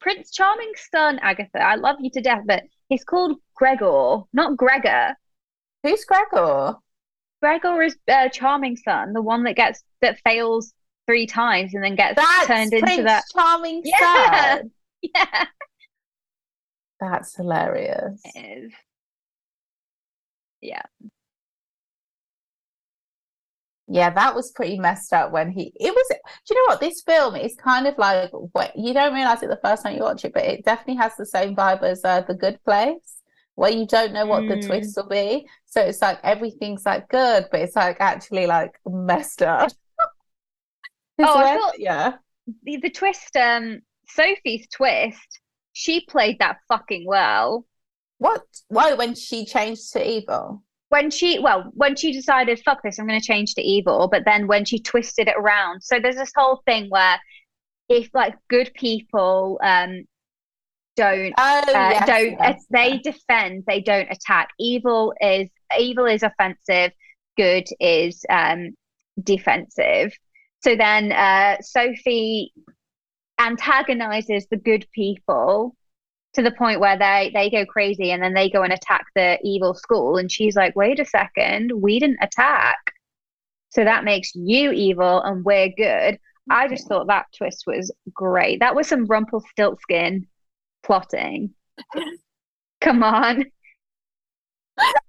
Prince 0.00 0.30
Charming's 0.30 0.86
son, 0.92 1.18
Agatha? 1.22 1.60
I 1.60 1.74
love 1.74 1.96
you 2.00 2.10
to 2.10 2.20
death, 2.20 2.42
but 2.46 2.62
he's 2.88 3.02
called 3.02 3.38
Gregor, 3.56 4.20
not 4.32 4.56
Gregor. 4.56 5.16
Who's 5.82 6.04
Gregor? 6.04 6.76
Gregor 7.44 7.82
is 7.82 7.94
uh, 8.10 8.30
Charming 8.30 8.74
son, 8.74 9.12
the 9.12 9.20
one 9.20 9.42
that 9.44 9.54
gets 9.54 9.82
that 10.00 10.18
fails 10.24 10.72
three 11.06 11.26
times 11.26 11.74
and 11.74 11.84
then 11.84 11.94
gets 11.94 12.16
That's 12.16 12.46
turned 12.46 12.72
into 12.72 13.02
that. 13.02 13.22
Charming 13.34 13.82
Yeah. 13.84 14.56
son. 14.60 14.70
Yeah, 15.02 15.44
That's 16.98 17.36
hilarious. 17.36 18.22
it 18.24 18.62
is. 18.64 18.72
Yeah, 20.62 20.80
Yeah, 23.88 24.08
that 24.08 24.34
was 24.34 24.50
pretty 24.52 24.78
messed 24.78 25.12
up 25.12 25.30
when 25.30 25.50
he 25.50 25.70
it 25.78 25.92
was 25.94 26.06
do 26.08 26.54
you 26.54 26.56
know 26.56 26.72
what 26.72 26.80
this 26.80 27.02
film 27.02 27.36
is 27.36 27.54
kind 27.56 27.86
of 27.86 27.98
like 27.98 28.30
what 28.52 28.74
you 28.74 28.94
don't 28.94 29.12
realize 29.12 29.42
it 29.42 29.48
the 29.50 29.60
first 29.62 29.82
time 29.82 29.96
you 29.96 30.02
watch 30.02 30.24
it, 30.24 30.32
but 30.32 30.44
it 30.44 30.64
definitely 30.64 30.96
has 30.96 31.12
the 31.18 31.26
same 31.26 31.54
vibe 31.54 31.82
as 31.82 32.02
uh, 32.02 32.22
The 32.22 32.32
Good 32.34 32.58
Place, 32.64 33.20
where 33.56 33.70
you 33.70 33.86
don't 33.86 34.14
know 34.14 34.24
what 34.24 34.48
the 34.48 34.56
Mm. 34.56 34.66
twist 34.66 34.96
will 34.96 35.08
be. 35.10 35.46
So 35.74 35.80
it's 35.80 36.00
like 36.00 36.20
everything's 36.22 36.86
like 36.86 37.08
good, 37.08 37.46
but 37.50 37.58
it's 37.58 37.74
like 37.74 37.96
actually 37.98 38.46
like 38.46 38.78
messed 38.86 39.42
up. 39.42 39.72
Oh, 41.16 41.38
I 41.38 41.56
thought- 41.56 41.78
yeah. 41.78 42.14
the, 42.64 42.78
the 42.78 42.90
twist. 42.90 43.36
Um, 43.36 43.80
Sophie's 44.08 44.66
twist. 44.66 45.40
She 45.72 46.04
played 46.06 46.40
that 46.40 46.56
fucking 46.66 47.04
well. 47.06 47.64
What 48.18 48.42
why 48.66 48.94
when 48.94 49.14
she 49.14 49.44
changed 49.44 49.92
to 49.92 50.08
evil? 50.08 50.62
when 50.88 51.10
she 51.10 51.38
well 51.38 51.70
when 51.74 51.96
she 51.96 52.12
decided 52.12 52.60
fuck 52.64 52.80
this 52.82 52.98
i'm 52.98 53.06
going 53.06 53.18
to 53.18 53.26
change 53.26 53.54
to 53.54 53.62
evil 53.62 54.06
but 54.06 54.22
then 54.24 54.46
when 54.46 54.64
she 54.64 54.78
twisted 54.78 55.26
it 55.26 55.34
around 55.36 55.82
so 55.82 55.98
there's 55.98 56.14
this 56.14 56.30
whole 56.36 56.62
thing 56.66 56.88
where 56.90 57.18
if 57.88 58.08
like 58.14 58.34
good 58.48 58.70
people 58.74 59.58
um 59.64 60.04
don't 60.96 61.34
Oh 61.36 61.60
uh, 61.60 61.64
yes, 61.68 62.06
don't 62.06 62.36
yes, 62.40 62.64
they 62.70 63.00
yes. 63.02 63.14
defend 63.14 63.64
they 63.66 63.80
don't 63.80 64.10
attack. 64.10 64.48
Evil 64.58 65.14
is 65.20 65.48
evil 65.78 66.06
is 66.06 66.22
offensive 66.22 66.92
good 67.36 67.64
is 67.80 68.24
um 68.30 68.70
defensive. 69.22 70.12
So 70.62 70.76
then 70.76 71.12
uh 71.12 71.56
sophie 71.60 72.52
antagonizes 73.40 74.46
the 74.50 74.56
good 74.56 74.86
people 74.92 75.74
to 76.34 76.42
the 76.42 76.52
point 76.52 76.80
where 76.80 76.98
they 76.98 77.30
they 77.34 77.50
go 77.50 77.66
crazy 77.66 78.10
and 78.10 78.22
then 78.22 78.34
they 78.34 78.50
go 78.50 78.62
and 78.62 78.72
attack 78.72 79.06
the 79.14 79.38
evil 79.42 79.74
school. 79.74 80.16
And 80.16 80.30
she's 80.30 80.56
like 80.56 80.76
wait 80.76 81.00
a 81.00 81.04
second 81.04 81.72
we 81.74 81.98
didn't 81.98 82.22
attack. 82.22 82.78
So 83.70 83.82
that 83.82 84.04
makes 84.04 84.34
you 84.34 84.70
evil 84.70 85.20
and 85.22 85.44
we're 85.44 85.70
good. 85.76 86.18
I 86.48 86.68
just 86.68 86.86
thought 86.86 87.08
that 87.08 87.26
twist 87.36 87.64
was 87.66 87.90
great. 88.12 88.60
That 88.60 88.74
was 88.74 88.86
some 88.86 89.06
rumpelstiltskin 89.06 90.26
plotting 90.84 91.50
come 92.80 93.02
on 93.02 93.44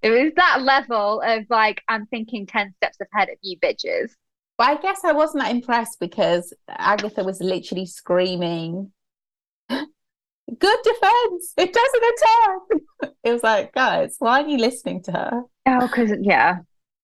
it 0.01 0.09
was 0.09 0.31
that 0.35 0.61
level 0.61 1.21
of 1.21 1.43
like 1.49 1.81
i'm 1.87 2.05
thinking 2.07 2.45
10 2.45 2.73
steps 2.77 2.97
ahead 3.13 3.29
of 3.29 3.35
you 3.41 3.57
bitches 3.59 4.11
But 4.57 4.67
I 4.69 4.75
guess 4.81 5.03
I 5.03 5.11
wasn't 5.11 5.43
that 5.43 5.51
impressed 5.51 5.99
because 5.99 6.53
Agatha 6.69 7.23
was 7.23 7.41
literally 7.41 7.85
screaming, 7.85 8.91
Good 9.69 10.79
defense. 10.83 11.53
It 11.57 11.73
doesn't 11.73 12.03
attack. 12.13 13.11
It 13.23 13.33
was 13.33 13.43
like, 13.43 13.73
guys, 13.73 14.15
why 14.19 14.37
aren't 14.37 14.49
you 14.49 14.57
listening 14.59 15.01
to 15.03 15.11
her? 15.11 15.41
Oh, 15.65 15.87
because 15.87 16.11
yeah, 16.21 16.59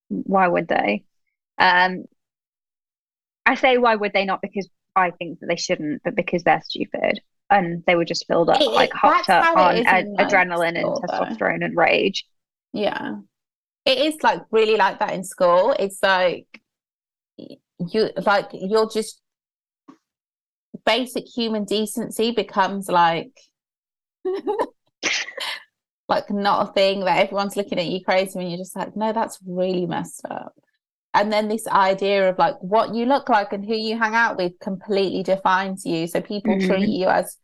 why 0.09 0.47
would 0.47 0.67
they? 0.67 1.03
Um, 1.57 2.05
I 3.45 3.55
say 3.55 3.79
why 3.79 3.95
would 3.95 4.13
they 4.13 4.25
not 4.25 4.41
because 4.41 4.69
I 4.95 5.09
think 5.09 5.39
that 5.39 5.47
they 5.47 5.55
shouldn't, 5.55 6.03
but 6.03 6.15
because 6.15 6.43
they're 6.43 6.61
stupid 6.63 7.21
and 7.51 7.83
they 7.85 7.95
were 7.95 8.05
just 8.05 8.25
filled 8.27 8.49
up 8.49 8.59
It- 8.61 8.71
like 8.71 8.91
hopped 8.93 9.29
up 9.29 9.55
on 9.55 9.85
ad- 9.85 10.07
adrenaline 10.17 10.69
and 10.77 10.85
though. 10.85 11.01
testosterone 11.07 11.63
and 11.63 11.77
rage. 11.77 12.25
Yeah. 12.73 13.15
It 13.85 13.97
is 13.99 14.15
like 14.23 14.41
really 14.51 14.77
like 14.77 14.99
that 14.99 15.13
in 15.13 15.23
school. 15.23 15.75
It's 15.77 16.01
like 16.01 16.47
you 17.37 18.09
like 18.25 18.49
you're 18.53 18.89
just 18.89 19.19
basic 20.85 21.25
human 21.27 21.65
decency 21.65 22.31
becomes 22.31 22.87
like 22.87 23.31
like 26.07 26.29
not 26.29 26.69
a 26.69 26.73
thing 26.73 27.01
that 27.01 27.19
everyone's 27.19 27.55
looking 27.55 27.79
at 27.79 27.85
you 27.87 28.03
crazy 28.03 28.37
and 28.39 28.49
you're 28.49 28.57
just 28.57 28.75
like, 28.75 28.95
no, 28.95 29.13
that's 29.13 29.39
really 29.45 29.85
messed 29.85 30.21
up. 30.29 30.53
And 31.13 31.31
then 31.31 31.49
this 31.49 31.67
idea 31.67 32.29
of 32.29 32.37
like 32.37 32.55
what 32.61 32.95
you 32.95 33.05
look 33.05 33.27
like 33.27 33.51
and 33.51 33.65
who 33.65 33.75
you 33.75 33.97
hang 33.97 34.15
out 34.15 34.37
with 34.37 34.53
completely 34.59 35.23
defines 35.23 35.85
you. 35.85 36.07
So 36.07 36.21
people 36.21 36.55
Mhm. 36.55 36.67
treat 36.67 36.87
you 36.87 37.07
as 37.07 37.37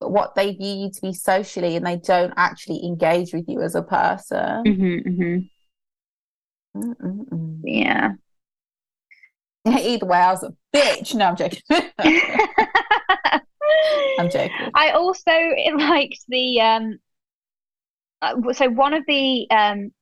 what 0.00 0.34
they 0.34 0.54
view 0.54 0.74
you 0.74 0.90
to 0.90 1.00
be 1.00 1.12
socially 1.12 1.76
and 1.76 1.86
they 1.86 1.96
don't 1.96 2.34
actually 2.36 2.84
engage 2.84 3.32
with 3.32 3.44
you 3.48 3.62
as 3.62 3.74
a 3.74 3.82
person. 3.82 4.64
Mm-hmm, 4.64 5.38
Mm-mm-mm. 6.76 7.60
Yeah. 7.62 8.12
Either 9.66 10.06
way, 10.06 10.18
I 10.18 10.32
was 10.32 10.42
a 10.42 10.52
bitch. 10.74 11.14
No, 11.14 11.26
I'm 11.26 11.36
joking. 11.36 11.62
I'm 14.18 14.28
joking. 14.28 14.70
I 14.74 14.90
also 14.90 15.30
liked 15.78 16.18
the 16.28 16.60
um 16.60 16.98
uh, 18.20 18.52
so 18.52 18.68
one 18.70 18.94
of 18.94 19.04
the 19.06 19.48
um 19.50 19.92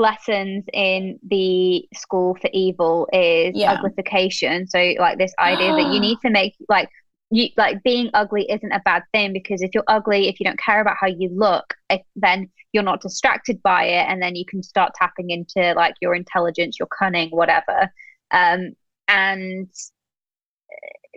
lessons 0.00 0.64
in 0.72 1.18
the 1.28 1.86
school 1.94 2.36
for 2.40 2.48
evil 2.52 3.08
is 3.12 3.54
Yeah. 3.54 3.76
uglification. 3.76 4.68
So 4.68 4.78
like 4.98 5.18
this 5.18 5.34
idea 5.38 5.72
that 5.72 5.92
you 5.92 6.00
need 6.06 6.18
to 6.24 6.30
make 6.30 6.54
like 6.68 6.88
you 7.30 7.48
like 7.56 7.82
being 7.84 8.10
ugly 8.14 8.50
isn't 8.50 8.72
a 8.72 8.80
bad 8.84 9.02
thing 9.12 9.32
because 9.32 9.62
if 9.62 9.70
you're 9.74 9.84
ugly, 9.86 10.28
if 10.28 10.40
you 10.40 10.44
don't 10.44 10.58
care 10.58 10.80
about 10.80 10.96
how 11.00 11.06
you 11.06 11.28
look, 11.32 11.74
if, 11.88 12.00
then 12.16 12.50
you're 12.72 12.82
not 12.82 13.00
distracted 13.00 13.62
by 13.62 13.84
it, 13.84 14.06
and 14.08 14.20
then 14.22 14.34
you 14.34 14.44
can 14.44 14.62
start 14.62 14.92
tapping 14.94 15.30
into 15.30 15.74
like 15.74 15.94
your 16.00 16.14
intelligence, 16.14 16.78
your 16.78 16.88
cunning, 16.88 17.28
whatever. 17.30 17.92
Um, 18.32 18.72
and 19.08 19.68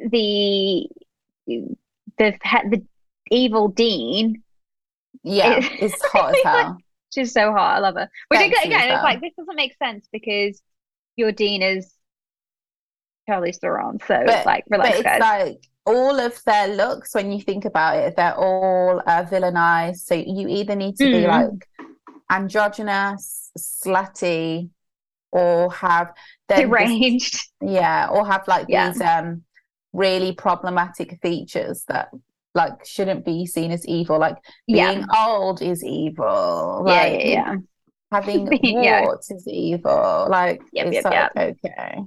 the 0.09 0.87
the 2.17 2.33
the 2.69 2.85
evil 3.31 3.67
dean 3.69 4.43
Yeah, 5.23 5.57
It- 5.57 5.71
it's 5.83 6.01
hot 6.05 6.35
as 6.35 6.43
hell. 6.43 6.77
She's 7.13 7.31
so 7.33 7.51
hot. 7.51 7.75
I 7.75 7.79
love 7.79 7.95
her. 7.95 8.09
Which 8.29 8.39
Sexy 8.39 8.67
again, 8.69 8.91
it's 8.91 9.03
like 9.03 9.21
this 9.21 9.33
doesn't 9.37 9.55
make 9.55 9.75
sense 9.77 10.07
because 10.11 10.61
your 11.15 11.31
dean 11.31 11.61
is 11.61 11.93
Charlize 13.29 13.59
Theron. 13.59 13.99
So 13.99 14.23
But- 14.25 14.29
it's 14.29 14.45
like 14.45 14.63
But 14.67 14.77
relax, 14.79 14.95
it's 14.99 15.03
guys. 15.03 15.19
like 15.21 15.63
all 15.85 16.19
of 16.19 16.41
their 16.45 16.67
looks, 16.69 17.13
when 17.13 17.31
you 17.31 17.41
think 17.41 17.65
about 17.65 17.97
it, 17.97 18.15
they're 18.15 18.35
all 18.35 18.99
uh, 19.05 19.23
villainized. 19.25 19.97
So 19.97 20.15
you 20.15 20.47
either 20.47 20.75
need 20.75 20.95
to 20.97 21.05
be 21.05 21.23
Mm. 21.25 21.27
like 21.51 21.67
androgynous, 22.31 23.51
slutty, 23.57 24.69
or 25.31 25.71
have 25.73 26.13
then 26.47 26.69
this- 26.69 26.69
Deranged. 26.69 27.47
yeah, 27.61 28.07
or 28.11 28.25
have 28.25 28.47
like 28.47 28.65
Yeah. 28.69 28.89
these 28.91 29.01
um 29.01 29.43
really 29.93 30.33
problematic 30.33 31.19
features 31.21 31.83
that 31.87 32.09
like 32.55 32.85
shouldn't 32.85 33.25
be 33.25 33.45
seen 33.45 33.71
as 33.71 33.85
evil. 33.87 34.19
Like 34.19 34.37
Yeah. 34.67 34.93
being 34.93 35.05
old 35.15 35.61
is 35.61 35.83
evil. 35.83 36.83
Yeah, 36.87 36.93
Like 36.93 37.13
yeah, 37.13 37.25
yeah. 37.25 37.55
having 38.11 38.49
Yeah. 38.63 39.01
warts 39.03 39.31
is 39.31 39.47
evil. 39.47 40.27
Like 40.29 40.61
Yep, 40.73 40.87
it's 40.87 40.93
yep, 40.95 41.03
like 41.05 41.13
yep. 41.35 41.57
okay. 41.65 41.97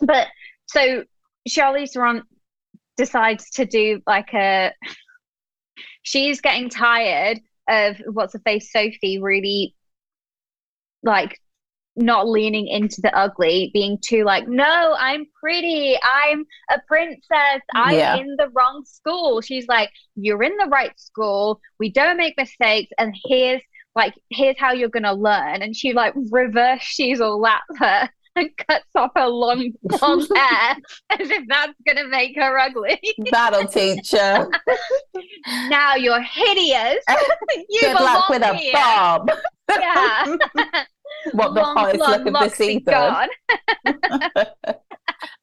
But 0.00 0.28
so 0.66 1.04
Charlize 1.48 1.92
Theron 1.92 2.22
decides 2.96 3.50
to 3.52 3.64
do 3.66 4.02
like 4.06 4.32
a. 4.34 4.72
She's 6.02 6.40
getting 6.40 6.70
tired 6.70 7.40
of 7.68 7.96
what's 8.06 8.32
the 8.32 8.38
face 8.40 8.72
Sophie 8.72 9.20
really 9.20 9.74
like 11.02 11.38
not 12.00 12.28
leaning 12.28 12.66
into 12.68 13.00
the 13.00 13.14
ugly, 13.16 13.70
being 13.72 13.98
too 14.04 14.24
like, 14.24 14.48
no, 14.48 14.94
I'm 14.98 15.26
pretty, 15.40 15.96
I'm 16.02 16.44
a 16.70 16.78
princess, 16.88 17.60
I'm 17.74 17.94
Yeah. 17.96 18.16
in 18.16 18.36
the 18.38 18.48
wrong 18.54 18.84
school. 18.86 19.40
She's 19.40 19.68
like, 19.68 19.90
you're 20.16 20.42
in 20.42 20.56
the 20.56 20.66
right 20.66 20.98
school, 20.98 21.60
we 21.78 21.90
don't 21.92 22.16
make 22.16 22.34
mistakes, 22.36 22.90
and 22.98 23.14
here's 23.26 23.62
like, 23.96 24.14
here's 24.30 24.56
how 24.58 24.72
you're 24.72 24.88
gonna 24.88 25.12
learn. 25.14 25.62
And 25.62 25.74
she 25.74 25.92
like 25.92 26.14
reverse 26.30 26.80
she's 26.82 27.20
all 27.20 27.44
at 27.46 27.60
her 27.78 28.08
and 28.36 28.48
cuts 28.68 28.86
off 28.94 29.10
her 29.16 29.26
long 29.26 29.72
blonde 29.82 30.28
hair 30.36 30.76
as 31.10 31.28
if 31.30 31.44
that's 31.48 31.72
gonna 31.86 32.06
make 32.06 32.36
her 32.36 32.56
ugly. 32.58 33.00
That'll 33.32 33.66
teach 33.66 34.12
her. 34.12 34.48
now 35.68 35.96
you're 35.96 36.22
hideous. 36.22 37.04
you 37.68 37.80
Good 37.80 37.94
luck 37.94 38.28
with 38.28 38.42
a 38.42 38.70
bob. 38.72 39.30
Yeah. 39.70 40.36
What 41.32 41.54
the 41.54 41.60
Long 41.60 41.76
hottest 41.76 41.98
blonde 41.98 42.24
look 42.24 42.34
of 42.34 42.50
the 42.50 42.56
season. 42.56 42.84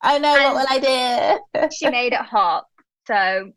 I 0.01 0.19
know. 0.19 0.35
And- 0.35 0.53
what 0.53 0.55
will 0.55 0.65
I 0.69 1.39
do? 1.53 1.67
she 1.71 1.89
made 1.89 2.13
it 2.13 2.21
hot. 2.21 2.65
So 3.07 3.51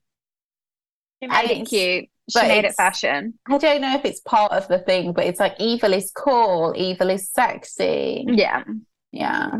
she 1.22 1.28
made 1.28 1.50
it 1.50 1.68
cute. 1.68 2.08
She 2.30 2.42
made 2.46 2.64
it 2.64 2.74
fashion. 2.74 3.34
I 3.48 3.58
don't 3.58 3.80
know 3.80 3.94
if 3.96 4.04
it's 4.04 4.20
part 4.20 4.52
of 4.52 4.68
the 4.68 4.78
thing, 4.78 5.12
but 5.12 5.26
it's 5.26 5.40
like 5.40 5.56
evil 5.58 5.92
is 5.92 6.12
cool, 6.14 6.72
evil 6.76 7.10
is 7.10 7.28
sexy. 7.30 8.24
Yeah. 8.28 8.62
Yeah. 9.10 9.50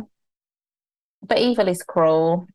But 1.23 1.39
evil 1.39 1.69
is 1.69 1.83
cruel. 1.83 2.47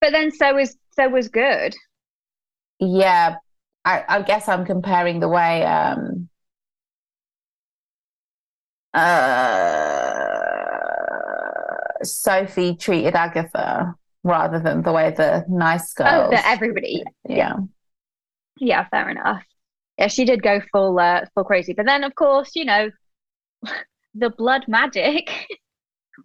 But 0.00 0.12
then 0.12 0.30
so 0.30 0.58
is 0.58 0.76
so 0.92 1.08
was 1.08 1.28
good. 1.28 1.74
Yeah. 2.78 3.36
I, 3.84 4.04
I 4.08 4.22
guess 4.22 4.48
I'm 4.48 4.66
comparing 4.66 5.20
the 5.20 5.28
way 5.28 5.64
um 5.64 6.25
uh 8.96 10.04
Sophie 12.04 12.76
treated 12.76 13.14
Agatha 13.14 13.94
rather 14.22 14.58
than 14.60 14.82
the 14.82 14.92
way 14.92 15.12
the 15.16 15.44
nice 15.48 15.92
girls. 15.92 16.10
Oh, 16.12 16.18
girls. 16.22 16.30
that 16.32 16.44
everybody. 16.46 17.02
yeah. 17.28 17.56
Yeah, 18.58 18.86
fair 18.90 19.10
enough. 19.10 19.42
Yeah, 19.98 20.08
she 20.08 20.24
did 20.24 20.42
go 20.42 20.60
full 20.72 20.98
uh, 20.98 21.22
full 21.34 21.44
crazy. 21.44 21.72
But 21.74 21.86
then 21.86 22.04
of 22.04 22.14
course, 22.14 22.50
you 22.54 22.64
know, 22.64 22.90
the 24.14 24.30
blood 24.30 24.64
magic. 24.68 25.30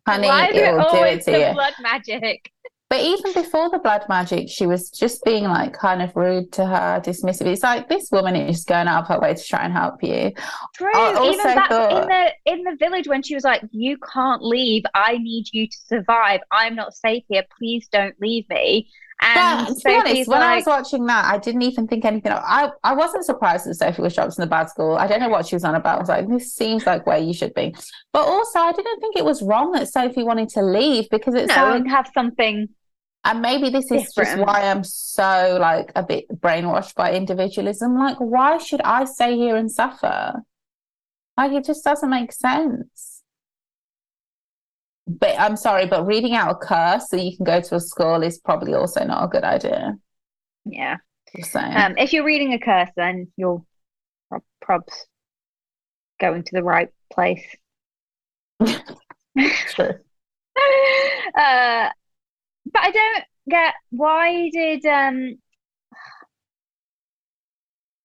Honey, 0.08 0.28
Why 0.28 0.48
is 0.48 0.56
it 0.56 0.64
it 0.64 0.80
always 0.80 1.18
it 1.20 1.26
to 1.26 1.32
the 1.32 1.48
you. 1.48 1.54
blood 1.54 1.74
magic? 1.82 2.52
But 2.92 3.00
even 3.00 3.32
before 3.32 3.70
the 3.70 3.80
blood 3.80 4.04
magic, 4.10 4.50
she 4.50 4.68
was 4.68 4.90
just 4.90 5.24
being 5.24 5.46
like 5.46 5.72
kind 5.72 6.02
of 6.02 6.14
rude 6.14 6.52
to 6.52 6.66
her, 6.66 7.02
dismissive. 7.02 7.46
It's 7.46 7.64
like 7.64 7.88
this 7.88 8.10
woman 8.12 8.36
is 8.36 8.66
going 8.66 8.90
out 8.90 9.04
of 9.04 9.08
her 9.08 9.18
way 9.18 9.34
to 9.34 9.42
try 9.42 9.64
and 9.64 9.72
help 9.72 10.04
you. 10.04 10.34
True. 10.76 10.92
Even 11.24 11.42
back 11.42 11.70
thought- 11.70 12.04
in 12.04 12.10
the 12.10 12.52
in 12.52 12.64
the 12.64 12.76
village 12.76 13.08
when 13.08 13.24
she 13.24 13.34
was 13.34 13.46
like, 13.46 13.62
"You 13.72 13.98
can't 14.14 14.44
leave. 14.44 14.84
I 14.94 15.20
need 15.20 15.46
you 15.54 15.68
to 15.68 15.78
survive. 15.88 16.42
I'm 16.52 16.76
not 16.76 16.94
safe 16.94 17.24
here. 17.30 17.46
Please 17.58 17.88
don't 17.88 18.14
leave 18.20 18.50
me." 18.50 18.90
And 19.22 19.68
But 19.68 19.78
to 19.78 19.82
be 19.86 19.96
honest, 19.96 20.30
when 20.30 20.42
I 20.42 20.56
was 20.58 20.66
watching 20.66 21.06
that, 21.06 21.34
I 21.34 21.38
didn't 21.38 21.62
even 21.62 21.88
think 21.88 22.04
anything. 22.04 22.34
Of, 22.34 22.44
I 22.44 22.72
I 22.84 22.94
wasn't 22.94 23.24
surprised 23.24 23.68
that 23.68 23.76
Sophie 23.76 24.02
was 24.02 24.16
dropped 24.16 24.38
in 24.38 24.42
the 24.42 24.48
bad 24.48 24.70
school. 24.70 24.98
I 24.98 25.08
don't 25.08 25.22
know 25.22 25.30
what 25.30 25.46
she 25.46 25.56
was 25.56 25.64
on 25.64 25.76
about. 25.76 25.96
I 25.96 26.00
was 26.00 26.10
like, 26.10 26.28
this 26.28 26.54
seems 26.54 26.86
like 26.86 27.06
where 27.06 27.20
you 27.20 27.34
should 27.34 27.54
be. 27.54 27.74
But 28.12 28.28
also, 28.28 28.60
I 28.60 28.74
didn't 28.74 29.00
think 29.00 29.16
it 29.16 29.24
was 29.24 29.42
wrong 29.42 29.72
that 29.74 29.88
Sophie 29.88 30.24
wanted 30.24 30.50
to 30.50 30.62
leave 30.62 31.08
because 31.10 31.36
it's 31.36 31.56
no, 31.56 31.70
like, 31.70 31.88
have 31.88 32.12
something. 32.14 32.68
And 33.24 33.42
maybe 33.42 33.70
this 33.70 33.92
is 33.92 34.12
just 34.14 34.38
why 34.38 34.64
I'm 34.64 34.84
so 34.84 35.58
like 35.60 35.92
a 35.96 36.02
bit 36.02 36.28
brainwashed 36.30 36.96
by 36.96 37.14
individualism. 37.14 37.98
Like, 37.98 38.18
why 38.18 38.58
should 38.58 38.82
I 38.82 39.06
stay 39.06 39.36
here 39.36 39.56
and 39.56 39.72
suffer? 39.72 40.42
Like, 41.38 41.52
it 41.52 41.66
just 41.66 41.84
doesn't 41.84 42.10
make 42.10 42.32
sense. 42.32 43.22
But 45.08 45.40
I'm 45.40 45.56
sorry, 45.56 45.86
but 45.86 46.06
reading 46.06 46.36
out 46.36 46.52
a 46.52 46.56
curse 46.56 47.10
so 47.10 47.18
you 47.18 47.36
can 47.36 47.46
go 47.46 47.62
to 47.62 47.76
a 47.76 47.80
school 47.80 48.24
is 48.24 48.40
probably 48.40 48.74
also 48.74 49.04
not 49.04 49.24
a 49.24 49.28
good 49.28 49.44
idea. 49.44 49.98
Yeah. 50.66 50.98
Saying. 51.42 51.78
Um, 51.78 51.98
if 51.98 52.14
you're 52.14 52.26
reading 52.26 52.54
a 52.54 52.60
curse, 52.60 52.90
then 52.96 53.32
you're 53.38 53.64
prob- 54.30 54.44
probs 54.64 54.94
going 56.20 56.44
to 56.44 56.52
the 56.54 56.64
right 56.64 56.90
place. 57.12 57.44
True. 59.70 59.94
uh, 61.36 61.90
but 62.66 62.82
I 62.82 62.92
don't 62.92 63.24
get 63.50 63.74
why 63.92 64.50
did 64.52 64.86
um 64.86 65.36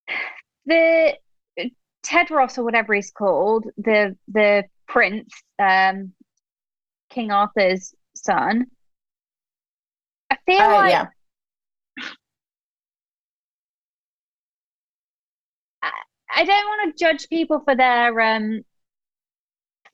the 0.66 1.16
Tedros 2.04 2.58
or 2.58 2.64
whatever 2.64 2.94
he's 2.94 3.10
called, 3.10 3.66
the 3.78 4.16
the 4.28 4.64
prince, 4.86 5.32
um, 5.58 6.12
King 7.10 7.32
Arthur's 7.32 7.94
son. 8.14 8.66
I 10.30 10.36
feel 10.46 10.58
Uh, 10.60 10.70
like 10.70 10.90
yeah. 10.90 11.08
I 16.30 16.44
don't 16.44 16.66
want 16.66 16.96
to 16.96 17.04
judge 17.04 17.28
people 17.28 17.60
for 17.60 17.74
their 17.74 18.18
um 18.20 18.62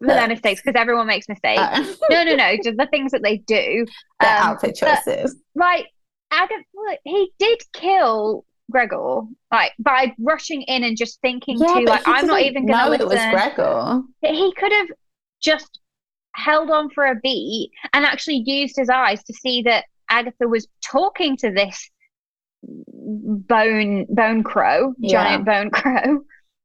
Uh, 0.09 0.27
mistakes 0.29 0.61
because 0.65 0.79
everyone 0.81 1.07
makes 1.07 1.29
mistakes. 1.29 1.61
Uh, 1.61 1.85
no, 2.11 2.25
no, 2.25 2.35
no, 2.35 2.57
just 2.63 2.77
the 2.77 2.87
things 2.91 3.13
that 3.13 3.23
they 3.23 3.39
do. 3.39 3.87
their 4.21 4.37
Um, 4.37 4.49
outfit 4.51 4.77
but- 4.81 5.03
choices. 5.05 5.37
like 5.55 5.87
Agatha, 6.31 6.63
he 7.05 7.31
did 7.39 7.61
kill 7.75 8.45
Gregor, 8.71 9.21
like 9.53 9.73
by 9.79 10.15
rushing 10.19 10.63
in 10.63 10.83
and 10.83 10.97
just 10.97 11.21
thinking 11.21 11.59
Yeah, 11.59 11.67
to 11.75 11.81
like 11.81 12.03
I'm 12.07 12.27
not 12.27 12.41
even 12.41 12.67
gonna 12.67 12.85
know 12.85 12.91
listen. 12.91 13.07
it 13.07 13.33
was 13.35 13.53
Gregor. 13.55 14.03
he 14.23 14.53
could 14.55 14.73
have 14.73 14.87
just 15.43 15.79
held 16.35 16.71
on 16.71 16.89
for 16.91 17.05
a 17.07 17.15
beat 17.23 17.71
and 17.93 18.07
actually 18.07 18.43
used 18.47 18.75
his 18.77 18.89
eyes 18.89 19.23
to 19.25 19.35
see 19.35 19.61
that 19.63 19.85
Agatha 20.09 20.49
was 20.49 20.67
talking 20.83 21.37
to 21.39 21.51
this 21.51 21.91
bone 22.63 24.07
bone 24.09 24.43
crow, 24.43 24.95
giant 25.03 25.45
bone 25.45 25.71
crow. 25.73 26.21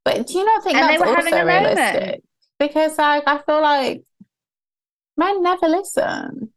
But 0.06 0.28
do 0.28 0.38
you 0.38 0.46
not 0.46 0.64
think 0.64 0.78
And 0.78 0.90
they 0.90 0.98
that's 0.98 1.10
were 1.10 1.16
having 1.16 1.34
also 1.34 1.44
a 1.44 1.46
moment. 1.46 1.78
realistic? 1.78 2.22
Because 2.60 2.98
like 2.98 3.24
I 3.28 3.40
feel 3.40 3.62
like 3.62 4.04
men 5.16 5.44
never 5.44 5.68
listen. 5.68 6.54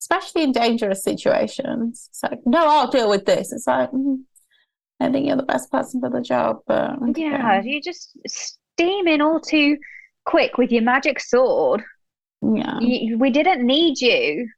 Especially 0.00 0.42
in 0.42 0.52
dangerous 0.52 1.04
situations. 1.04 2.08
It's 2.10 2.22
like, 2.24 2.40
no, 2.44 2.58
I'll 2.58 2.90
deal 2.90 3.08
with 3.08 3.24
this. 3.24 3.52
It's 3.52 3.68
like, 3.68 3.90
mm, 3.92 4.18
I 5.00 5.10
think 5.10 5.26
you're 5.26 5.36
the 5.36 5.44
best 5.44 5.70
person 5.70 6.00
for 6.00 6.10
the 6.10 6.20
job, 6.20 6.58
but 6.66 7.00
okay. 7.10 7.22
Yeah, 7.22 7.62
you 7.62 7.80
just 7.80 8.16
steam 8.26 9.06
in 9.06 9.20
all 9.20 9.40
too 9.40 9.78
quick 10.24 10.58
with 10.58 10.72
your 10.72 10.82
magic 10.82 11.20
sword. 11.20 11.82
yeah. 12.42 12.78
You, 12.80 13.16
we 13.18 13.30
didn't 13.30 13.64
need 13.64 14.00
you. 14.00 14.48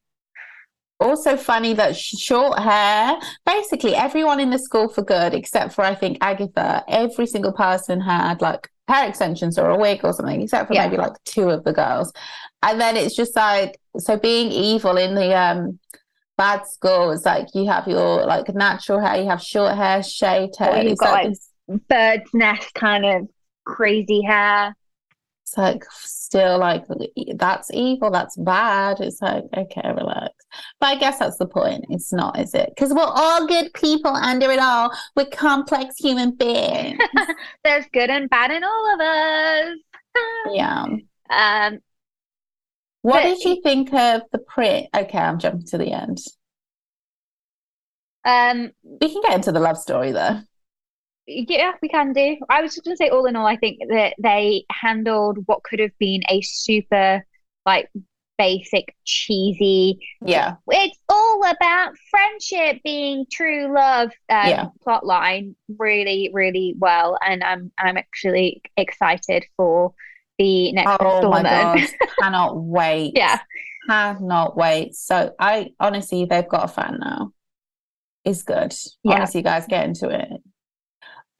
Also 1.01 1.37
funny 1.37 1.75
that 1.75 1.97
short 1.97 2.59
hair. 2.59 3.19
Basically, 3.45 3.95
everyone 3.95 4.41
in 4.41 4.51
the 4.51 4.59
school 4.59 4.89
for 4.89 5.03
good, 5.03 5.35
except 5.35 5.75
for 5.75 5.83
I 5.83 5.95
think 5.95 6.19
Agatha, 6.21 6.85
every 6.89 7.27
single 7.27 7.53
person 7.53 8.01
had 8.01 8.41
like 8.41 8.71
hair 8.89 9.09
extensions 9.09 9.59
or 9.59 9.71
a 9.71 9.77
wig 9.79 10.01
or 10.05 10.13
something, 10.13 10.41
except 10.41 10.69
for 10.69 10.75
Yeah. 10.75 10.87
maybe 10.87 10.99
like 10.99 11.13
two 11.25 11.51
of 11.51 11.65
the 11.65 11.73
girls. 11.73 12.13
And 12.63 12.81
then 12.81 12.97
it's 12.97 13.17
just 13.17 13.35
like 13.37 13.79
so 13.99 14.17
being 14.17 14.51
evil 14.53 14.97
in 14.97 15.15
the 15.15 15.35
um 15.37 15.79
bad 16.37 16.67
school 16.67 17.11
is 17.11 17.25
like 17.25 17.47
you 17.55 17.67
have 17.67 17.87
your 17.87 18.25
like 18.27 18.53
natural 18.55 19.01
hair, 19.01 19.21
you 19.21 19.29
have 19.29 19.43
short 19.43 19.75
hair, 19.75 20.03
shaved 20.03 20.57
hair. 20.59 20.75
Or 20.75 20.83
you've 20.83 20.93
it's 20.93 21.01
got, 21.01 21.13
like 21.13 21.33
like, 21.69 21.81
Bird's 21.89 22.35
nest 22.35 22.75
kind 22.75 23.05
of 23.05 23.29
crazy 23.65 24.23
hair. 24.23 24.75
It's 25.45 25.59
like 25.59 25.85
still 25.93 26.59
like 26.59 26.85
that's 27.37 27.71
evil, 27.73 28.11
that's 28.11 28.37
bad. 28.37 29.01
It's 29.01 29.21
like 29.23 29.45
okay, 29.57 29.93
relax. 29.95 30.33
But 30.81 30.87
I 30.87 30.97
guess 30.97 31.19
that's 31.19 31.37
the 31.37 31.47
point. 31.47 31.85
It's 31.91 32.13
not, 32.13 32.39
is 32.39 32.55
it? 32.55 32.71
Because 32.75 32.93
we're 32.95 33.03
all 33.05 33.47
good 33.47 33.73
people 33.75 34.11
under 34.15 34.51
it 34.51 34.59
all. 34.59 34.91
We're 35.17 35.27
complex 35.27 35.97
human 35.99 36.33
beings. 36.33 36.99
There's 37.65 37.85
good 37.93 38.11
and 38.11 38.31
bad 38.31 38.51
in 38.51 38.65
all 38.65 38.95
of 38.95 39.01
us. 39.01 39.79
yeah. 40.55 40.87
Um, 41.31 41.79
What 43.03 43.23
But 43.23 43.23
did 43.23 43.45
you 43.45 43.61
think 43.63 43.93
of 43.93 44.23
the 44.33 44.39
print? 44.39 44.89
Okay, 44.97 45.19
I'm 45.19 45.39
jumping 45.39 45.67
to 45.67 45.79
the 45.79 45.93
end. 45.93 46.21
um, 48.25 48.71
We 48.83 49.13
can 49.13 49.23
get 49.23 49.35
into 49.35 49.53
the 49.53 49.61
love 49.61 49.77
story 49.79 50.13
though. 50.13 50.41
Yeah, 51.27 51.73
we 51.83 51.89
can 51.89 52.13
do. 52.13 52.37
I 52.49 52.63
was 52.63 52.75
just 52.75 52.85
going 52.85 52.97
to 52.97 52.99
say, 53.03 53.09
all 53.09 53.27
in 53.27 53.37
all, 53.37 53.47
I 53.47 53.57
think 53.57 53.79
that 53.89 54.15
they 54.19 54.65
handled 54.71 55.39
what 55.47 55.63
could 55.63 55.79
have 55.81 55.97
been 55.99 56.23
a 56.29 56.41
super, 56.43 57.25
like, 57.65 57.89
basic, 58.37 58.93
cheesy, 59.05 60.01
Yeah. 60.21 60.57
it's 60.69 60.99
all 61.09 61.41
about 61.49 61.93
friendship 62.11 62.83
being 62.83 63.27
true 63.31 63.73
love 63.73 64.11
um, 64.29 64.49
Yeah. 64.49 64.67
plot 64.83 65.07
line 65.07 65.55
really, 65.79 66.31
really 66.33 66.75
well. 66.77 67.17
And 67.25 67.45
I'm 67.45 67.71
I'm 67.79 67.97
actually 67.97 68.61
excited 68.77 69.45
for 69.57 69.95
the 70.39 70.73
next 70.73 70.97
Oh 70.99 71.31
my 71.31 71.43
god. 71.45 71.85
Cannot 72.21 72.57
wait. 72.61 73.13
Yeah. 73.15 73.39
Cannot 73.89 74.57
wait. 74.57 74.97
So 74.97 75.33
I 75.39 75.71
honestly 75.79 76.25
they've 76.25 76.49
got 76.49 76.65
a 76.65 76.69
fan 76.69 76.99
now. 77.01 77.31
It's 78.25 78.43
good. 78.43 78.75
Yeah. 79.05 79.15
Honestly, 79.15 79.41
you 79.41 79.45
guys, 79.45 79.67
get 79.69 79.85
into 79.85 80.09
it. 80.09 80.29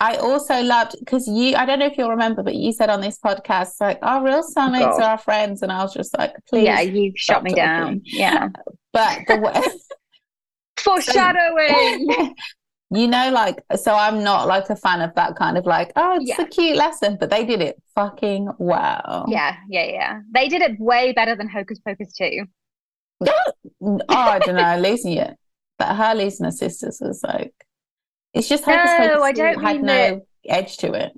I 0.05 0.17
also 0.17 0.61
loved 0.63 0.97
because 0.99 1.27
you, 1.27 1.55
I 1.57 1.65
don't 1.65 1.79
know 1.79 1.87
if 1.87 1.97
you'll 1.97 2.11
remember, 2.11 2.43
but 2.43 2.55
you 2.55 2.73
said 2.73 2.91
on 2.91 3.01
this 3.01 3.19
podcast, 3.19 3.73
like, 3.81 3.99
our 4.03 4.23
real 4.23 4.43
soulmates 4.43 4.99
are 4.99 5.03
our 5.03 5.19
friends. 5.19 5.63
And 5.63 5.73
I 5.73 5.83
was 5.83 5.95
just 5.95 6.17
like, 6.19 6.33
please. 6.49 6.65
yeah, 6.65 6.81
you 6.81 7.13
shut 7.17 7.43
me 7.43 7.51
talking. 7.51 7.65
down. 7.65 8.01
Yeah. 8.05 8.49
But 8.93 9.21
the 9.29 9.37
way, 9.39 9.63
Foreshadowing. 10.79 12.35
you 12.91 13.07
know, 13.09 13.31
like, 13.31 13.57
so 13.77 13.95
I'm 13.95 14.23
not 14.23 14.47
like 14.47 14.69
a 14.71 14.77
fan 14.77 15.01
of 15.01 15.15
that 15.15 15.37
kind 15.37 15.57
of 15.57 15.65
like, 15.67 15.93
oh, 15.97 16.17
it's 16.21 16.29
Yeah. 16.29 16.43
a 16.43 16.47
cute 16.47 16.77
lesson, 16.77 17.17
but 17.19 17.31
they 17.31 17.45
did 17.45 17.61
it 17.63 17.81
fucking 17.95 18.51
well. 18.59 19.25
yeah, 19.29 19.57
yeah, 19.69 19.87
yeah. 19.87 20.21
They 20.33 20.49
did 20.49 20.63
it 20.63 20.79
way 20.79 21.13
better 21.13 21.35
than 21.35 21.49
Hocus 21.49 21.79
Pocus 21.81 22.13
2. 22.15 22.45
Oh, 23.83 24.01
I 24.09 24.39
don't 24.41 24.57
know, 24.57 24.79
losing 24.79 25.15
it. 25.15 25.35
But 25.79 25.95
her 25.97 26.15
losing 26.15 26.45
her 26.45 26.51
sisters 26.53 26.99
was 27.01 27.23
like, 27.23 27.53
it's 28.35 28.49
just 28.49 28.65
Hocus 28.65 28.91
No, 28.99 29.09
Pocus 29.09 29.23
I 29.23 29.33
don't 29.33 29.63
had 29.63 29.77
mean 29.77 29.87
no 29.87 29.95
that- 29.95 30.23
edge 30.47 30.77
to 30.79 30.93
it. 30.93 31.13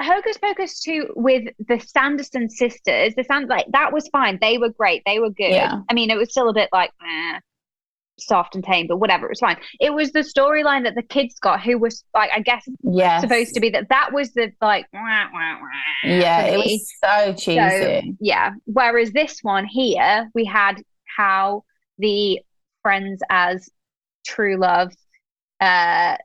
Hocus 0.00 0.36
Pocus 0.38 0.80
2 0.80 1.12
with 1.14 1.44
the 1.68 1.78
Sanderson 1.78 2.48
sisters, 2.50 3.14
the 3.16 3.22
Sand 3.24 3.48
like 3.48 3.66
that 3.70 3.92
was 3.92 4.08
fine. 4.08 4.38
They 4.40 4.58
were 4.58 4.70
great. 4.70 5.02
They 5.06 5.20
were 5.20 5.30
good. 5.30 5.50
Yeah. 5.52 5.76
I 5.88 5.94
mean, 5.94 6.10
it 6.10 6.16
was 6.18 6.30
still 6.30 6.48
a 6.48 6.52
bit 6.52 6.68
like 6.72 6.90
eh, 7.06 7.38
soft 8.18 8.56
and 8.56 8.64
tame, 8.64 8.88
but 8.88 8.96
whatever, 8.96 9.26
it 9.26 9.30
was 9.30 9.38
fine. 9.38 9.58
It 9.80 9.94
was 9.94 10.10
the 10.10 10.20
storyline 10.20 10.82
that 10.84 10.96
the 10.96 11.02
kids 11.02 11.38
got, 11.40 11.60
who 11.62 11.78
was 11.78 12.04
like, 12.14 12.30
I 12.34 12.40
guess 12.40 12.64
Yeah. 12.82 13.20
supposed 13.20 13.54
to 13.54 13.60
be 13.60 13.70
that 13.70 13.90
that 13.90 14.12
was 14.12 14.32
the 14.32 14.50
like 14.60 14.86
wah, 14.92 15.00
wah, 15.32 15.58
wah 15.60 15.68
Yeah, 16.04 16.46
it 16.46 16.56
was 16.58 16.92
so 17.02 17.34
cheesy. 17.34 18.16
yeah. 18.20 18.54
Whereas 18.64 19.12
this 19.12 19.38
one 19.42 19.66
here, 19.66 20.28
we 20.34 20.44
had 20.44 20.82
how 21.16 21.62
the 21.98 22.40
friends 22.82 23.22
as 23.30 23.68
true 24.26 24.56
love 24.58 24.92
uh 25.60 26.16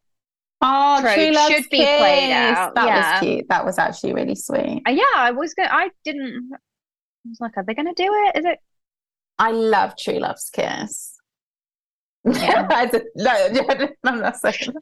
Oh, 0.62 1.00
True 1.02 1.32
Love's 1.32 1.54
should 1.54 1.70
be 1.70 1.78
played 1.78 2.30
Kiss. 2.30 2.58
out, 2.58 2.76
That 2.76 2.88
yeah. 2.88 3.12
was 3.14 3.20
cute. 3.22 3.46
That 3.50 3.66
was 3.66 3.78
actually 3.78 4.14
really 4.14 4.36
sweet. 4.36 4.82
uh, 4.88 4.92
yeah, 4.92 5.04
I 5.16 5.32
was 5.32 5.54
gonna 5.54 5.70
I 5.72 5.90
didn't 6.04 6.50
I 6.54 7.30
was 7.30 7.38
like, 7.40 7.58
are 7.58 7.64
they 7.64 7.74
gonna 7.76 7.94
do 7.94 8.10
it? 8.28 8.40
Is 8.40 8.46
it 8.46 8.60
I 9.38 9.52
love 9.52 9.94
True 9.98 10.16
Love's 10.20 10.50
Kiss. 10.52 11.14
Yeah. 12.26 12.68
I 12.72 12.90
no, 13.16 13.90
I'm 14.04 14.20
not 14.20 14.38
saying 14.38 14.74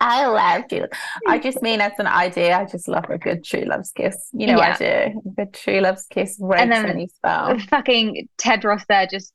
I 0.00 0.26
love 0.26 0.68
True 0.68 0.80
Love. 0.80 0.90
I 1.28 1.38
just 1.46 1.60
mean 1.62 1.80
as 1.82 1.92
an 1.98 2.06
idea, 2.06 2.56
I 2.58 2.64
just 2.64 2.88
love 2.88 3.04
a 3.10 3.18
good 3.18 3.44
True 3.44 3.64
Love's 3.66 3.90
Kiss. 3.92 4.30
You 4.32 4.46
know, 4.46 4.58
I 4.58 4.74
do. 4.76 5.20
Good 5.36 5.52
True 5.52 5.80
Love's 5.80 6.06
Kiss 6.08 6.38
breaks 6.38 6.62
And 6.62 6.72
then- 6.72 6.86
any 6.86 7.06
spell. 7.08 7.58
fucking 7.68 8.28
Tedros 8.40 8.84
there 8.88 9.06
just 9.06 9.32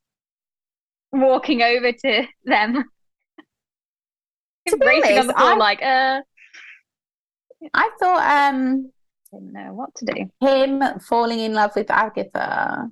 walking 1.12 1.62
over 1.62 1.92
to 1.92 2.26
them. 2.44 2.84
To 4.68 4.76
Racing 4.80 5.18
on 5.18 5.26
the 5.26 5.34
floor 5.34 5.52
I- 5.52 5.56
like 5.56 5.82
uh 5.82 6.20
I 7.72 7.90
thought 8.00 8.52
um 8.52 8.90
didn't 9.32 9.52
know 9.52 9.72
what 9.74 9.94
to 9.96 10.04
do. 10.06 10.30
him 10.40 10.82
falling 11.00 11.40
in 11.40 11.54
love 11.54 11.72
with 11.76 11.90
Agatha 11.90 12.88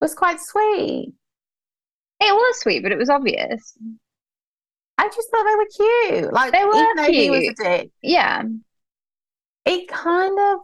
was 0.00 0.14
quite 0.14 0.40
sweet. 0.40 1.12
It 2.20 2.34
was 2.34 2.60
sweet, 2.60 2.82
but 2.82 2.90
it 2.92 2.98
was 2.98 3.08
obvious. 3.10 3.74
I 4.98 5.06
just 5.08 5.30
thought 5.30 5.44
they 5.44 5.54
were 5.54 6.20
cute. 6.20 6.32
Like 6.32 6.52
They 6.52 6.64
were 6.64 6.74
even 6.74 6.96
though 6.96 7.04
he 7.04 7.30
was 7.30 7.38
a 7.38 7.42
cute. 7.42 7.56
dick, 7.58 7.90
Yeah. 8.02 8.42
it 9.64 9.88
kind 9.88 10.38
of 10.38 10.58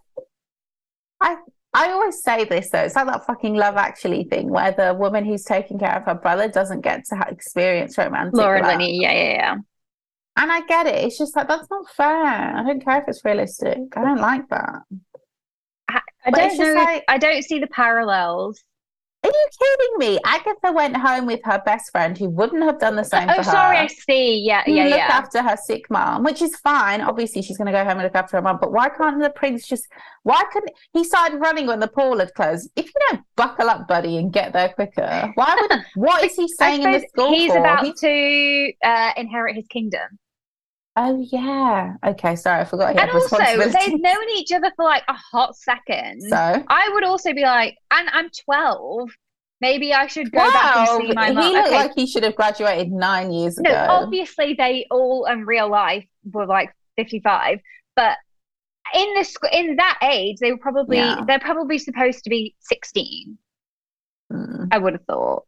I 1.20 1.36
I 1.72 1.90
always 1.90 2.22
say 2.22 2.44
this 2.44 2.70
though, 2.70 2.80
it's 2.80 2.96
like 2.96 3.06
that 3.06 3.24
fucking 3.26 3.54
love 3.54 3.76
actually 3.76 4.24
thing 4.24 4.48
where 4.50 4.72
the 4.72 4.94
woman 4.94 5.24
who's 5.24 5.44
taking 5.44 5.78
care 5.78 5.96
of 5.96 6.04
her 6.04 6.14
brother 6.14 6.48
doesn't 6.48 6.80
get 6.82 7.04
to 7.06 7.24
experience 7.28 7.96
romantic 7.98 8.34
Laura 8.34 8.60
love. 8.62 8.72
Linney, 8.72 9.00
yeah, 9.00 9.12
yeah, 9.12 9.32
yeah. 9.32 9.56
And 10.36 10.50
I 10.50 10.62
get 10.66 10.86
it. 10.86 11.04
It's 11.04 11.18
just 11.18 11.36
like 11.36 11.48
that's 11.48 11.70
not 11.70 11.88
fair. 11.90 12.56
I 12.56 12.62
don't 12.64 12.84
care 12.84 13.00
if 13.00 13.04
it's 13.08 13.24
realistic. 13.24 13.78
I 13.96 14.02
don't 14.02 14.20
like 14.20 14.48
that. 14.48 14.80
I, 15.88 16.00
I 16.26 16.30
don't 16.30 16.58
know. 16.58 16.74
like- 16.74 17.04
I 17.08 17.18
don't 17.18 17.42
see 17.44 17.58
the 17.60 17.68
parallels. 17.68 18.62
Are 19.24 19.28
you 19.28 19.46
kidding 19.58 19.98
me? 19.98 20.20
Agatha 20.26 20.70
went 20.70 20.98
home 20.98 21.24
with 21.24 21.40
her 21.44 21.62
best 21.64 21.90
friend 21.90 22.16
who 22.18 22.28
wouldn't 22.28 22.62
have 22.62 22.78
done 22.78 22.94
the 22.94 23.04
same 23.04 23.30
oh, 23.30 23.40
sorry. 23.40 23.78
I 23.78 23.86
see. 23.86 24.40
Yeah, 24.44 24.62
yeah, 24.66 24.84
looked 24.84 24.96
yeah. 24.98 25.08
after 25.08 25.42
her 25.42 25.56
sick 25.56 25.88
mom, 25.88 26.24
which 26.24 26.42
is 26.42 26.54
fine. 26.56 27.00
Obviously, 27.00 27.40
she's 27.40 27.56
going 27.56 27.66
to 27.66 27.72
go 27.72 27.84
home 27.84 27.92
and 27.92 28.02
look 28.02 28.14
after 28.14 28.36
her 28.36 28.42
mom. 28.42 28.58
But 28.60 28.72
why 28.72 28.90
can't 28.90 29.22
the 29.22 29.30
prince 29.30 29.66
just? 29.66 29.86
Why 30.24 30.44
couldn't 30.52 30.72
he 30.92 31.04
started 31.04 31.38
running 31.38 31.66
when 31.66 31.80
the 31.80 31.88
pool 31.88 32.18
had 32.18 32.34
closed? 32.34 32.68
If 32.76 32.84
you 32.84 32.92
don't 33.08 33.22
buckle 33.34 33.70
up, 33.70 33.88
buddy, 33.88 34.18
and 34.18 34.30
get 34.30 34.52
there 34.52 34.68
quicker, 34.74 35.32
why 35.36 35.56
would? 35.58 35.80
what 35.94 36.22
is 36.22 36.36
he 36.36 36.46
saying 36.46 36.82
in 36.82 36.92
the 36.92 37.06
school 37.08 37.32
he's 37.32 37.50
for? 37.50 37.60
about 37.60 37.82
He- 37.82 37.94
to 37.94 38.86
uh, 38.86 39.12
inherit 39.16 39.56
his 39.56 39.66
kingdom. 39.68 40.18
Oh 40.96 41.26
yeah. 41.30 41.94
Okay, 42.04 42.36
sorry, 42.36 42.60
I 42.62 42.64
forgot 42.64 42.92
he 42.94 42.98
and 42.98 43.10
had 43.10 43.20
also, 43.20 43.36
they've 43.36 44.00
known 44.00 44.28
each 44.36 44.52
other 44.52 44.70
for 44.76 44.84
like 44.84 45.02
a 45.08 45.14
hot 45.14 45.56
second. 45.56 46.22
So 46.22 46.36
I 46.68 46.90
would 46.94 47.04
also 47.04 47.32
be 47.32 47.42
like, 47.42 47.76
and 47.90 48.08
I'm 48.12 48.28
12. 48.44 49.10
Maybe 49.60 49.94
I 49.94 50.08
should 50.08 50.30
go 50.30 50.38
back 50.38 50.76
and 50.76 51.02
see 51.08 51.12
my 51.14 51.28
he 51.28 51.32
looked 51.32 51.68
Okay, 51.68 51.76
like 51.76 51.92
he 51.94 52.06
should 52.06 52.22
have 52.24 52.36
graduated 52.36 52.92
nine 52.92 53.32
years 53.32 53.56
no, 53.56 53.70
ago. 53.70 53.86
obviously 53.88 54.54
they 54.54 54.86
all 54.90 55.26
in 55.26 55.46
real 55.46 55.70
life 55.70 56.04
were 56.24 56.46
like 56.46 56.70
55, 56.98 57.60
but 57.96 58.18
in 58.94 59.14
this 59.14 59.34
in 59.52 59.76
that 59.76 59.98
age, 60.02 60.36
they 60.40 60.52
were 60.52 60.58
probably 60.58 60.98
Yeah. 60.98 61.24
they're 61.26 61.38
probably 61.38 61.78
supposed 61.78 62.24
to 62.24 62.30
be 62.30 62.54
16. 62.60 63.38
Mm, 64.32 64.68
I 64.70 64.78
would 64.78 64.94
have 64.94 65.04
thought. 65.04 65.44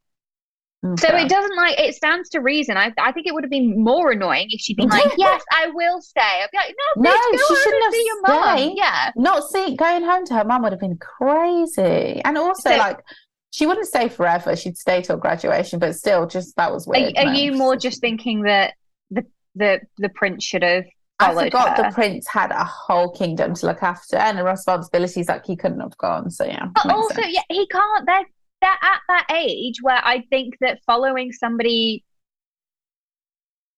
Mm, 0.95 1.01
so 1.01 1.09
it 1.17 1.29
doesn't 1.29 1.57
like 1.57 1.79
it 1.81 1.95
stands 1.95 2.29
to 2.31 2.41
reason. 2.41 2.77
I 2.77 2.93
I 2.99 3.13
think 3.13 3.27
it 3.27 3.35
would 3.35 3.45
have 3.45 3.51
been 3.51 3.83
more 3.83 4.13
annoying 4.13 4.47
if 4.51 4.61
she'd 4.61 4.77
been 4.77 4.89
like, 4.89 5.05
"Yes, 5.19 5.43
I 5.53 5.69
will 5.69 6.01
stay." 6.01 6.21
I'd 6.21 6.49
be 6.53 6.59
like, 6.59 6.75
"No, 6.97 7.03
No, 7.03 7.17
bitch, 7.17 7.39
she 7.49 7.57
shouldn't 7.63 7.85
have 7.85 7.93
see 7.93 8.05
your 8.07 8.21
mum." 8.23 8.57
stayed. 8.59 8.75
Yeah, 8.77 9.11
not 9.17 9.45
seeing 9.51 9.77
going 9.77 10.03
home 10.05 10.25
to 10.27 10.35
her 10.35 10.45
mum 10.45 10.63
would 10.63 10.73
have 10.73 10.81
been 10.81 10.99
crazy 10.99 12.21
and 12.25 12.37
also 12.39 12.71
So- 12.71 12.77
like 12.77 12.99
she 13.51 13.65
wouldn't 13.67 13.87
stay 13.87 14.09
forever 14.09 14.55
she'd 14.55 14.77
stay 14.77 15.01
till 15.01 15.17
graduation 15.17 15.79
but 15.79 15.95
still 15.95 16.27
just 16.27 16.55
that 16.57 16.71
was 16.73 16.87
are, 16.87 16.91
weird 16.91 17.17
are 17.17 17.25
no. 17.27 17.33
you 17.33 17.53
more 17.53 17.75
just 17.77 18.01
thinking 18.03 18.43
that 18.43 18.75
the 19.11 19.25
the 19.55 19.81
the 19.99 20.11
prince 20.11 20.45
should 20.45 20.63
have 20.63 20.85
i 21.21 21.33
forgot 21.33 21.77
her? 21.79 21.85
the 21.85 21.95
prince 21.95 22.27
had 22.29 22.51
a 22.51 22.65
whole 22.65 23.11
kingdom 23.13 23.55
to 23.55 23.65
look 23.65 23.83
after 23.83 24.17
and 24.17 24.37
the 24.37 24.45
responsibilities 24.45 25.27
that 25.27 25.47
he 25.47 25.57
couldn't 25.57 25.81
have 25.81 25.97
gone 25.97 26.29
so 26.31 26.45
yeah 26.45 26.67
But 26.75 26.93
also, 26.93 27.15
sense. 27.15 27.29
yeah, 27.31 27.41
he 27.49 27.67
can't. 27.69 28.05
They're 28.07 28.27
they're 28.61 28.71
at 28.71 29.01
that 29.09 29.27
age 29.35 29.83
where 29.83 30.01
I 30.03 30.23
think 30.31 30.57
that 30.61 30.81
following 30.87 31.33
somebody 31.33 32.05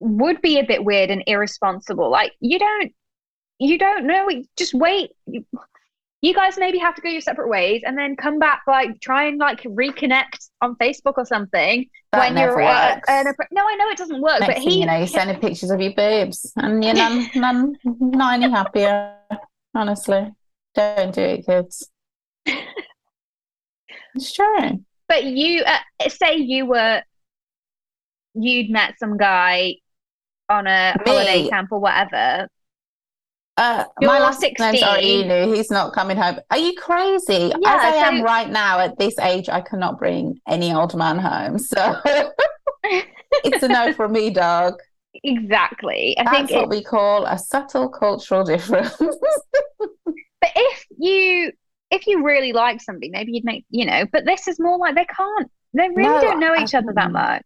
would 0.00 0.40
be 0.40 0.58
a 0.58 0.64
bit 0.64 0.84
weird 0.84 1.10
and 1.10 1.22
irresponsible. 1.26 2.10
Like 2.10 2.32
you 2.40 2.58
don't, 2.58 2.92
you 3.58 3.78
don't 3.78 4.06
know. 4.06 4.28
Just 4.56 4.74
wait. 4.74 5.10
You, 5.26 5.44
you 6.20 6.34
guys 6.34 6.58
maybe 6.58 6.78
have 6.78 6.96
to 6.96 7.00
go 7.00 7.08
your 7.08 7.20
separate 7.20 7.48
ways 7.48 7.82
and 7.84 7.96
then 7.96 8.16
come 8.16 8.38
back. 8.38 8.62
Like 8.66 9.00
try 9.00 9.24
and 9.24 9.38
like 9.38 9.62
reconnect 9.62 10.48
on 10.60 10.76
Facebook 10.76 11.14
or 11.16 11.24
something 11.24 11.86
that 12.12 12.18
when 12.18 12.34
never 12.34 12.60
you're 12.60 12.68
uh, 12.68 12.94
works 12.94 13.08
an 13.08 13.26
appre- 13.26 13.52
no, 13.52 13.64
I 13.66 13.74
know 13.76 13.88
it 13.90 13.98
doesn't 13.98 14.20
work, 14.20 14.40
next 14.40 14.54
but 14.54 14.62
he 14.62 14.80
you 14.80 14.86
know 14.86 14.96
you're 14.96 15.06
sending 15.06 15.38
pictures 15.38 15.70
of 15.70 15.80
your 15.80 15.92
boobs 15.92 16.52
and 16.56 16.84
you're 16.84 16.94
none, 16.94 17.30
none 17.34 17.76
not 17.84 18.34
any 18.34 18.50
happier 18.50 19.14
honestly 19.74 20.32
don't 20.74 21.14
do 21.14 21.20
it 21.20 21.46
kids 21.46 21.90
true 24.20 24.84
But 25.08 25.24
you 25.24 25.62
uh, 25.64 26.08
say 26.08 26.36
you 26.36 26.66
were 26.66 27.02
you'd 28.34 28.70
met 28.70 28.94
some 28.98 29.16
guy 29.16 29.76
on 30.48 30.66
a 30.66 30.94
Me? 31.04 31.10
holiday 31.10 31.48
camp 31.48 31.72
or 31.72 31.78
whatever. 31.80 32.48
Uh, 33.56 33.84
You're 34.00 34.08
my 34.10 34.20
last 34.20 34.40
name's 34.40 34.56
16. 34.60 34.84
already 34.84 35.24
knew 35.24 35.52
he's 35.52 35.70
not 35.70 35.92
coming 35.92 36.16
home. 36.16 36.38
Are 36.50 36.58
you 36.58 36.74
crazy? 36.74 37.52
Yeah, 37.60 37.74
As 37.74 37.80
I 37.84 37.90
so- 37.90 38.06
am 38.16 38.22
right 38.22 38.48
now 38.48 38.78
at 38.78 38.96
this 38.98 39.18
age, 39.18 39.48
I 39.48 39.60
cannot 39.60 39.98
bring 39.98 40.40
any 40.46 40.72
old 40.72 40.94
man 40.94 41.18
home. 41.18 41.58
So 41.58 41.96
it's 42.84 43.62
a 43.64 43.68
no 43.68 43.92
from 43.96 44.12
me, 44.12 44.30
dog. 44.30 44.74
Exactly. 45.24 46.16
I 46.18 46.22
That's 46.24 46.36
think 46.36 46.50
what 46.52 46.62
it, 46.64 46.68
we 46.68 46.84
call 46.84 47.26
a 47.26 47.36
subtle 47.36 47.88
cultural 47.88 48.44
difference. 48.44 48.94
but 48.98 50.50
if 50.54 50.84
you 50.96 51.50
if 51.91 52.07
you 52.07 52.22
really 52.24 52.53
like 52.53 52.80
somebody, 52.80 53.11
maybe 53.11 53.32
you'd 53.32 53.45
make 53.45 53.64
you 53.70 53.84
know, 53.86 54.05
but 54.12 54.24
this 54.24 54.47
is 54.49 54.59
more 54.61 54.78
like 54.78 54.95
they 54.95 55.05
can't 55.07 55.51
they 55.74 55.89
really 55.89 56.03
No, 56.09 56.20
don't 56.20 56.41
know 56.41 56.55
I- 56.55 56.62
each 56.62 56.74
other 56.74 56.93
that 56.95 57.11
much. 57.12 57.45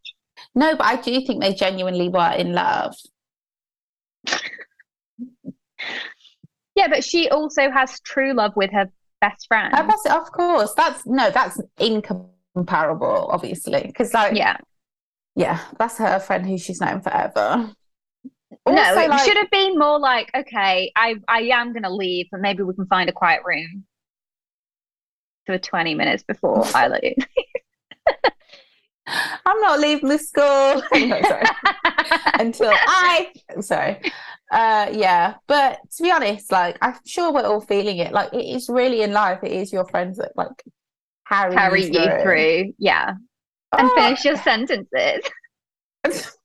no, 0.54 0.76
but 0.76 0.86
I 0.86 0.96
do 0.96 1.20
think 1.26 1.40
they 1.42 1.54
genuinely 1.54 2.08
were 2.08 2.32
in 2.36 2.52
love. 2.52 2.94
Yeah, 6.74 6.88
but 6.88 7.04
she 7.04 7.28
also 7.28 7.70
has 7.70 8.00
true 8.00 8.32
love 8.32 8.52
with 8.56 8.70
her 8.72 8.90
best 9.20 9.46
friend. 9.46 9.72
That's- 9.74 10.06
of 10.06 10.32
course, 10.32 10.72
that's 10.74 11.04
no, 11.04 11.30
that's 11.30 11.60
incomparable, 11.78 13.28
obviously, 13.30 13.82
because 13.86 14.14
like, 14.14 14.34
yeah. 14.34 14.56
yeah. 15.36 15.60
that's 15.78 15.98
her 15.98 16.18
friend 16.18 16.46
who 16.46 16.56
she's 16.56 16.80
known 16.80 17.02
forever. 17.02 17.70
no, 18.66 18.98
it 18.98 19.10
like- 19.10 19.22
should 19.24 19.36
have 19.36 19.50
been 19.50 19.78
more 19.78 19.98
like, 19.98 20.30
okay, 20.34 20.90
I 20.96 21.16
I 21.28 21.42
am 21.52 21.74
gonna 21.74 21.90
leave, 21.94 22.28
but 22.32 22.40
maybe 22.40 22.62
we 22.62 22.74
can 22.74 22.86
find 22.86 23.10
a 23.10 23.12
quiet 23.12 23.42
room 23.44 23.84
for 25.46 25.58
20 25.58 25.94
minutes 25.94 26.22
before 26.22 26.64
I 26.74 26.88
leave. 26.88 27.26
I'm 29.44 29.60
not 29.60 29.80
leaving 29.80 30.08
the 30.08 30.18
school. 30.18 30.82
No, 31.08 31.20
sorry. 31.22 31.44
until 32.38 32.72
I 32.72 33.32
sorry 33.60 34.12
Uh, 34.50 34.88
yeah, 34.92 35.34
but 35.48 35.78
to 35.96 36.02
be 36.02 36.10
honest, 36.10 36.52
like 36.52 36.76
I'm 36.80 36.94
sure 37.06 37.32
we're 37.32 37.42
all 37.46 37.60
feeling 37.60 37.98
it. 37.98 38.12
Like 38.12 38.32
it 38.32 38.44
is 38.44 38.68
really 38.68 39.02
in 39.02 39.12
life. 39.12 39.40
It 39.42 39.52
is 39.52 39.72
your 39.72 39.86
friends 39.86 40.18
that 40.18 40.32
like 40.36 40.62
carry, 41.28 41.54
Carry 41.54 41.84
you 41.86 41.92
through. 41.92 42.22
through. 42.22 42.72
Yeah. 42.78 43.14
And 43.76 43.90
Oh, 43.90 43.94
finish 43.94 44.24
your 44.24 44.36
sentences. 44.36 45.22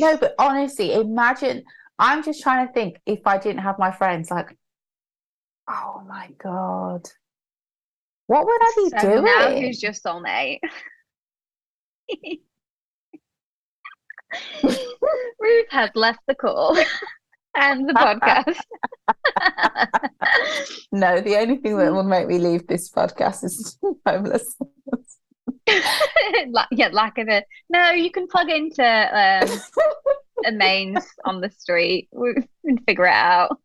no, 0.00 0.16
but 0.16 0.34
honestly, 0.38 0.92
imagine. 0.94 1.64
I'm 1.98 2.22
just 2.24 2.42
trying 2.42 2.66
to 2.66 2.72
think 2.72 2.96
if 3.04 3.20
I 3.26 3.36
didn't 3.36 3.60
have 3.60 3.78
my 3.78 3.90
friends. 3.90 4.30
Like, 4.30 4.56
oh 5.70 6.02
my 6.08 6.28
god, 6.42 7.08
what 8.26 8.44
would 8.44 8.60
I 8.60 8.72
be 8.76 8.88
So 8.90 9.00
doing? 9.00 9.24
now 9.24 9.50
who's 9.54 9.82
your 9.82 9.92
soulmate? 9.92 10.58
Ruth 14.62 15.66
has 15.70 15.90
left 15.94 16.20
the 16.26 16.34
call 16.34 16.76
and 17.56 17.88
the 17.88 17.94
podcast. 17.94 18.56
No, 20.92 21.20
the 21.20 21.36
only 21.36 21.56
thing 21.56 21.76
that 21.78 21.92
will 21.92 22.02
make 22.02 22.26
me 22.26 22.38
leave 22.38 22.66
this 22.66 22.90
podcast 22.90 23.44
is 23.44 23.78
homeless. 24.06 24.56
Yeah, 26.72 26.88
lack 26.92 27.18
of 27.18 27.28
it. 27.28 27.44
No, 27.68 27.90
you 27.90 28.10
can 28.10 28.26
plug 28.26 28.50
into 28.50 28.82
um, 28.84 29.48
a 30.44 30.52
mains 30.52 31.04
on 31.24 31.40
the 31.40 31.50
street 31.50 32.08
can 32.66 32.78
figure 32.86 33.06
it 33.06 33.12
out. 33.14 33.56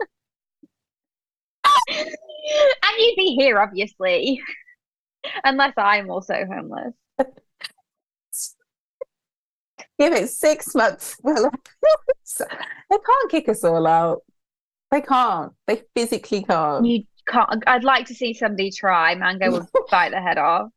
and 1.89 2.97
you'd 2.97 3.15
be 3.15 3.35
here, 3.37 3.59
obviously, 3.59 4.41
unless 5.43 5.73
I'm 5.77 6.09
also 6.09 6.45
homeless. 6.45 6.93
Give 9.97 10.13
it 10.13 10.29
six 10.29 10.75
months. 10.75 11.15
Well, 11.23 11.49
they 12.39 12.97
can't 12.97 13.31
kick 13.31 13.47
us 13.47 13.63
all 13.63 13.87
out. 13.87 14.23
They 14.91 15.01
can't. 15.01 15.53
They 15.67 15.83
physically 15.95 16.43
can't. 16.43 16.85
You 16.85 17.03
can't. 17.27 17.63
I'd 17.65 17.85
like 17.85 18.05
to 18.07 18.13
see 18.13 18.33
somebody 18.33 18.71
try. 18.71 19.15
Mango 19.15 19.51
would 19.51 19.67
bite 19.89 20.11
the 20.11 20.21
head 20.21 20.37
off. 20.37 20.69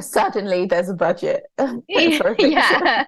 Suddenly, 0.00 0.66
there's 0.66 0.88
a 0.88 0.94
budget. 0.94 1.44
yeah. 2.38 3.04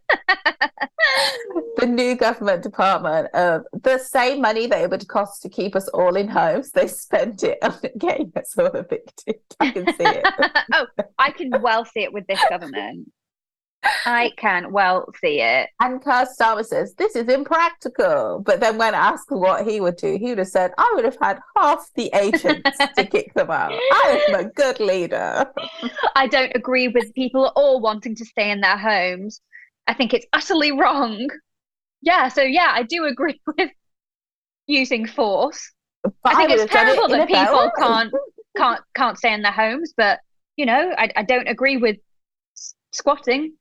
The 1.77 1.87
new 1.87 2.17
government 2.17 2.63
department 2.63 3.29
of 3.35 3.63
the 3.73 3.99
same 3.99 4.41
money 4.41 4.67
that 4.67 4.83
it 4.83 4.91
would 4.91 5.07
cost 5.09 5.43
to 5.43 5.49
keep 5.49 5.77
us 5.77 5.89
all 5.89 6.17
in 6.17 6.29
homes, 6.29 6.71
they 6.71 6.87
spent 6.87 7.43
it 7.43 7.59
on 7.63 7.79
getting 7.99 8.33
us 8.37 8.57
all 8.59 8.67
evicted. 8.67 9.37
I 9.61 9.71
can 9.71 9.87
see 9.87 10.05
it. 10.05 10.27
oh, 10.73 10.87
I 11.19 11.31
can 11.31 11.51
well 11.61 11.85
see 11.85 12.03
it 12.03 12.13
with 12.13 12.27
this 12.27 12.41
government. 12.49 13.09
I 14.05 14.33
can 14.37 14.73
well 14.73 15.07
see 15.21 15.41
it. 15.41 15.69
And 15.81 16.03
Keir 16.03 16.27
Starmer 16.27 16.65
says, 16.65 16.95
This 16.95 17.15
is 17.15 17.29
impractical. 17.29 18.43
But 18.45 18.61
then 18.61 18.79
when 18.79 18.95
asked 18.95 19.31
what 19.31 19.67
he 19.67 19.81
would 19.81 19.97
do, 19.97 20.19
he 20.19 20.31
would 20.31 20.39
have 20.39 20.49
said, 20.49 20.73
I 20.79 20.93
would 20.95 21.05
have 21.05 21.19
had 21.21 21.39
half 21.57 21.89
the 21.95 22.11
agents 22.15 22.71
to 22.97 23.07
kick 23.11 23.35
them 23.35 23.51
out. 23.51 23.73
I 23.73 24.25
am 24.29 24.35
a 24.35 24.51
good 24.51 24.81
leader. 24.81 25.47
I 26.17 26.27
don't 26.27 26.53
agree 26.55 26.89
with 26.89 27.15
people 27.15 27.53
all 27.55 27.81
wanting 27.81 28.17
to 28.17 28.25
stay 28.25 28.51
in 28.51 28.61
their 28.61 28.79
homes. 28.79 29.41
I 29.87 29.95
think 29.95 30.15
it's 30.15 30.27
utterly 30.33 30.73
wrong. 30.73 31.29
Yeah, 32.03 32.29
so 32.29 32.43
yeah, 32.43 32.71
I 32.73 32.83
do 32.83 33.05
agree 33.05 33.41
with 33.59 33.71
using 34.67 35.07
force. 35.07 35.73
But 36.03 36.15
I 36.25 36.35
think 36.35 36.51
would 36.51 36.61
it's 36.61 36.73
done 36.73 36.89
it 36.89 36.95
terrible 36.95 37.17
that 37.17 37.29
people 37.29 37.71
can't 37.79 38.13
can't 38.57 38.81
can't 38.95 39.19
stay 39.19 39.33
in 39.33 39.43
their 39.43 39.53
homes, 39.53 39.93
but 39.97 40.21
you 40.57 40.67
know, 40.67 40.95
I, 40.97 41.11
I 41.17 41.23
don't 41.23 41.49
agree 41.49 41.77
with 41.77 41.97
squatting. 42.93 43.53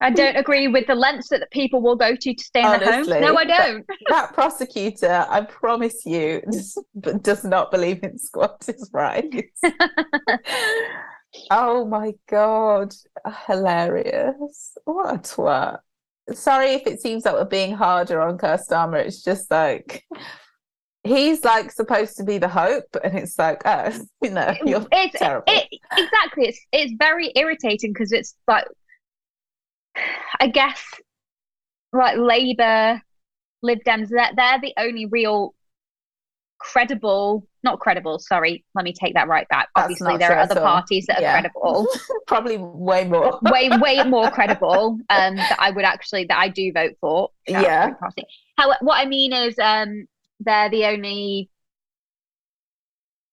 I 0.00 0.10
don't 0.10 0.36
agree 0.36 0.68
with 0.68 0.86
the 0.86 0.94
lengths 0.94 1.28
that 1.30 1.40
the 1.40 1.48
people 1.50 1.80
will 1.80 1.96
go 1.96 2.14
to 2.14 2.34
to 2.34 2.44
stay 2.44 2.60
in 2.60 2.66
their 2.66 2.78
homes. 2.78 3.08
Honestly, 3.08 3.20
No, 3.20 3.36
I 3.36 3.44
don't. 3.44 3.84
That 4.08 4.32
prosecutor, 4.32 5.26
I 5.28 5.40
promise 5.40 6.06
you, 6.06 6.40
does, 6.50 6.78
does 7.22 7.44
not 7.44 7.72
believe 7.72 8.04
in 8.04 8.16
squatters' 8.18 8.90
rights. 8.92 9.60
oh 11.50 11.84
my 11.84 12.14
God. 12.28 12.94
Hilarious. 13.46 14.76
What 14.84 15.14
a 15.14 15.18
twat. 15.18 15.80
Sorry 16.32 16.74
if 16.74 16.86
it 16.86 17.00
seems 17.00 17.24
like 17.24 17.34
we're 17.34 17.44
being 17.44 17.74
harder 17.74 18.20
on 18.20 18.38
Starmer. 18.38 19.04
It's 19.04 19.22
just 19.22 19.50
like 19.50 20.04
he's 21.04 21.44
like 21.44 21.72
supposed 21.72 22.16
to 22.18 22.24
be 22.24 22.38
the 22.38 22.48
hope, 22.48 22.96
and 23.02 23.18
it's 23.18 23.38
like, 23.38 23.62
oh, 23.64 23.90
you 24.22 24.30
know, 24.30 24.54
you're 24.64 24.86
it's 24.92 25.18
terrible. 25.18 25.44
it 25.48 25.68
exactly. 25.96 26.48
It's 26.48 26.60
it's 26.72 26.92
very 26.98 27.32
irritating 27.34 27.92
because 27.92 28.12
it's 28.12 28.34
like, 28.46 28.66
I 30.40 30.48
guess, 30.48 30.82
like 31.92 32.18
Labour, 32.18 33.02
Lib 33.62 33.78
Dems, 33.86 34.08
they're, 34.08 34.30
they're 34.36 34.60
the 34.60 34.74
only 34.78 35.06
real 35.06 35.54
credible, 36.58 37.46
not 37.64 37.80
credible. 37.80 38.18
Sorry, 38.18 38.64
let 38.74 38.84
me 38.84 38.92
take 38.92 39.14
that 39.14 39.28
right 39.28 39.48
back. 39.48 39.68
That's 39.74 39.84
Obviously, 39.84 40.16
there 40.16 40.32
are 40.32 40.38
other 40.38 40.54
parties 40.56 41.06
that 41.06 41.18
are 41.18 41.22
Yeah. 41.22 41.32
credible, 41.40 41.86
Probably 42.26 42.56
way 42.58 43.04
more. 43.04 43.38
way 43.50 43.70
way 43.78 44.02
more 44.04 44.30
credible. 44.30 44.98
Um, 45.10 45.36
that 45.36 45.56
I 45.58 45.70
would 45.70 45.84
actually 45.84 46.24
that 46.26 46.38
I 46.38 46.48
do 46.48 46.72
vote 46.72 46.96
for. 47.00 47.30
Shout 47.48 47.56
out 47.56 47.60
to 47.62 47.66
Yeah. 47.68 47.90
Party. 47.94 48.22
How 48.56 48.74
what 48.80 48.94
I 48.98 49.06
mean 49.06 49.32
is, 49.32 49.58
um, 49.58 50.06
they're 50.40 50.70
the 50.70 50.86
only 50.86 51.50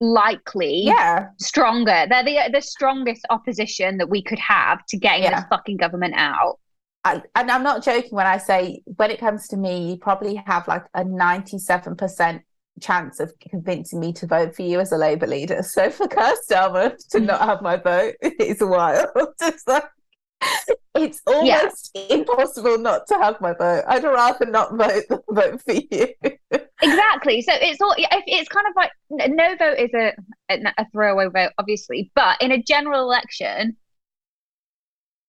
likely 0.01 0.81
Yeah. 0.83 1.27
stronger. 1.39 2.05
They're 2.09 2.23
the 2.23 2.49
the 2.51 2.61
strongest 2.61 3.25
opposition 3.29 3.97
that 3.99 4.09
we 4.09 4.21
could 4.21 4.39
have 4.39 4.85
to 4.87 4.97
getting 4.97 5.23
Yeah. 5.23 5.39
this 5.41 5.45
fucking 5.49 5.77
government 5.77 6.15
out. 6.17 6.59
I, 7.03 7.21
and 7.35 7.51
I'm 7.51 7.63
not 7.63 7.83
joking 7.83 8.09
when 8.11 8.25
I 8.25 8.37
say 8.37 8.81
when 8.97 9.11
it 9.11 9.19
comes 9.19 9.47
to 9.49 9.57
me, 9.57 9.91
you 9.91 9.97
probably 9.97 10.35
have 10.47 10.67
like 10.67 10.85
a 10.95 11.03
97% 11.05 12.41
chance 12.81 13.19
of 13.19 13.33
convincing 13.39 13.99
me 13.99 14.11
to 14.13 14.27
vote 14.27 14.55
for 14.55 14.61
you 14.63 14.79
as 14.79 14.91
a 14.91 14.97
Labour 14.97 15.27
leader. 15.27 15.63
So 15.63 15.89
for 15.91 16.07
Keir 16.07 16.35
Starmer 16.49 16.95
to 17.11 17.19
not 17.19 17.41
have 17.41 17.61
my 17.61 17.77
vote 17.77 18.15
is 18.21 18.61
wild. 18.61 19.09
It's 19.41 19.67
like 19.67 19.83
it's 20.95 21.21
almost 21.25 21.97
impossible 22.09 22.77
not 22.77 23.07
to 23.07 23.15
have 23.15 23.39
my 23.41 23.53
vote. 23.53 23.83
I'd 23.87 24.03
rather 24.03 24.45
not 24.45 24.75
vote 24.75 25.03
than 25.09 25.19
vote 25.29 25.61
for 25.61 25.73
you. 25.73 26.07
Exactly. 26.81 27.41
So 27.41 27.53
it's 27.55 27.81
all 27.81 27.95
it's 27.97 28.49
kind 28.49 28.67
of 28.67 28.73
like 28.75 28.91
no 29.29 29.55
vote 29.55 29.77
is 29.79 29.91
a 29.93 30.13
a 30.49 30.85
throwaway 30.91 31.27
vote, 31.29 31.51
obviously, 31.57 32.11
but 32.15 32.41
in 32.41 32.51
a 32.51 32.61
general 32.61 33.01
election, 33.01 33.77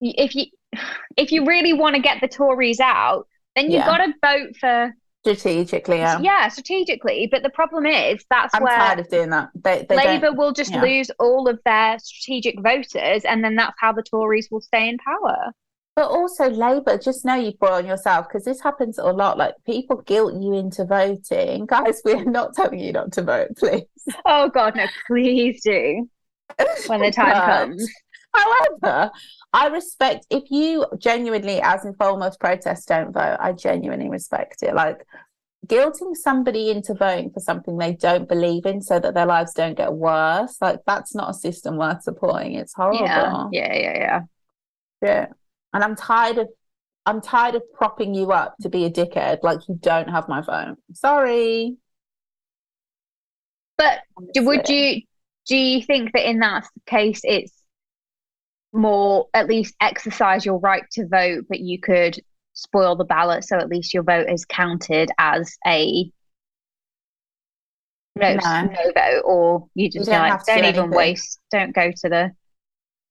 if 0.01 0.35
you 0.35 0.47
if 1.17 1.33
you 1.33 1.47
really 1.47 1.73
want 1.73 1.97
to 1.97 2.03
get 2.03 2.21
the 2.21 2.29
Tories 2.29 2.81
out, 2.81 3.27
then 3.55 3.67
you've 3.67 3.75
Yeah. 3.75 3.87
got 3.87 3.99
to 3.99 4.13
vote 4.23 4.57
for 4.61 4.93
Strategically, 5.27 5.99
yeah. 5.99 6.21
yeah 6.21 6.49
strategically. 6.49 7.27
But 7.29 7.43
the 7.43 7.51
problem 7.51 7.85
is 7.85 8.25
that's 8.31 8.55
I'm 8.55 8.63
where 8.63 8.77
tired 8.77 9.01
of 9.01 9.09
doing 9.09 9.31
that. 9.31 9.49
They, 9.57 9.85
they 9.89 9.97
Labour 9.97 10.33
will 10.33 10.53
just 10.53 10.73
yeah. 10.73 10.83
lose 10.83 11.11
all 11.19 11.49
of 11.49 11.59
their 11.65 11.99
strategic 11.99 12.61
voters, 12.63 13.25
and 13.25 13.43
then 13.43 13.57
that's 13.57 13.75
how 13.81 13.93
the 13.93 14.05
Tories 14.05 14.49
will 14.53 14.61
stay 14.61 14.89
in 14.89 14.99
power. 14.99 15.53
But 15.97 16.11
also, 16.11 16.49
Labour, 16.49 16.97
just 16.97 17.25
know 17.25 17.35
you've 17.35 17.59
brought 17.59 17.73
on 17.73 17.87
yourself 17.87 18.29
because 18.29 18.45
this 18.45 18.61
happens 18.61 18.99
a 18.99 19.05
lot. 19.05 19.37
Like 19.37 19.55
people 19.65 20.03
guilt 20.03 20.35
you 20.41 20.55
into 20.55 20.85
voting. 20.85 21.67
Guys, 21.69 22.03
we're 22.05 22.23
not 22.25 22.55
telling 22.55 22.79
you 22.79 22.93
not 22.93 23.11
to 23.13 23.23
vote, 23.23 23.49
please. 23.57 23.83
Oh 24.25 24.49
God, 24.49 24.77
no! 24.77 24.87
Please 25.09 25.61
do 25.65 26.09
when 26.87 27.01
the 27.01 27.11
time 27.15 27.35
comes. 27.35 27.91
However, 28.33 29.11
I 29.57 29.69
respect 29.69 30.27
if 30.29 30.51
you 30.51 30.85
genuinely, 30.99 31.63
as 31.63 31.87
in 31.87 31.95
Falmouth 31.95 32.39
protests, 32.39 32.85
don't 32.85 33.11
vote. 33.11 33.39
I 33.41 33.53
genuinely 33.53 34.11
respect 34.11 34.63
it. 34.63 34.75
Like 34.75 34.99
guilting 35.67 36.15
somebody 36.15 36.69
into 36.71 36.93
voting 36.93 37.31
for 37.31 37.41
something 37.41 37.79
they 37.79 37.95
don't 37.95 38.29
believe 38.29 38.67
in, 38.67 38.83
so 38.83 39.01
that 39.01 39.15
their 39.15 39.25
lives 39.25 39.55
don't 39.55 39.75
get 39.75 39.95
worse. 39.95 40.59
Like 40.61 40.81
that's 40.87 41.15
not 41.15 41.31
a 41.31 41.35
system 41.35 41.79
worth 41.79 42.03
supporting. 42.03 42.53
It's 42.53 42.75
horrible. 42.75 43.07
Yeah, 43.07 43.49
yeah, 43.51 43.75
yeah, 43.75 43.99
yeah. 43.99 44.21
Yeah. 45.01 45.27
And 45.73 45.83
I'm 45.83 45.97
tired 45.97 46.37
of 46.37 46.49
I'm 47.07 47.23
tired 47.23 47.55
of 47.55 47.63
propping 47.73 48.15
you 48.15 48.33
up 48.33 48.57
to 48.61 48.69
be 48.69 48.85
a 48.85 48.91
dickhead. 48.91 49.39
Like 49.43 49.61
you 49.69 49.79
don't 49.81 50.11
have 50.11 50.29
my 50.29 50.43
vote. 50.43 50.77
Sorry. 50.93 51.79
But 53.79 54.01
do, 54.35 54.45
would 54.45 54.69
you 54.69 55.01
do 55.47 55.57
you 55.57 55.83
think 55.83 56.13
that 56.13 56.29
in 56.29 56.41
that 56.41 56.67
case 56.85 57.23
it's 57.25 57.55
more 58.77 59.27
at 59.35 59.49
least 59.49 59.75
exercise 59.81 60.45
your 60.45 60.59
right 60.59 60.85
to 60.93 61.07
vote, 61.09 61.47
but 61.49 61.61
you 61.61 61.81
could 61.81 62.19
spoil 62.53 62.97
the 62.97 63.05
ballot 63.05 63.45
so 63.45 63.57
at 63.59 63.69
least 63.69 63.93
your 63.93 64.03
vote 64.03 64.31
is 64.31 64.45
counted 64.47 65.11
as 65.19 65.57
a 65.67 66.11
no, 68.19 68.35
No. 68.35 68.63
no 68.63 68.93
vote, 68.95 69.23
or 69.25 69.69
you 69.75 69.91
just 69.91 70.07
don't 70.07 70.19
like 70.21 70.33
have 70.33 70.45
to 70.45 70.53
don't 70.53 70.63
do 70.63 70.69
even 70.69 70.79
anything. 70.85 70.97
waste, 70.97 71.41
don't 71.51 71.75
go 71.75 71.91
to 71.91 72.09
the 72.09 72.33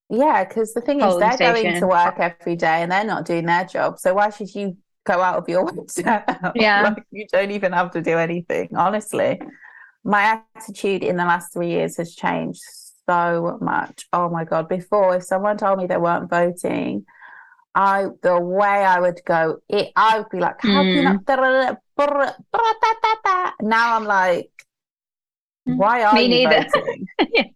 Yeah, 0.09 0.43
because 0.45 0.73
the 0.73 0.81
thing 0.81 0.99
is 1.01 1.17
they're 1.17 1.37
going 1.37 1.79
to 1.79 1.87
work 1.87 2.19
every 2.19 2.55
day 2.55 2.81
and 2.81 2.91
they're 2.91 3.03
not 3.03 3.25
doing 3.25 3.45
their 3.45 3.65
job. 3.65 3.99
So 3.99 4.15
why 4.15 4.31
should 4.31 4.53
you 4.55 4.77
go 5.05 5.21
out 5.21 5.37
of 5.37 5.47
your 5.47 5.65
way? 5.71 5.83
Yeah. 6.55 6.81
Like, 6.95 7.03
you 7.11 7.27
don't 7.31 7.51
even 7.51 7.71
have 7.71 7.91
to 7.91 8.01
do 8.01 8.17
anything. 8.17 8.75
Honestly. 8.75 9.39
My 10.07 10.39
attitude 10.55 11.03
in 11.03 11.17
the 11.17 11.25
last 11.25 11.51
three 11.51 11.69
years 11.69 11.97
has 11.97 12.13
changed 12.15 12.61
so 13.09 13.57
much. 13.61 14.05
Oh 14.13 14.29
my 14.29 14.43
God. 14.45 14.67
Before, 14.69 15.15
if 15.15 15.23
someone 15.23 15.57
told 15.57 15.79
me 15.79 15.87
they 15.87 15.97
weren't 15.97 16.29
voting, 16.29 17.05
I 17.73 18.07
the 18.21 18.39
way 18.39 18.67
I 18.67 18.99
would 18.99 19.19
go, 19.25 19.57
it 19.69 19.91
I 19.95 20.19
would 20.19 20.29
be 20.29 20.39
like, 20.39 20.61
how 20.61 20.81
can 20.83 20.95
you 20.95 21.01
not? 21.03 21.25
Mm. 21.97 23.51
Now 23.61 23.95
I'm 23.95 24.05
like, 24.05 24.49
why 25.65 26.03
are 26.03 26.13
Me 26.13 26.23
you 26.23 26.29
neither. 26.47 26.65
voting? 26.73 27.07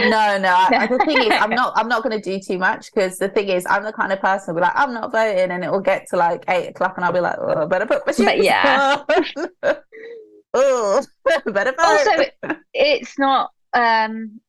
No, 0.00 0.38
no. 0.38 0.54
I, 0.56 0.86
No. 0.86 0.96
the 0.98 1.04
thing 1.04 1.18
is, 1.18 1.32
I'm 1.32 1.50
not. 1.62 1.72
I'm 1.76 1.88
not 1.88 2.02
going 2.04 2.20
to 2.20 2.22
do 2.22 2.38
too 2.40 2.56
much 2.58 2.92
because 2.94 3.18
the 3.18 3.28
thing 3.28 3.48
is, 3.48 3.66
I'm 3.68 3.82
the 3.82 3.92
kind 3.92 4.12
of 4.12 4.20
person 4.20 4.54
who'll 4.54 4.60
be 4.60 4.60
like, 4.62 4.76
I'm 4.76 4.94
not 4.94 5.10
voting, 5.10 5.50
and 5.50 5.64
it 5.64 5.70
will 5.70 5.80
get 5.80 6.06
to 6.10 6.16
like 6.16 6.44
eight 6.48 6.68
o'clock, 6.68 6.94
and 6.96 7.04
I'll 7.04 7.12
be 7.12 7.20
like, 7.20 7.36
oh, 7.38 7.66
better 7.66 7.86
put 7.86 8.06
my 8.06 8.12
But 8.24 8.42
yeah. 8.44 9.02
on. 9.08 9.48
oh, 10.54 11.04
better 11.46 11.72
vote. 11.72 11.78
also 11.80 12.56
it's 12.72 13.18
not 13.18 13.50
um 13.74 14.40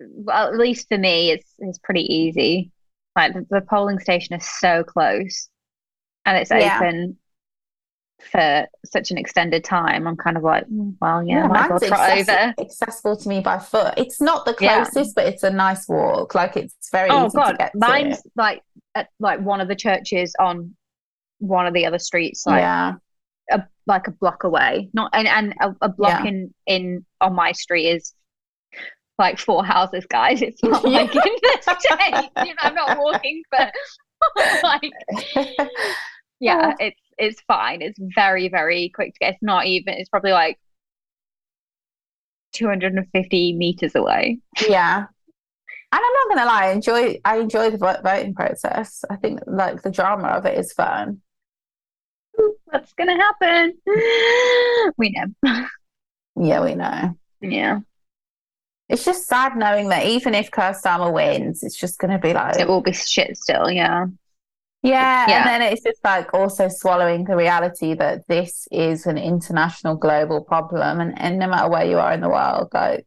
well 0.00 0.48
at 0.48 0.58
least 0.58 0.88
for 0.88 0.98
me 0.98 1.30
it's 1.30 1.52
it's 1.58 1.78
pretty 1.78 2.02
easy 2.12 2.70
like 3.16 3.32
the, 3.32 3.46
the 3.50 3.60
polling 3.62 3.98
station 3.98 4.34
is 4.36 4.46
so 4.46 4.84
close 4.84 5.48
and 6.24 6.36
it's 6.36 6.50
Yeah. 6.50 6.76
open 6.76 7.16
for 8.30 8.66
such 8.84 9.10
an 9.10 9.18
extended 9.18 9.62
time 9.62 10.06
i'm 10.06 10.16
kind 10.16 10.36
of 10.36 10.42
like 10.42 10.66
"Mm, 10.68 10.94
well 11.00 11.22
yeah, 11.22 11.42
Yeah, 11.42 11.46
might 11.48 11.64
as 11.64 11.68
well 11.70 11.78
mine's 11.80 11.88
trot 11.88 12.10
accessi- 12.10 12.20
over 12.50 12.54
accessible 12.60 13.16
to 13.18 13.28
me 13.28 13.40
by 13.40 13.58
foot. 13.58 13.94
It's 13.98 14.20
not 14.20 14.44
the 14.46 14.56
Yeah. 14.58 14.84
closest, 14.84 15.14
but 15.14 15.26
it's 15.26 15.42
a 15.42 15.50
nice 15.50 15.86
walk. 15.86 16.34
Like 16.34 16.56
it's 16.56 16.88
very 16.90 17.10
oh 17.10 17.26
easy 17.26 17.32
to 17.32 17.36
god 17.36 17.58
get 17.58 17.72
to. 17.72 17.78
mine's 17.78 18.22
like 18.34 18.62
at 18.94 19.08
like 19.20 19.40
one 19.40 19.60
of 19.60 19.68
the 19.68 19.76
churches 19.76 20.34
on 20.38 20.74
one 21.38 21.66
of 21.66 21.74
the 21.74 21.84
other 21.86 21.98
streets 21.98 22.46
like 22.46 22.60
yeah, 22.60 22.94
a 23.50 23.62
like 23.86 24.08
a 24.08 24.12
block 24.12 24.44
away. 24.44 24.88
Not 24.94 25.10
and 25.12 25.28
and 25.28 25.54
a, 25.60 25.74
a 25.82 25.88
block 25.90 26.24
Yeah. 26.24 26.28
in 26.30 26.54
in 26.66 27.06
on 27.20 27.34
my 27.34 27.52
street 27.52 27.86
is 27.88 28.14
like 29.18 29.38
four 29.38 29.64
houses, 29.64 30.04
guys. 30.06 30.42
It's 30.42 30.62
not 30.62 30.82
Yeah. 30.88 30.98
like 31.02 31.14
in 31.16 31.22
the 31.42 31.58
States. 31.62 32.28
You 32.44 32.54
know, 32.54 32.60
I'm 32.60 32.74
not 32.74 32.98
walking 32.98 33.42
for 33.50 33.70
like 34.62 34.92
yeah, 36.40 36.72
Oh. 36.72 36.76
it's 36.80 37.00
it's 37.18 37.40
fine. 37.42 37.80
It's 37.82 37.98
very, 38.14 38.48
very 38.48 38.90
quick 38.94 39.14
to 39.14 39.18
get. 39.20 39.34
It's 39.34 39.42
not 39.42 39.66
even 39.66 39.94
it's 39.94 40.08
probably 40.10 40.32
like 40.32 40.58
250 42.52 43.52
meters 43.54 43.94
away. 43.94 44.38
yeah. 44.68 45.06
And 45.92 46.02
I'm 46.04 46.28
not 46.28 46.36
gonna 46.36 46.50
lie, 46.50 46.66
I 46.66 46.72
enjoy 46.72 47.20
I 47.24 47.38
enjoy 47.38 47.70
the 47.70 47.78
voting 47.78 48.34
process. 48.34 49.04
I 49.08 49.16
think 49.16 49.40
like 49.46 49.82
the 49.82 49.90
drama 49.90 50.28
of 50.28 50.44
it 50.44 50.58
is 50.58 50.72
fun. 50.72 51.20
What's 52.64 52.92
gonna 52.94 53.16
happen? 53.16 53.74
We 54.98 55.10
know. 55.10 55.66
Yeah, 56.38 56.62
we 56.64 56.74
know. 56.74 57.16
Yeah. 57.40 57.80
It's 58.88 59.04
just 59.04 59.26
sad 59.26 59.56
knowing 59.56 59.88
that 59.88 60.06
even 60.06 60.34
if 60.34 60.50
Keir 60.50 60.72
Starmer 60.72 61.12
wins, 61.12 61.62
it's 61.64 61.76
just 61.76 61.98
gonna 61.98 62.18
be 62.18 62.32
like 62.32 62.58
It 62.58 62.68
will 62.68 62.82
be 62.82 62.92
shit 62.92 63.36
still, 63.36 63.70
yeah. 63.70 64.06
Yeah, 64.82 65.28
Yeah. 65.28 65.38
and 65.38 65.48
then 65.48 65.72
it's 65.72 65.82
just 65.82 66.04
like 66.04 66.32
also 66.32 66.68
swallowing 66.68 67.24
the 67.24 67.34
reality 67.34 67.94
that 67.94 68.28
this 68.28 68.68
is 68.70 69.06
an 69.06 69.18
international 69.18 69.96
global 69.96 70.44
problem 70.44 71.00
and, 71.00 71.18
and 71.18 71.38
no 71.40 71.48
matter 71.48 71.68
where 71.68 71.84
you 71.84 71.98
are 71.98 72.12
in 72.12 72.20
the 72.20 72.28
world, 72.28 72.68
like 72.72 73.06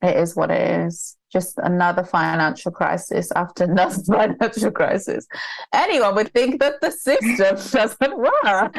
it 0.00 0.16
is 0.16 0.34
what 0.34 0.50
it 0.50 0.86
is. 0.86 1.17
Just 1.30 1.58
another 1.58 2.04
financial 2.04 2.72
crisis 2.72 3.30
after 3.32 3.64
another 3.64 4.02
financial 4.06 4.70
crisis. 4.70 5.26
Anyone 5.74 6.14
would 6.14 6.32
think 6.32 6.58
that 6.60 6.80
the 6.80 6.90
system 6.90 7.56
doesn't 7.70 8.18
work. 8.18 8.72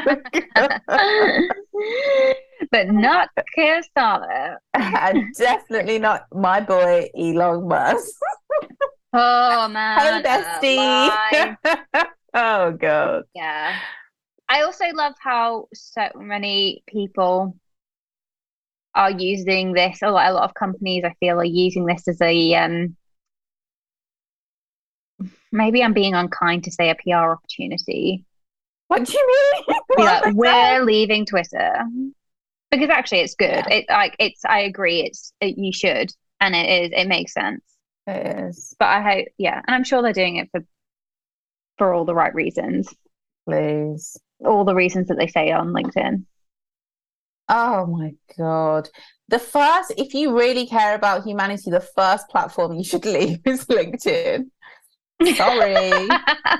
but 2.70 2.88
not 2.88 3.28
Keir 3.54 3.82
Starmer. 3.96 4.56
and 4.74 5.34
definitely 5.36 5.98
not 5.98 6.26
my 6.32 6.60
boy 6.60 7.08
Elon 7.16 7.66
Musk. 7.68 8.14
Oh 9.12 9.68
man. 9.68 9.98
Hey 9.98 10.08
uh, 10.08 10.22
bestie. 10.22 11.56
oh 12.34 12.72
god. 12.72 13.24
yeah. 13.34 13.76
I 14.48 14.62
also 14.62 14.86
love 14.94 15.14
how 15.20 15.68
so 15.72 16.08
many 16.16 16.82
people 16.88 17.54
are 18.94 19.10
using 19.10 19.72
this, 19.72 19.98
or 20.02 20.10
like 20.10 20.28
a 20.28 20.32
lot 20.32 20.44
of 20.44 20.54
companies 20.54 21.04
I 21.04 21.14
feel 21.20 21.40
are 21.40 21.44
using 21.44 21.86
this 21.86 22.06
as 22.08 22.20
a 22.20 22.54
um 22.54 22.96
maybe 25.52 25.82
I'm 25.82 25.92
being 25.92 26.14
unkind 26.14 26.64
to 26.64 26.70
say 26.70 26.90
a 26.90 26.94
PR 26.94 27.32
opportunity. 27.32 28.24
What 28.88 29.04
do 29.04 29.12
you 29.12 29.26
mean? 29.26 29.76
Like, 29.98 30.34
we're 30.34 30.84
leaving 30.84 31.26
Twitter. 31.26 31.84
Because 32.70 32.88
actually 32.90 33.20
it's 33.20 33.34
good. 33.34 33.64
Yeah. 33.68 33.74
It 33.74 33.86
like 33.88 34.16
it's 34.18 34.44
I 34.44 34.60
agree, 34.60 35.00
it's 35.00 35.32
it, 35.40 35.58
you 35.58 35.72
should. 35.72 36.12
And 36.40 36.54
it 36.54 36.84
is, 36.84 36.90
it 36.94 37.08
makes 37.08 37.34
sense. 37.34 37.62
It 38.06 38.38
is. 38.38 38.74
But 38.78 38.86
I 38.86 39.02
hope 39.02 39.26
yeah, 39.36 39.60
and 39.66 39.74
I'm 39.74 39.84
sure 39.84 40.00
they're 40.00 40.12
doing 40.12 40.36
it 40.36 40.48
for 40.52 40.64
for 41.76 41.92
all 41.92 42.04
the 42.04 42.14
right 42.14 42.34
reasons. 42.34 42.94
Please. 43.48 44.16
All 44.44 44.64
the 44.64 44.74
reasons 44.74 45.08
that 45.08 45.18
they 45.18 45.26
say 45.26 45.50
on 45.50 45.72
LinkedIn. 45.72 46.24
Oh 47.52 47.84
my 47.86 48.14
God. 48.38 48.88
The 49.28 49.40
first, 49.40 49.92
if 49.96 50.14
you 50.14 50.38
really 50.38 50.66
care 50.66 50.94
about 50.94 51.24
humanity, 51.24 51.70
the 51.70 51.80
first 51.80 52.28
platform 52.28 52.74
you 52.74 52.84
should 52.84 53.04
leave 53.16 53.40
is 53.44 53.66
LinkedIn. 53.66 54.44
Sorry. 55.36 56.08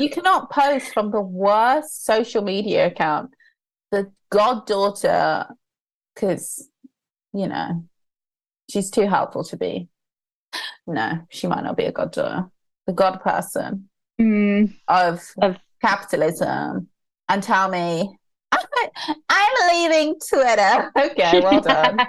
you 0.01 0.11
cannot 0.17 0.51
post 0.51 0.93
from 0.93 1.11
the 1.13 1.21
worst 1.21 2.05
social 2.05 2.43
media 2.43 2.89
account, 2.89 3.31
the 3.93 4.13
goddaughter, 4.31 5.47
because, 6.15 6.69
you 7.33 7.47
know, 7.49 7.85
she's 8.69 8.91
too 8.91 9.07
helpful 9.07 9.45
to 9.45 9.57
be. 9.57 9.89
No, 10.87 11.21
she 11.31 11.47
might 11.47 11.63
not 11.65 11.77
be 11.77 11.85
a 11.85 11.93
goddaughter. 11.93 12.51
The 12.87 12.93
god 12.93 13.21
person 13.21 13.89
Mm, 14.21 14.75
of, 14.89 15.25
Of- 15.41 15.57
capitalism 15.81 16.89
and 17.29 17.43
tell 17.43 17.71
me, 17.71 18.19
I'm 19.29 19.53
leaving 19.73 20.17
Twitter. 20.29 20.93
Okay, 20.99 21.41
well 21.41 21.61
done. 21.61 21.99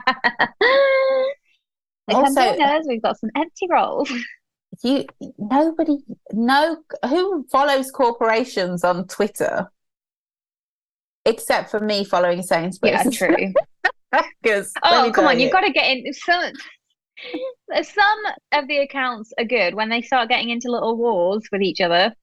Also- 2.14 2.56
we've 2.88 3.02
got 3.02 3.18
some 3.18 3.30
empty 3.38 3.68
roles. 3.70 4.12
you 4.84 5.06
nobody 5.38 5.98
no 6.34 6.78
who 7.08 7.46
follows 7.52 7.90
corporations 7.92 8.84
on 8.84 9.08
Twitter 9.08 9.72
except 11.26 11.70
for 11.70 11.80
me 11.80 12.04
following 12.04 12.42
Sainsbury's. 12.42 13.06
Yeah, 13.06 13.10
true. 13.12 13.54
Because 14.42 14.74
Oh, 14.84 15.10
come 15.16 15.26
on, 15.28 15.40
you've 15.40 15.54
got 15.54 15.62
to 15.62 15.72
get 15.72 15.86
in. 15.90 16.12
Some 16.14 16.52
some 17.84 18.20
of 18.54 18.68
the 18.68 18.80
accounts 18.80 19.32
are 19.38 19.46
good 19.46 19.74
when 19.74 19.88
they 19.88 20.02
start 20.02 20.28
getting 20.28 20.50
into 20.50 20.70
little 20.70 20.98
wars 20.98 21.48
with 21.50 21.62
each 21.62 21.80
other. 21.80 22.14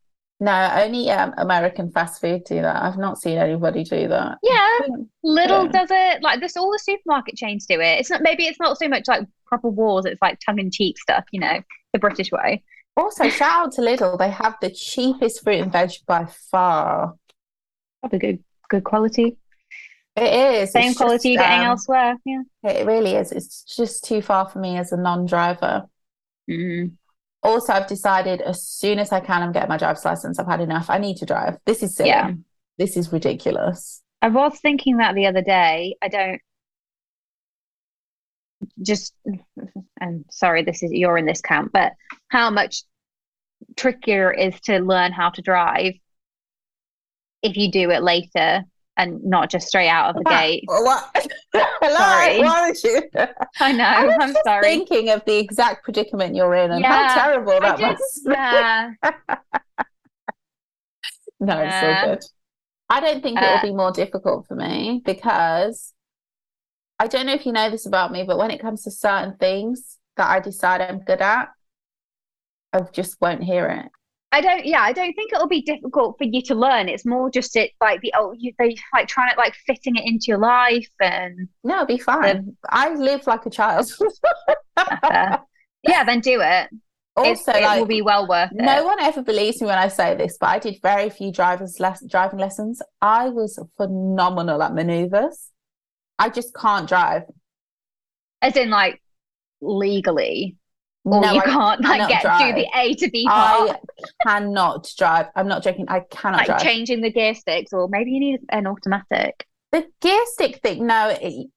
No 0.40 0.70
only 0.76 1.10
um, 1.10 1.34
American 1.36 1.90
fast 1.90 2.20
food 2.20 2.44
do 2.44 2.62
that. 2.62 2.80
I've 2.82 2.96
not 2.96 3.20
seen 3.20 3.38
anybody 3.38 3.82
do 3.82 4.06
that. 4.06 4.38
Yeah, 4.42 4.78
Lidl 5.24 5.64
Yeah. 5.66 5.72
does 5.72 5.88
it. 5.90 6.22
Like 6.22 6.40
this, 6.40 6.56
all 6.56 6.70
the 6.70 6.78
supermarket 6.78 7.34
chains 7.34 7.66
do 7.66 7.80
it. 7.80 7.98
It's 7.98 8.08
not 8.10 8.22
maybe 8.22 8.44
it's 8.44 8.60
not 8.60 8.78
so 8.78 8.86
much 8.88 9.08
like 9.08 9.26
proper 9.46 9.68
wars. 9.68 10.04
It's 10.04 10.22
like 10.22 10.38
tongue 10.38 10.60
in 10.60 10.70
cheek 10.70 10.96
stuff, 10.98 11.24
you 11.32 11.40
know, 11.40 11.60
the 11.92 11.98
British 11.98 12.30
way. 12.30 12.62
Also, 12.96 13.28
shout 13.28 13.66
out 13.66 13.72
to 13.72 13.80
Lidl. 13.80 14.16
They 14.18 14.30
have 14.30 14.56
the 14.60 14.70
cheapest 14.70 15.42
fruit 15.42 15.60
and 15.60 15.72
veg 15.72 15.90
by 16.06 16.26
far. 16.50 17.14
Probably 18.00 18.18
good, 18.20 18.44
good 18.70 18.84
quality. 18.84 19.36
It 20.16 20.62
is. 20.62 20.72
Same 20.72 20.90
It's 20.90 20.96
quality 20.98 21.16
just, 21.16 21.24
you're 21.26 21.42
getting 21.42 21.60
um, 21.60 21.70
elsewhere. 21.72 22.16
Yeah. 22.24 22.42
It 22.64 22.86
really 22.86 23.14
is. 23.14 23.30
It's 23.32 23.62
just 23.64 24.04
too 24.04 24.20
far 24.22 24.48
for 24.48 24.58
me 24.58 24.76
as 24.76 24.90
a 24.92 24.96
non-driver. 24.96 25.86
Mm. 26.50 26.92
Also, 27.42 27.72
I've 27.72 27.86
decided 27.86 28.40
as 28.40 28.62
soon 28.62 28.98
as 28.98 29.12
I 29.12 29.20
can, 29.20 29.42
I'm 29.42 29.52
getting 29.52 29.68
my 29.68 29.76
driver's 29.76 30.04
license. 30.04 30.38
I've 30.38 30.46
had 30.46 30.60
enough. 30.60 30.90
I 30.90 30.98
need 30.98 31.18
to 31.18 31.26
drive. 31.26 31.56
This 31.64 31.82
is 31.82 31.94
silly. 31.94 32.10
Yeah. 32.10 32.32
This 32.78 32.96
is 32.96 33.12
ridiculous. 33.12 34.02
I 34.20 34.28
was 34.28 34.58
thinking 34.60 34.96
that 34.96 35.14
the 35.14 35.26
other 35.26 35.42
day. 35.42 35.96
I 36.02 36.08
don't 36.08 36.40
just, 38.82 39.14
I'm 40.00 40.24
sorry, 40.30 40.64
this 40.64 40.82
is 40.82 40.90
you're 40.92 41.18
in 41.18 41.26
this 41.26 41.40
camp, 41.40 41.70
but 41.72 41.92
how 42.28 42.50
much 42.50 42.82
trickier 43.76 44.32
is 44.32 44.60
to 44.62 44.80
learn 44.80 45.12
how 45.12 45.30
to 45.30 45.42
drive 45.42 45.94
if 47.42 47.56
you 47.56 47.70
do 47.70 47.90
it 47.90 48.02
later 48.02 48.64
and 48.96 49.24
not 49.24 49.48
just 49.48 49.68
straight 49.68 49.88
out 49.88 50.10
of 50.10 50.16
the 50.16 50.28
gate. 50.28 50.64
What? 50.66 51.28
Hello? 51.82 51.98
Sorry. 51.98 52.36
Why 52.36 52.68
would 52.68 52.82
you? 52.82 53.02
I 53.60 53.72
know, 53.72 53.90
I 53.90 54.04
was 54.04 54.14
I'm 54.20 54.34
just 54.34 54.36
sorry. 54.36 54.60
thinking 54.60 55.10
of 55.10 55.24
the 55.24 55.38
exact 55.38 55.84
predicament 55.84 56.36
you're 56.36 56.54
in 56.54 56.70
and 56.70 56.82
Yeah, 56.82 56.86
how 56.86 57.02
terrible 57.04 57.60
that 57.60 57.80
be. 57.80 57.96
yeah, 58.26 58.92
No, 61.40 61.60
it's 61.60 61.76
Yeah. 61.76 61.82
all 61.82 61.94
good. 61.94 62.24
I 62.90 63.00
don't 63.00 63.22
think 63.22 63.40
Uh, 63.40 63.42
it'll 63.42 63.60
be 63.60 63.72
more 63.72 63.92
difficult 63.92 64.46
for 64.48 64.56
me 64.56 65.02
because 65.04 65.94
I 66.98 67.06
don't 67.06 67.26
know 67.26 67.34
if 67.34 67.46
you 67.46 67.52
know 67.52 67.70
this 67.70 67.86
about 67.86 68.12
me, 68.12 68.24
but 68.24 68.38
when 68.38 68.50
it 68.50 68.60
comes 68.60 68.82
to 68.84 68.90
certain 68.90 69.36
things 69.36 69.98
that 70.16 70.28
I 70.28 70.40
decide 70.40 70.80
I'm 70.80 71.00
good 71.00 71.20
at, 71.20 71.48
I 72.72 72.80
just 72.92 73.20
won't 73.20 73.44
hear 73.44 73.66
it. 73.68 73.92
I 74.30 74.42
don't, 74.42 74.66
yeah, 74.66 74.82
I 74.82 74.92
don't 74.92 75.14
think 75.14 75.32
it'll 75.32 75.48
be 75.48 75.62
difficult 75.62 76.18
for 76.18 76.24
you 76.24 76.42
to 76.42 76.54
learn. 76.54 76.88
It's 76.88 77.06
more 77.06 77.30
just 77.30 77.56
it 77.56 77.70
like 77.80 78.02
the 78.02 78.12
oh, 78.16 78.34
you, 78.36 78.52
they 78.58 78.76
like 78.92 79.08
trying 79.08 79.30
to 79.30 79.38
like 79.38 79.54
fitting 79.66 79.96
it 79.96 80.04
into 80.04 80.26
your 80.28 80.38
life 80.38 80.88
and 81.00 81.48
No, 81.64 81.76
it'll 81.76 81.86
be 81.86 81.98
fine. 81.98 82.56
I 82.68 82.94
live 82.94 83.26
like 83.26 83.46
a 83.46 83.50
child. 83.50 83.90
uh, 84.76 85.38
yeah, 85.82 86.04
then 86.04 86.20
do 86.20 86.40
it. 86.42 86.68
Also, 87.16 87.52
it, 87.52 87.58
it 87.58 87.62
like 87.62 87.80
will 87.80 87.86
be 87.86 88.02
well 88.02 88.28
worth 88.28 88.52
it. 88.52 88.58
no 88.58 88.84
one 88.84 89.00
ever 89.00 89.22
believes 89.22 89.60
me 89.60 89.66
when 89.66 89.78
I 89.78 89.88
say 89.88 90.14
this, 90.14 90.36
but 90.38 90.48
I 90.48 90.58
did 90.58 90.76
very 90.82 91.08
few 91.10 91.32
drivers 91.32 91.80
less 91.80 92.04
driving 92.06 92.38
lessons. 92.38 92.82
I 93.00 93.30
was 93.30 93.58
phenomenal 93.76 94.62
at 94.62 94.74
maneuvers. 94.74 95.50
I 96.18 96.28
just 96.28 96.54
can't 96.54 96.86
drive. 96.86 97.22
As 98.42 98.56
in, 98.56 98.68
like 98.68 99.02
legally, 99.60 100.57
or 101.12 101.20
No, 101.22 101.32
you 101.32 101.40
I 101.40 101.44
can't 101.44 101.82
like 101.82 102.08
get 102.08 102.22
drive. 102.22 102.54
do 102.54 102.60
the 102.62 102.68
A 102.74 102.94
to 102.94 103.10
B 103.10 103.26
part, 103.26 103.70
I 103.70 103.76
cannot 104.26 104.92
drive. 104.96 105.26
I'm 105.36 105.48
not 105.48 105.62
joking. 105.62 105.86
I 105.88 106.00
cannot 106.00 106.38
like 106.38 106.46
drive. 106.46 106.62
changing 106.62 107.00
the 107.00 107.10
gear 107.10 107.34
sticks, 107.34 107.72
or 107.72 107.88
maybe 107.88 108.10
you 108.12 108.20
need 108.20 108.40
an 108.50 108.66
automatic. 108.66 109.46
The 109.72 109.86
gear 110.00 110.20
stick 110.26 110.60
thing, 110.62 110.86
no. 110.86 111.16
It, 111.20 111.48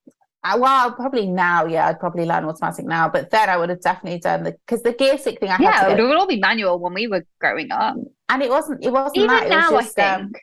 well, 0.58 0.92
probably 0.94 1.28
now, 1.28 1.66
yeah, 1.66 1.88
I'd 1.88 2.00
probably 2.00 2.26
learn 2.26 2.46
automatic 2.46 2.86
now. 2.86 3.08
But 3.08 3.30
then 3.30 3.48
I 3.50 3.58
would 3.58 3.70
have 3.70 3.82
definitely 3.82 4.20
done 4.20 4.44
the 4.44 4.56
because 4.66 4.82
the 4.84 4.94
gear 4.94 5.18
stick 5.18 5.40
thing 5.40 5.50
I 5.50 5.58
Yeah, 5.60 5.90
it 5.92 6.02
would 6.02 6.16
all 6.18 6.28
be 6.28 6.40
manual 6.40 6.80
when 6.80 6.94
we 6.94 7.08
were 7.08 7.26
growing 7.40 7.72
up. 7.72 7.96
and 8.30 8.42
it 8.42 8.50
wasn't. 8.50 8.84
It 8.84 8.92
wasn't 8.92 9.18
Even 9.18 9.28
that. 9.28 9.50
Now, 9.50 9.72
was 9.72 9.86
just, 9.86 10.00
I 10.00 10.16
um, 10.16 10.22
think 10.24 10.42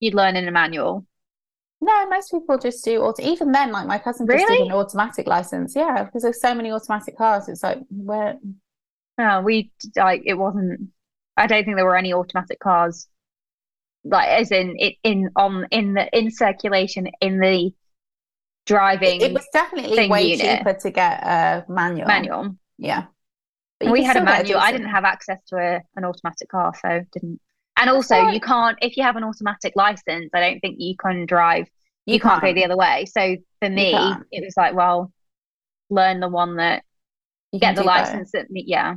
you'd 0.00 0.14
learn 0.14 0.36
in 0.36 0.46
a 0.46 0.50
manual. 0.52 1.06
No, 1.82 2.06
most 2.08 2.30
people 2.30 2.58
just 2.58 2.84
do 2.84 3.00
auto. 3.00 3.22
Even 3.22 3.52
then, 3.52 3.72
like 3.72 3.86
my 3.86 3.98
cousin 3.98 4.26
just 4.26 4.46
did 4.46 4.60
an 4.60 4.72
automatic 4.72 5.26
license. 5.26 5.74
Yeah, 5.74 6.04
because 6.04 6.22
there's 6.22 6.40
so 6.40 6.54
many 6.54 6.70
automatic 6.70 7.16
cars. 7.16 7.48
It's 7.48 7.62
like 7.62 7.78
where 7.90 8.36
No, 9.16 9.40
we 9.40 9.72
like 9.96 10.22
it 10.26 10.34
wasn't. 10.34 10.90
I 11.36 11.46
don't 11.46 11.64
think 11.64 11.76
there 11.76 11.86
were 11.86 11.96
any 11.96 12.12
automatic 12.12 12.60
cars, 12.60 13.08
like 14.04 14.28
as 14.28 14.50
in 14.50 14.76
it 14.78 14.96
in 15.02 15.30
on 15.36 15.66
in 15.70 15.94
the 15.94 16.06
in 16.16 16.30
circulation 16.30 17.08
in 17.20 17.40
the 17.40 17.72
driving 18.66 19.20
it 19.20 19.32
was 19.32 19.46
definitely 19.52 20.08
way 20.08 20.22
unit. 20.22 20.58
cheaper 20.58 20.74
to 20.74 20.90
get 20.90 21.22
a 21.22 21.64
manual. 21.68 22.06
manual. 22.06 22.56
Yeah. 22.78 23.06
We 23.80 24.04
had 24.04 24.16
a 24.16 24.22
manual. 24.22 24.60
I 24.60 24.72
didn't 24.72 24.90
have 24.90 25.04
access 25.04 25.38
to 25.48 25.56
a, 25.56 25.80
an 25.96 26.04
automatic 26.04 26.48
car, 26.50 26.74
so 26.80 27.04
didn't. 27.12 27.40
And 27.76 27.88
also, 27.88 28.28
you 28.28 28.40
can't 28.40 28.76
if 28.82 28.96
you 28.96 29.02
have 29.04 29.16
an 29.16 29.24
automatic 29.24 29.72
license. 29.74 30.30
I 30.34 30.40
don't 30.40 30.60
think 30.60 30.76
you 30.78 30.94
can 30.96 31.24
drive. 31.26 31.66
You, 32.06 32.18
can't 32.20 32.42
go 32.42 32.52
the 32.52 32.64
other 32.64 32.76
way. 32.76 33.06
So 33.06 33.36
for 33.60 33.70
me, 33.70 33.94
it 34.32 34.44
was 34.44 34.54
like, 34.56 34.74
well, 34.74 35.12
learn 35.90 36.18
the 36.20 36.28
one 36.28 36.56
that 36.56 36.82
You 37.52 37.60
get 37.60 37.76
the 37.76 37.82
both. 37.82 37.86
license 37.86 38.32
that. 38.32 38.46
Yeah, 38.50 38.94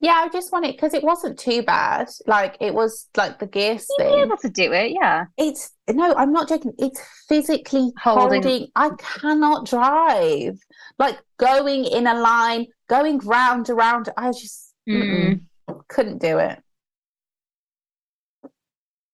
Yeah, 0.00 0.12
I 0.12 0.28
just 0.28 0.52
wanted 0.52 0.72
because 0.72 0.94
it 0.94 1.02
wasn't 1.02 1.38
too 1.38 1.62
bad. 1.62 2.08
Like 2.26 2.56
it 2.60 2.72
was 2.72 3.08
like 3.16 3.40
the 3.40 3.46
gear 3.46 3.72
you'd 3.74 3.86
be 3.98 4.20
able 4.22 4.36
to 4.38 4.48
do 4.48 4.72
it. 4.72 4.92
Yeah, 4.92 5.24
It's 5.36 5.72
no, 5.90 6.14
I'm 6.14 6.32
not 6.32 6.48
joking. 6.48 6.72
It's 6.78 7.00
physically 7.28 7.90
Holding- 8.02 8.42
holding. 8.42 8.68
I 8.76 8.90
cannot 8.98 9.66
drive. 9.66 10.56
Like 10.98 11.18
going 11.38 11.84
in 11.86 12.06
a 12.06 12.14
line, 12.14 12.66
going 12.88 13.18
round 13.18 13.68
around. 13.68 14.08
I 14.16 14.28
just 14.30 14.74
mm-mm, 14.88 15.40
couldn't 15.88 16.18
do 16.18 16.38
it. 16.38 16.58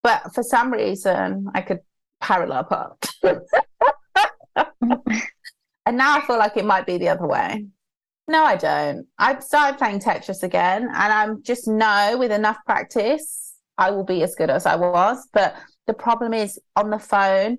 But 0.02 0.34
for 0.34 0.42
some 0.42 0.72
reason, 0.72 1.48
I 1.54 1.60
could 1.60 1.80
parallel 2.20 2.64
park. 2.64 3.02
and 5.86 5.96
now 5.96 6.16
I 6.16 6.20
feel 6.26 6.38
like 6.38 6.56
it 6.56 6.64
might 6.64 6.86
be 6.86 6.98
the 6.98 7.08
other 7.08 7.26
way. 7.26 7.66
No, 8.28 8.44
I 8.44 8.56
don't. 8.56 9.06
I've 9.18 9.42
started 9.42 9.78
playing 9.78 10.00
Tetris 10.00 10.42
again, 10.42 10.84
and 10.84 11.12
I'm 11.12 11.42
just 11.42 11.66
know 11.66 12.16
with 12.18 12.30
enough 12.30 12.58
practice, 12.64 13.54
I 13.76 13.90
will 13.90 14.04
be 14.04 14.22
as 14.22 14.34
good 14.36 14.50
as 14.50 14.66
I 14.66 14.76
was. 14.76 15.26
But 15.32 15.56
the 15.86 15.94
problem 15.94 16.32
is 16.32 16.58
on 16.76 16.90
the 16.90 16.98
phone, 16.98 17.58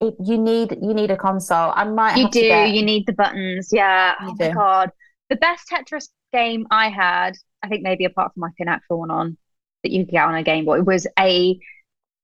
it, 0.00 0.14
you 0.24 0.38
need 0.38 0.78
you 0.80 0.94
need 0.94 1.10
a 1.10 1.16
console. 1.16 1.72
I 1.74 1.84
might 1.84 2.16
you 2.16 2.30
do. 2.30 2.40
get, 2.40 2.70
You 2.70 2.82
need 2.82 3.06
the 3.06 3.12
buttons. 3.12 3.68
Yeah. 3.70 4.14
You 4.22 4.28
oh 4.30 4.36
my 4.38 4.50
god, 4.50 4.90
the 5.28 5.36
best 5.36 5.68
Tetris 5.70 6.08
game 6.32 6.66
I 6.70 6.88
had, 6.88 7.36
I 7.62 7.68
think 7.68 7.82
maybe 7.82 8.04
apart 8.04 8.32
from 8.34 8.40
like 8.40 8.54
an 8.58 8.68
actual 8.68 9.00
one 9.00 9.10
on 9.10 9.36
that 9.84 9.92
you 9.92 10.04
could 10.04 10.12
get 10.12 10.24
on 10.24 10.34
a 10.34 10.42
Game 10.42 10.64
Boy, 10.64 10.78
It 10.78 10.84
was 10.84 11.06
a 11.18 11.56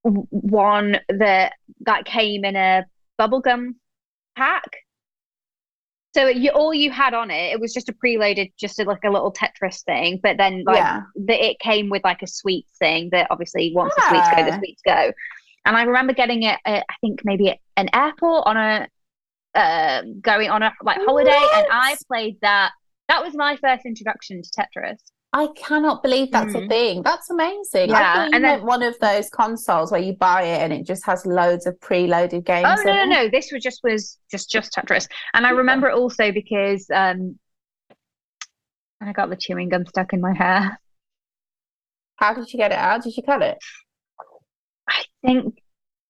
one 0.03 0.99
that 1.09 1.53
that 1.81 2.05
came 2.05 2.43
in 2.43 2.55
a 2.55 2.85
bubblegum 3.19 3.75
pack. 4.35 4.65
So 6.13 6.27
you, 6.27 6.49
all 6.49 6.73
you 6.73 6.91
had 6.91 7.13
on 7.13 7.31
it, 7.31 7.53
it 7.53 7.61
was 7.61 7.73
just 7.73 7.87
a 7.87 7.93
preloaded, 7.93 8.51
just 8.59 8.79
a, 8.79 8.83
like 8.83 9.05
a 9.05 9.09
little 9.09 9.31
Tetris 9.31 9.81
thing. 9.85 10.19
But 10.21 10.35
then, 10.35 10.63
like, 10.65 10.75
yeah. 10.75 11.03
the, 11.15 11.51
it 11.51 11.59
came 11.59 11.89
with 11.89 12.03
like 12.03 12.21
a 12.21 12.27
sweets 12.27 12.73
thing 12.77 13.09
that 13.13 13.27
obviously 13.29 13.71
once 13.73 13.95
the 13.95 14.09
sweets 14.09 14.27
go, 14.35 14.43
the 14.43 14.57
sweets 14.57 14.81
go. 14.85 15.13
And 15.63 15.77
I 15.77 15.83
remember 15.83 16.13
getting 16.13 16.43
it, 16.43 16.59
at, 16.65 16.83
I 16.89 16.93
think 16.99 17.21
maybe 17.23 17.57
an 17.77 17.89
airport 17.93 18.45
on 18.45 18.57
a 18.57 18.87
uh, 19.55 20.01
going 20.21 20.49
on 20.49 20.63
a 20.63 20.73
like 20.83 20.97
holiday, 20.97 21.31
and 21.31 21.67
I 21.71 21.95
played 22.07 22.37
that. 22.41 22.71
That 23.07 23.23
was 23.23 23.33
my 23.33 23.57
first 23.57 23.85
introduction 23.85 24.41
to 24.41 24.49
Tetris. 24.49 24.99
I 25.33 25.47
cannot 25.55 26.03
believe 26.03 26.29
that's 26.31 26.53
a 26.55 26.59
Mm. 26.59 26.67
thing. 26.69 27.01
That's 27.03 27.29
amazing. 27.29 27.89
Yeah, 27.89 27.95
I 27.95 28.13
thought 28.15 28.29
you 28.31 28.35
and 28.35 28.43
then- 28.43 28.65
one 28.65 28.83
of 28.83 28.99
those 28.99 29.29
consoles 29.29 29.89
where 29.91 30.01
you 30.01 30.13
buy 30.13 30.43
it 30.43 30.61
and 30.61 30.73
it 30.73 30.85
just 30.85 31.05
has 31.05 31.25
loads 31.25 31.65
of 31.65 31.79
preloaded 31.79 32.43
games. 32.43 32.67
Oh 32.69 32.83
no, 32.83 32.93
no, 32.93 33.05
no! 33.05 33.29
This 33.29 33.49
was 33.51 33.63
just 33.63 33.79
was 33.83 34.17
just 34.29 34.49
just 34.51 34.73
Tetris, 34.73 35.07
and 35.33 35.47
I 35.47 35.51
remember 35.51 35.87
it 35.87 35.93
also 35.95 36.31
because 36.33 36.85
um, 36.93 37.39
I 39.01 39.13
got 39.13 39.29
the 39.29 39.37
chewing 39.37 39.69
gum 39.69 39.85
stuck 39.85 40.11
in 40.13 40.19
my 40.21 40.33
hair. 40.33 40.77
How 42.17 42.33
did 42.33 42.51
you 42.51 42.57
get 42.57 42.71
it 42.71 42.77
out? 42.77 43.03
Did 43.03 43.15
you 43.15 43.23
cut 43.23 43.41
it? 43.41 43.57
I 44.89 45.03
think 45.25 45.57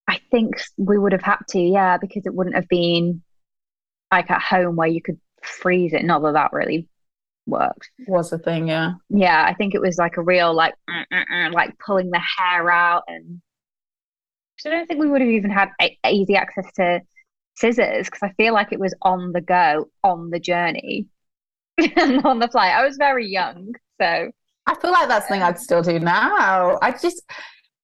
I 0.07 0.19
think 0.31 0.55
we 0.77 0.97
would 0.97 1.11
have 1.11 1.21
had 1.21 1.37
to, 1.49 1.59
yeah, 1.59 1.97
because 1.97 2.25
it 2.25 2.33
wouldn't 2.33 2.55
have 2.55 2.67
been 2.67 3.21
like 4.11 4.31
at 4.31 4.41
home 4.41 4.75
where 4.75 4.87
you 4.87 5.01
could 5.01 5.19
freeze 5.43 5.93
it. 5.93 6.03
Not 6.03 6.21
that 6.23 6.33
that 6.33 6.53
really 6.53 6.87
worked. 7.45 7.89
Was 8.07 8.31
a 8.31 8.37
thing, 8.37 8.67
yeah. 8.67 8.93
Yeah, 9.09 9.45
I 9.47 9.53
think 9.53 9.75
it 9.75 9.81
was 9.81 9.97
like 9.97 10.17
a 10.17 10.21
real 10.21 10.53
like 10.53 10.75
like 11.51 11.77
pulling 11.85 12.11
the 12.11 12.19
hair 12.19 12.69
out, 12.71 13.03
and 13.07 13.41
I 14.65 14.69
don't 14.69 14.87
think 14.87 14.99
we 14.99 15.09
would 15.09 15.21
have 15.21 15.29
even 15.29 15.51
had 15.51 15.69
a- 15.81 15.97
easy 16.09 16.35
access 16.35 16.65
to 16.75 17.01
scissors 17.55 18.07
because 18.07 18.23
I 18.23 18.33
feel 18.33 18.53
like 18.53 18.71
it 18.71 18.79
was 18.79 18.93
on 19.01 19.31
the 19.31 19.41
go, 19.41 19.89
on 20.03 20.29
the 20.29 20.39
journey, 20.39 21.07
and 21.77 22.25
on 22.25 22.39
the 22.39 22.47
flight. 22.47 22.73
I 22.73 22.85
was 22.85 22.97
very 22.97 23.27
young, 23.27 23.73
so 23.99 24.31
I 24.67 24.75
feel 24.75 24.91
like 24.91 25.07
that's 25.07 25.27
something 25.27 25.43
I'd 25.43 25.59
still 25.59 25.81
do 25.81 25.99
now. 25.99 26.77
I 26.81 26.91
just, 26.91 27.23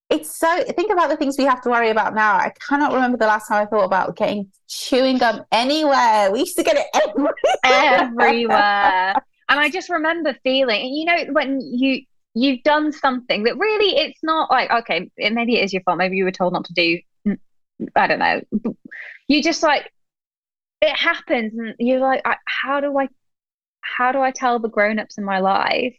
it's 0.10 0.38
so, 0.38 0.64
think 0.76 0.92
about 0.92 1.10
the 1.10 1.18
things 1.18 1.36
we 1.38 1.46
have 1.46 1.62
to 1.64 1.70
worry 1.70 1.90
about 1.90 2.14
now. 2.14 2.36
I 2.36 2.54
cannot 2.68 2.94
remember 2.94 3.18
the 3.18 3.26
last 3.26 3.48
time 3.48 3.64
I 3.64 3.66
thought 3.66 3.84
about 3.84 4.16
getting 4.16 4.52
chewing 4.68 5.18
gum 5.18 5.44
anywhere. 5.52 6.32
We 6.32 6.40
used 6.40 6.56
to 6.58 6.64
get 6.64 6.78
it 6.78 6.86
everywhere. 6.94 7.34
everywhere. 7.64 9.16
And 9.50 9.60
I 9.60 9.70
just 9.70 9.90
remember 9.90 10.36
feeling, 10.44 10.82
and 10.82 10.96
you 10.96 11.06
know, 11.06 11.34
when 11.34 11.62
you 11.62 12.04
you've 12.34 12.62
done 12.64 12.92
something 12.92 13.44
that 13.44 13.58
really 13.58 13.98
it's 13.98 14.20
not 14.24 14.52
like 14.52 14.70
okay, 14.70 15.10
it, 15.18 15.34
maybe 15.34 15.58
it 15.58 15.64
is 15.64 15.74
your 15.74 15.82
fault. 15.84 15.98
Maybe 15.98 16.18
you 16.18 16.26
were 16.26 16.32
told 16.32 16.54
not 16.54 16.66
to 16.66 16.74
do. 16.74 17.00
I 17.96 18.08
don't 18.08 18.20
know. 18.20 18.42
You 19.28 19.44
just 19.44 19.64
like 19.64 19.92
it 20.82 20.96
happens, 20.96 21.54
and 21.58 21.76
you're 21.80 22.00
like, 22.00 22.22
I, 22.26 22.38
how 22.46 22.80
do 22.80 22.98
I, 22.98 23.08
how 23.82 24.12
do 24.12 24.22
I 24.22 24.32
tell 24.32 24.60
the 24.60 24.70
grown-ups 24.70 25.18
in 25.18 25.24
my 25.24 25.40
life? 25.40 25.96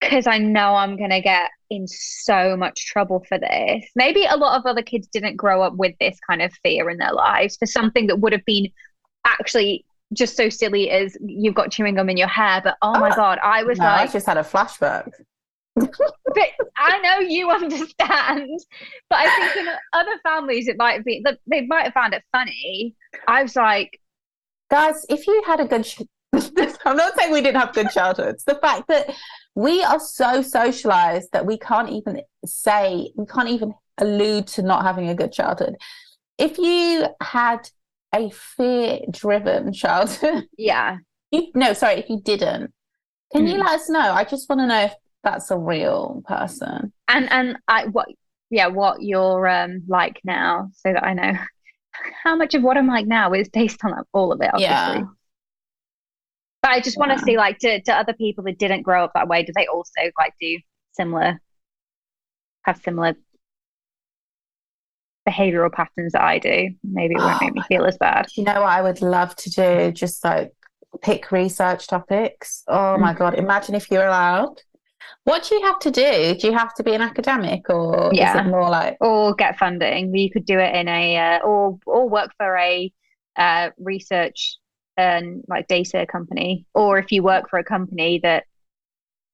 Because 0.00 0.26
I 0.26 0.38
know 0.38 0.74
I'm 0.74 0.96
gonna 0.96 1.20
get 1.20 1.50
in 1.70 1.86
so 1.88 2.56
much 2.56 2.86
trouble 2.86 3.24
for 3.28 3.38
this. 3.38 3.84
Maybe 3.96 4.24
a 4.24 4.36
lot 4.36 4.58
of 4.58 4.66
other 4.66 4.82
kids 4.82 5.08
didn't 5.08 5.36
grow 5.36 5.62
up 5.62 5.74
with 5.74 5.94
this 6.00 6.18
kind 6.28 6.42
of 6.42 6.52
fear 6.62 6.88
in 6.90 6.98
their 6.98 7.12
lives 7.12 7.56
for 7.56 7.66
something 7.66 8.06
that 8.08 8.20
would 8.20 8.32
have 8.32 8.44
been 8.44 8.68
actually 9.24 9.84
just 10.12 10.36
so 10.36 10.48
silly 10.48 10.90
as 10.90 11.16
you've 11.20 11.54
got 11.54 11.70
chewing 11.70 11.94
gum 11.94 12.08
in 12.08 12.16
your 12.16 12.28
hair. 12.28 12.60
But 12.62 12.76
oh 12.82 12.98
my 12.98 13.10
Oh, 13.10 13.14
God, 13.16 13.38
I 13.42 13.62
was 13.62 13.78
No, 13.78 13.86
I 13.86 14.06
just 14.06 14.26
had 14.26 14.36
a 14.36 14.42
flashback. 14.42 15.10
but 15.74 16.48
I 16.76 16.98
know 17.00 17.20
you 17.20 17.50
understand. 17.50 18.60
But 19.10 19.18
I 19.18 19.36
think 19.52 19.66
in 19.66 19.74
other 19.92 20.18
families, 20.22 20.68
it 20.68 20.76
might 20.76 21.04
be 21.04 21.22
that 21.24 21.38
they 21.46 21.66
might 21.66 21.84
have 21.84 21.94
found 21.94 22.14
it 22.14 22.22
funny. 22.32 22.94
I 23.26 23.42
was 23.42 23.56
like, 23.56 24.00
Guys, 24.70 25.06
if 25.08 25.26
you 25.26 25.42
had 25.46 25.60
a 25.60 25.64
good, 25.64 25.84
ch- 25.84 26.02
I'm 26.84 26.96
not 26.96 27.16
saying 27.16 27.32
we 27.32 27.40
didn't 27.40 27.60
have 27.60 27.72
good 27.72 27.88
childhoods. 27.88 28.44
The 28.44 28.56
fact 28.56 28.88
that 28.88 29.14
we 29.54 29.82
are 29.82 29.98
so 29.98 30.42
socialized 30.42 31.32
that 31.32 31.46
we 31.46 31.58
can't 31.58 31.88
even 31.88 32.20
say, 32.44 33.10
we 33.16 33.24
can't 33.24 33.48
even 33.48 33.72
allude 33.96 34.46
to 34.48 34.62
not 34.62 34.84
having 34.84 35.08
a 35.08 35.14
good 35.14 35.32
childhood. 35.32 35.76
If 36.36 36.58
you 36.58 37.06
had 37.22 37.68
a 38.14 38.30
fear 38.30 39.00
driven 39.10 39.72
childhood, 39.72 40.44
yeah, 40.58 40.96
you, 41.30 41.48
no, 41.54 41.72
sorry, 41.72 41.96
if 41.96 42.08
you 42.08 42.20
didn't, 42.22 42.72
can 43.32 43.46
you 43.46 43.54
Mm. 43.56 43.64
let 43.64 43.80
us 43.80 43.90
know? 43.90 44.00
I 44.00 44.24
just 44.24 44.48
want 44.48 44.60
to 44.60 44.66
know 44.66 44.84
if 44.84 44.94
that's 45.22 45.50
a 45.50 45.58
real 45.58 46.22
person. 46.26 46.92
and 47.08 47.30
and 47.30 47.58
I 47.68 47.86
what 47.86 48.08
yeah 48.50 48.68
what 48.68 49.02
you're 49.02 49.46
um 49.48 49.82
like 49.88 50.20
now, 50.24 50.70
so 50.74 50.92
that 50.92 51.04
I 51.04 51.12
know 51.14 51.32
how 52.24 52.36
much 52.36 52.54
of 52.54 52.62
what 52.62 52.76
I'm 52.76 52.86
like 52.86 53.06
now 53.06 53.32
is 53.34 53.48
based 53.48 53.84
on 53.84 53.92
all 54.12 54.32
of 54.32 54.40
it. 54.40 54.46
Obviously. 54.52 54.66
Yeah. 54.68 55.02
But 56.62 56.70
I 56.72 56.80
just 56.80 56.98
want 56.98 57.12
to 57.12 57.18
see, 57.20 57.36
like, 57.36 57.58
to, 57.60 57.80
to 57.82 57.94
other 57.94 58.12
people 58.14 58.42
that 58.44 58.58
didn't 58.58 58.82
grow 58.82 59.04
up 59.04 59.12
that 59.14 59.28
way, 59.28 59.44
do 59.44 59.52
they 59.54 59.66
also 59.68 60.10
like 60.18 60.34
do 60.40 60.58
similar, 60.92 61.40
have 62.62 62.78
similar 62.82 63.14
behavioral 65.28 65.72
patterns 65.72 66.12
that 66.12 66.22
I 66.22 66.38
do? 66.38 66.70
Maybe 66.82 67.14
it 67.14 67.18
won't 67.18 67.40
Oh 67.42 67.44
make 67.44 67.54
me 67.54 67.62
feel 67.68 67.84
as 67.84 67.98
bad. 67.98 68.26
You 68.36 68.44
know 68.44 68.60
what 68.62 68.70
I 68.70 68.82
would 68.82 69.02
love 69.02 69.34
to 69.36 69.50
do? 69.50 69.92
Just 69.92 70.24
like 70.24 70.52
pick 71.02 71.30
research 71.32 71.86
topics. 71.86 72.62
Oh 72.68 72.98
my 72.98 73.12
God, 73.14 73.34
Mm-hmm. 73.34 73.44
imagine 73.44 73.74
if 73.74 73.90
you're 73.90 74.06
allowed. 74.06 74.62
What 75.24 75.44
do 75.48 75.54
you 75.56 75.62
have 75.62 75.78
to 75.80 75.90
do? 75.90 76.34
Do 76.34 76.46
you 76.48 76.52
have 76.54 76.74
to 76.74 76.82
be 76.82 76.94
an 76.94 77.02
academic 77.02 77.68
or 77.70 78.10
is 78.12 78.18
Yeah. 78.18 78.40
it 78.40 78.46
more 78.46 78.68
like, 78.70 78.96
or 79.00 79.34
get 79.34 79.58
funding. 79.58 80.14
You 80.14 80.30
could 80.30 80.46
do 80.46 80.58
it 80.58 80.74
in 80.74 80.88
a 80.88 81.16
uh, 81.16 81.38
or 81.40 81.78
or 81.86 82.08
work 82.08 82.30
for 82.38 82.56
a 82.56 82.92
uh, 83.36 83.70
research 83.78 84.56
and 84.96 85.44
like 85.48 85.68
data 85.68 86.06
company, 86.06 86.66
or 86.74 86.98
if 86.98 87.12
you 87.12 87.22
work 87.22 87.48
for 87.50 87.58
a 87.58 87.64
company 87.64 88.20
that 88.22 88.44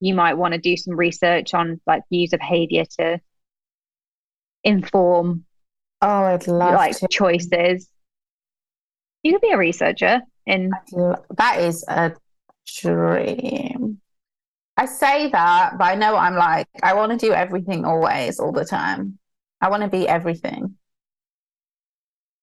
you 0.01 0.15
might 0.15 0.35
want 0.35 0.53
to 0.55 0.61
do 0.61 0.77
some 0.77 0.97
research 0.97 1.55
on 1.55 1.81
like 1.87 2.03
user 2.11 2.37
behavior 2.39 2.85
to 2.99 3.21
inform 4.65 5.45
oh, 6.05 6.25
I'd 6.25 6.47
love 6.47 6.75
like 6.75 6.99
to. 6.99 7.09
choices. 7.09 7.89
You 9.23 9.33
could 9.33 9.41
be 9.41 9.53
a 9.53 9.59
researcher 9.59 10.21
in 10.47 10.71
That 11.37 11.61
is 11.61 11.85
a 11.89 12.13
dream. 12.81 14.01
I 14.77 14.87
say 14.87 15.31
that, 15.31 15.79
but 15.79 15.85
I 15.85 15.95
know 15.95 16.17
I'm 16.17 16.35
like. 16.35 16.67
I 16.83 16.95
want 16.95 17.19
to 17.19 17.27
do 17.27 17.33
everything 17.33 17.85
always, 17.85 18.39
all 18.39 18.53
the 18.53 18.65
time. 18.65 19.19
I 19.61 19.71
want 19.71 19.83
to 19.83 19.89
be 19.89 20.07
everything. 20.07 20.77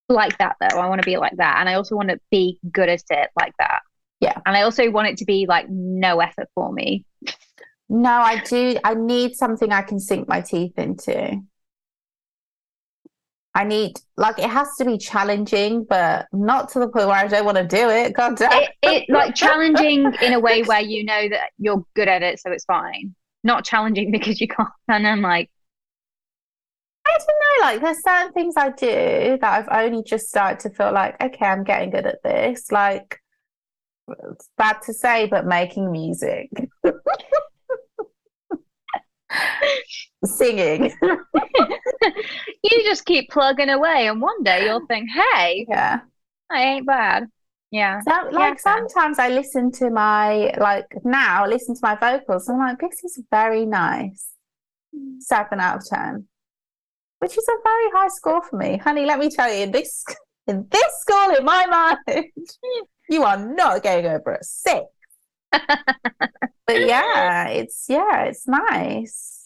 like 0.09 0.37
that 0.39 0.55
though. 0.59 0.79
I 0.79 0.87
want 0.87 1.01
to 1.01 1.05
be 1.05 1.17
like 1.17 1.37
that, 1.37 1.57
and 1.59 1.69
I 1.69 1.75
also 1.75 1.95
want 1.95 2.09
to 2.09 2.19
be 2.31 2.57
good 2.71 2.89
at 2.89 3.03
it 3.09 3.29
like 3.39 3.53
that. 3.59 3.81
Yeah. 4.21 4.37
and 4.45 4.55
I 4.55 4.61
also 4.61 4.89
want 4.91 5.07
it 5.07 5.17
to 5.17 5.25
be 5.25 5.45
like 5.47 5.67
no 5.69 6.19
effort 6.19 6.47
for 6.53 6.71
me. 6.71 7.05
No, 7.89 8.11
I 8.11 8.39
do. 8.41 8.77
I 8.83 8.93
need 8.93 9.35
something 9.35 9.71
I 9.71 9.81
can 9.81 9.99
sink 9.99 10.27
my 10.27 10.41
teeth 10.41 10.77
into. 10.77 11.41
I 13.53 13.65
need, 13.65 13.99
like, 14.15 14.39
it 14.39 14.49
has 14.49 14.75
to 14.77 14.85
be 14.85 14.97
challenging, 14.97 15.83
but 15.83 16.27
not 16.31 16.69
to 16.69 16.79
the 16.79 16.87
point 16.87 17.07
where 17.07 17.17
I 17.17 17.27
don't 17.27 17.43
want 17.43 17.57
to 17.57 17.67
do 17.67 17.89
it. 17.89 18.13
God 18.13 18.37
damn. 18.37 18.63
it, 18.63 18.71
it 18.81 19.09
like 19.09 19.35
challenging 19.35 20.13
in 20.21 20.33
a 20.33 20.39
way 20.39 20.63
where 20.65 20.81
you 20.81 21.03
know 21.03 21.27
that 21.27 21.51
you're 21.57 21.85
good 21.93 22.07
at 22.07 22.23
it, 22.23 22.39
so 22.39 22.51
it's 22.51 22.63
fine. 22.63 23.13
Not 23.43 23.65
challenging 23.65 24.11
because 24.11 24.39
you 24.39 24.47
can't. 24.47 24.69
And 24.87 25.05
I'm 25.05 25.21
like, 25.21 25.49
I 27.05 27.17
don't 27.17 27.27
know, 27.27 27.65
like, 27.65 27.81
there's 27.81 28.03
certain 28.03 28.31
things 28.31 28.53
I 28.55 28.69
do 28.69 29.37
that 29.41 29.43
I've 29.43 29.67
only 29.85 30.03
just 30.03 30.29
started 30.29 30.59
to 30.61 30.69
feel 30.69 30.93
like, 30.93 31.21
okay, 31.21 31.45
I'm 31.45 31.63
getting 31.63 31.89
good 31.89 32.05
at 32.05 32.23
this. 32.23 32.71
Like, 32.71 33.19
it's 34.07 34.49
bad 34.57 34.81
to 34.83 34.93
say, 34.93 35.27
but 35.27 35.45
making 35.45 35.91
music, 35.91 36.49
singing. 40.25 40.93
you 41.01 42.83
just 42.83 43.05
keep 43.05 43.29
plugging 43.29 43.69
away, 43.69 44.07
and 44.07 44.21
one 44.21 44.43
day 44.43 44.65
you'll 44.65 44.85
think, 44.87 45.09
hey, 45.09 45.65
Yeah. 45.69 46.01
I 46.51 46.61
ain't 46.63 46.85
bad. 46.85 47.27
Yeah. 47.71 48.01
So, 48.01 48.29
like 48.31 48.59
fair. 48.59 48.75
sometimes 48.75 49.17
I 49.17 49.29
listen 49.29 49.71
to 49.73 49.89
my 49.89 50.53
like 50.57 50.87
now 51.05 51.45
I 51.45 51.47
listen 51.47 51.73
to 51.75 51.79
my 51.81 51.95
vocals. 51.95 52.49
I'm 52.49 52.59
like, 52.59 52.79
this 52.79 53.03
is 53.03 53.23
very 53.31 53.65
nice. 53.65 54.27
Hmm. 54.93 55.19
Seven 55.19 55.61
out 55.61 55.77
of 55.77 55.85
ten, 55.87 56.27
which 57.19 57.37
is 57.37 57.47
a 57.47 57.57
very 57.63 57.89
high 57.93 58.09
score 58.09 58.43
for 58.43 58.57
me, 58.57 58.77
honey. 58.77 59.05
Let 59.05 59.19
me 59.19 59.29
tell 59.29 59.51
you, 59.51 59.63
in 59.63 59.71
this 59.71 60.03
in 60.47 60.67
this 60.69 60.99
school, 60.99 61.35
in 61.37 61.45
my 61.45 61.97
mind, 62.07 62.25
you 63.09 63.23
are 63.23 63.37
not 63.37 63.83
going 63.83 64.05
over 64.05 64.33
a 64.33 64.43
six. 64.43 64.85
but 65.51 65.67
yeah, 66.67 67.47
it's 67.47 67.85
yeah, 67.87 68.25
it's 68.25 68.45
nice. 68.47 69.40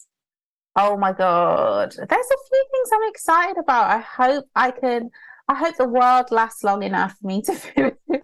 Oh 0.76 0.97
my 0.97 1.14
god, 1.14 1.91
there's 1.91 2.10
a 2.10 2.10
few 2.49 2.65
things 2.72 2.89
I'm 2.93 3.10
excited 3.10 3.57
about. 3.57 3.89
I 3.89 3.99
hope 3.99 4.45
I 4.56 4.72
can. 4.72 5.10
I 5.47 5.56
hope 5.56 5.76
the 5.77 5.88
world 5.88 6.31
lasts 6.31 6.64
long 6.64 6.84
enough 6.84 7.15
for 7.22 7.27
me 7.27 7.41
to 7.43 7.53
feel 7.53 7.91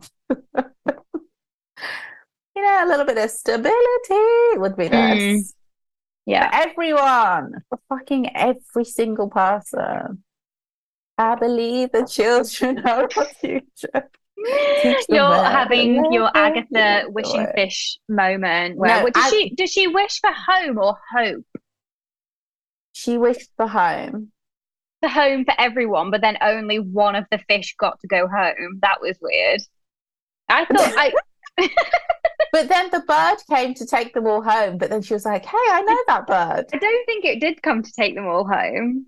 you 2.56 2.62
know, 2.62 2.84
a 2.84 2.88
little 2.88 3.06
bit 3.06 3.18
of 3.18 3.30
stability 3.32 4.58
would 4.58 4.76
be 4.76 4.90
nice. 4.90 5.22
Mm. 5.22 5.54
Yeah. 6.26 6.50
For 6.50 6.70
everyone, 6.70 7.54
for 7.70 7.80
fucking 7.90 8.36
every 8.36 8.86
single 8.86 9.30
person. 9.30 10.24
I 11.18 11.36
believe 11.36 11.92
the 11.92 12.06
children 12.06 12.80
are 12.88 13.08
our 13.16 13.26
future. 13.26 14.10
You're 15.08 15.34
having 15.44 16.12
your 16.12 16.32
Agatha 16.36 17.04
wishing 17.10 17.46
fish 17.56 18.00
moment 18.10 18.76
where 18.78 19.02
No, 19.04 19.10
does 19.10 19.24
I- 19.26 19.30
she 19.30 19.56
does 19.56 19.72
she 19.72 19.88
wish 19.88 20.20
for 20.20 20.32
home 20.32 20.80
or 20.80 20.98
hope? 21.16 21.46
She 23.02 23.18
wished 23.18 23.50
for 23.58 23.66
home. 23.68 24.32
For 25.02 25.10
home 25.10 25.44
for 25.44 25.56
everyone, 25.58 26.12
but 26.12 26.22
then 26.22 26.38
only 26.40 26.78
one 26.78 27.16
of 27.16 27.26
the 27.32 27.40
fish 27.50 27.76
got 27.80 28.00
to 28.02 28.08
go 28.08 28.28
home. 28.28 28.80
That 28.82 29.02
was 29.02 29.18
weird. 29.20 29.62
I 30.48 30.66
thought 30.66 30.94
I 30.96 31.12
But 32.52 32.68
then 32.68 32.92
the 32.92 33.00
bird 33.00 33.38
came 33.50 33.74
to 33.74 33.88
take 33.88 34.14
them 34.14 34.28
all 34.28 34.44
home. 34.44 34.78
But 34.78 34.92
then 34.92 35.02
she 35.02 35.16
was 35.16 35.26
like, 35.26 35.46
hey, 35.46 35.58
I 35.58 35.82
know 35.82 35.98
that 36.08 36.28
bird. 36.28 36.66
I 36.74 36.78
don't 36.78 37.06
think 37.08 37.26
it 37.26 37.40
did 37.40 37.64
come 37.64 37.82
to 37.82 37.92
take 37.92 38.14
them 38.14 38.28
all 38.28 38.46
home. 38.46 39.08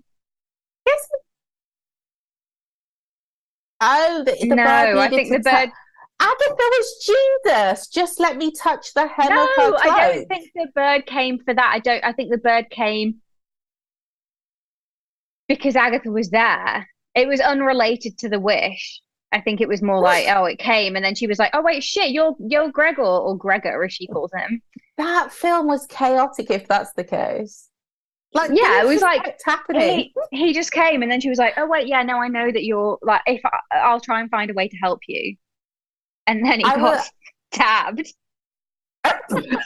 Yes. 0.86 1.08
Oh, 3.80 4.24
the, 4.24 4.36
the 4.40 4.56
no, 4.56 4.64
bird 4.64 4.96
I 4.96 5.08
think 5.08 5.28
the 5.30 5.36
tou- 5.36 5.42
bird. 5.42 5.70
Agatha 6.20 6.54
was 6.58 7.12
Jesus. 7.44 7.88
Just 7.88 8.18
let 8.18 8.36
me 8.38 8.50
touch 8.50 8.92
the 8.94 9.06
hem 9.06 9.34
No, 9.34 9.42
of 9.44 9.48
her 9.56 9.76
I 9.82 10.10
don't 10.14 10.26
think 10.26 10.50
the 10.54 10.68
bird 10.74 11.06
came 11.06 11.38
for 11.44 11.54
that. 11.54 11.70
I 11.72 11.78
don't. 11.78 12.02
I 12.02 12.12
think 12.12 12.30
the 12.30 12.38
bird 12.38 12.70
came 12.70 13.20
because 15.48 15.76
Agatha 15.76 16.10
was 16.10 16.30
there. 16.30 16.88
It 17.14 17.28
was 17.28 17.40
unrelated 17.40 18.18
to 18.18 18.28
the 18.28 18.40
wish. 18.40 19.00
I 19.32 19.40
think 19.40 19.60
it 19.60 19.68
was 19.68 19.82
more 19.82 20.00
like, 20.00 20.26
oh, 20.28 20.44
it 20.44 20.58
came, 20.60 20.94
and 20.94 21.04
then 21.04 21.16
she 21.16 21.26
was 21.26 21.40
like, 21.40 21.50
oh 21.54 21.62
wait, 21.62 21.82
shit, 21.82 22.10
you're 22.10 22.36
you're 22.38 22.70
Gregor 22.70 23.02
or 23.02 23.36
Gregor, 23.36 23.82
as 23.82 23.92
she 23.92 24.06
calls 24.06 24.30
him. 24.32 24.62
That 24.96 25.32
film 25.32 25.66
was 25.66 25.86
chaotic, 25.86 26.50
if 26.50 26.68
that's 26.68 26.92
the 26.92 27.02
case. 27.02 27.68
Like, 28.32 28.50
Yeah, 28.52 28.82
it 28.82 28.86
was 28.86 29.02
like, 29.02 29.40
happening. 29.44 30.12
He, 30.30 30.46
he 30.46 30.52
just 30.52 30.70
came, 30.70 31.02
and 31.02 31.10
then 31.10 31.20
she 31.20 31.28
was 31.28 31.38
like, 31.38 31.54
oh 31.56 31.66
wait, 31.66 31.88
yeah, 31.88 32.02
no, 32.02 32.18
I 32.18 32.28
know 32.28 32.50
that 32.50 32.64
you're 32.64 32.98
like, 33.02 33.22
if 33.26 33.40
I, 33.44 33.58
I'll 33.78 34.00
try 34.00 34.20
and 34.20 34.30
find 34.30 34.50
a 34.50 34.54
way 34.54 34.68
to 34.68 34.76
help 34.76 35.00
you, 35.08 35.36
and 36.28 36.44
then 36.44 36.60
he 36.60 36.64
I 36.64 36.76
got 36.76 36.96
will- 36.96 37.02
stabbed. 37.52 38.14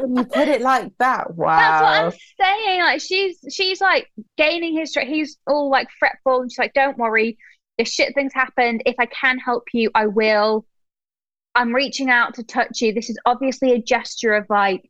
when 0.00 0.16
you 0.16 0.24
put 0.24 0.48
it 0.48 0.60
like 0.60 0.92
that, 0.98 1.34
wow. 1.34 1.56
That's 1.58 1.82
what 1.82 2.04
I'm 2.04 2.12
saying. 2.40 2.80
Like 2.80 3.00
she's 3.00 3.38
she's 3.50 3.80
like 3.80 4.10
gaining 4.36 4.76
his 4.76 4.90
strength. 4.90 5.10
He's 5.10 5.38
all 5.46 5.70
like 5.70 5.88
fretful, 5.98 6.40
and 6.42 6.50
she's 6.50 6.58
like, 6.58 6.74
"Don't 6.74 6.98
worry, 6.98 7.38
the 7.78 7.84
shit 7.84 8.14
things 8.14 8.32
happened. 8.34 8.82
If 8.86 8.96
I 8.98 9.06
can 9.06 9.38
help 9.38 9.64
you, 9.72 9.90
I 9.94 10.06
will. 10.06 10.66
I'm 11.54 11.74
reaching 11.74 12.10
out 12.10 12.34
to 12.34 12.42
touch 12.42 12.80
you. 12.80 12.92
This 12.92 13.10
is 13.10 13.18
obviously 13.26 13.72
a 13.72 13.82
gesture 13.82 14.34
of 14.34 14.46
like." 14.48 14.88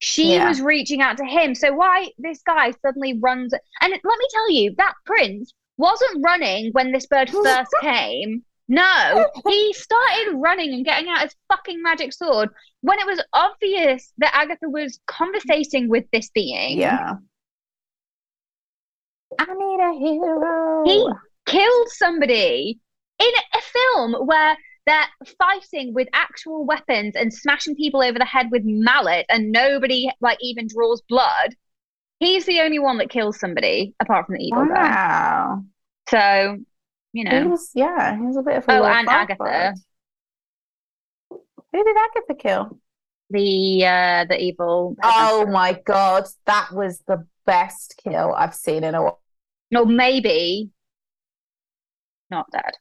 She 0.00 0.34
Yeah. 0.34 0.46
was 0.46 0.60
reaching 0.60 1.02
out 1.02 1.16
to 1.16 1.24
him. 1.24 1.56
So 1.56 1.72
why 1.72 2.10
this 2.18 2.40
guy 2.46 2.70
suddenly 2.86 3.18
runs? 3.18 3.52
And 3.52 3.90
let 3.90 4.04
me 4.04 4.26
tell 4.30 4.48
you, 4.52 4.74
that 4.78 4.94
prince 5.04 5.52
wasn't 5.76 6.24
running 6.24 6.70
when 6.70 6.92
this 6.92 7.06
bird 7.06 7.28
first 7.44 7.72
came. 7.80 8.44
No, 8.68 9.26
he 9.44 9.72
started 9.72 10.36
running 10.36 10.72
and 10.72 10.84
getting 10.84 11.08
out 11.08 11.22
his 11.22 11.34
fucking 11.48 11.82
magic 11.82 12.12
sword 12.12 12.50
when 12.82 12.98
it 12.98 13.06
was 13.06 13.22
obvious 13.32 14.12
that 14.18 14.34
Agatha 14.34 14.68
was 14.68 15.00
conversating 15.06 15.88
with 15.88 16.04
this 16.12 16.30
being. 16.30 16.78
Yeah. 16.78 17.14
I 19.38 19.44
need 19.44 19.80
a 19.80 19.98
hero. 19.98 20.84
He 20.84 21.08
killed 21.46 21.88
somebody 21.90 22.78
in 23.18 23.30
a 23.54 23.60
film 23.60 24.26
where 24.26 24.56
they're 24.86 25.06
fighting 25.38 25.92
with 25.92 26.08
actual 26.14 26.64
weapons 26.64 27.14
and 27.14 27.32
smashing 27.32 27.76
people 27.76 28.02
over 28.02 28.18
the 28.18 28.24
head 28.24 28.46
with 28.50 28.62
mallet 28.64 29.26
and 29.28 29.52
nobody 29.52 30.08
like 30.20 30.38
even 30.40 30.66
draws 30.66 31.02
blood. 31.08 31.54
He's 32.20 32.46
the 32.46 32.60
only 32.60 32.78
one 32.78 32.98
that 32.98 33.10
kills 33.10 33.38
somebody 33.38 33.94
apart 34.00 34.26
from 34.26 34.36
the 34.36 34.44
evil 34.44 34.64
guy. 34.66 34.74
Wow. 34.90 35.62
So, 36.08 36.58
you 37.12 37.24
He 37.24 37.24
know. 37.24 37.48
was, 37.48 37.70
yeah, 37.74 38.16
he 38.16 38.22
was 38.22 38.36
a 38.38 38.42
bit 38.42 38.56
of 38.56 38.64
a 38.66 38.72
Oh, 38.72 38.84
and 38.84 39.06
Farquaad. 39.06 39.12
Agatha. 39.30 39.74
Who 41.72 41.84
did 41.84 41.96
Agatha 41.96 42.34
kill? 42.34 42.80
The 43.30 43.84
uh 43.84 44.24
the 44.24 44.40
evil 44.40 44.96
Oh 45.02 45.46
my 45.46 45.72
god, 45.84 46.24
that 46.46 46.70
was 46.72 47.00
the 47.06 47.26
best 47.44 48.00
kill 48.02 48.32
I've 48.34 48.54
seen 48.54 48.84
in 48.84 48.94
a 48.94 49.02
while. 49.02 49.20
or 49.74 49.84
maybe 49.86 50.70
not 52.30 52.46
dead. 52.50 52.72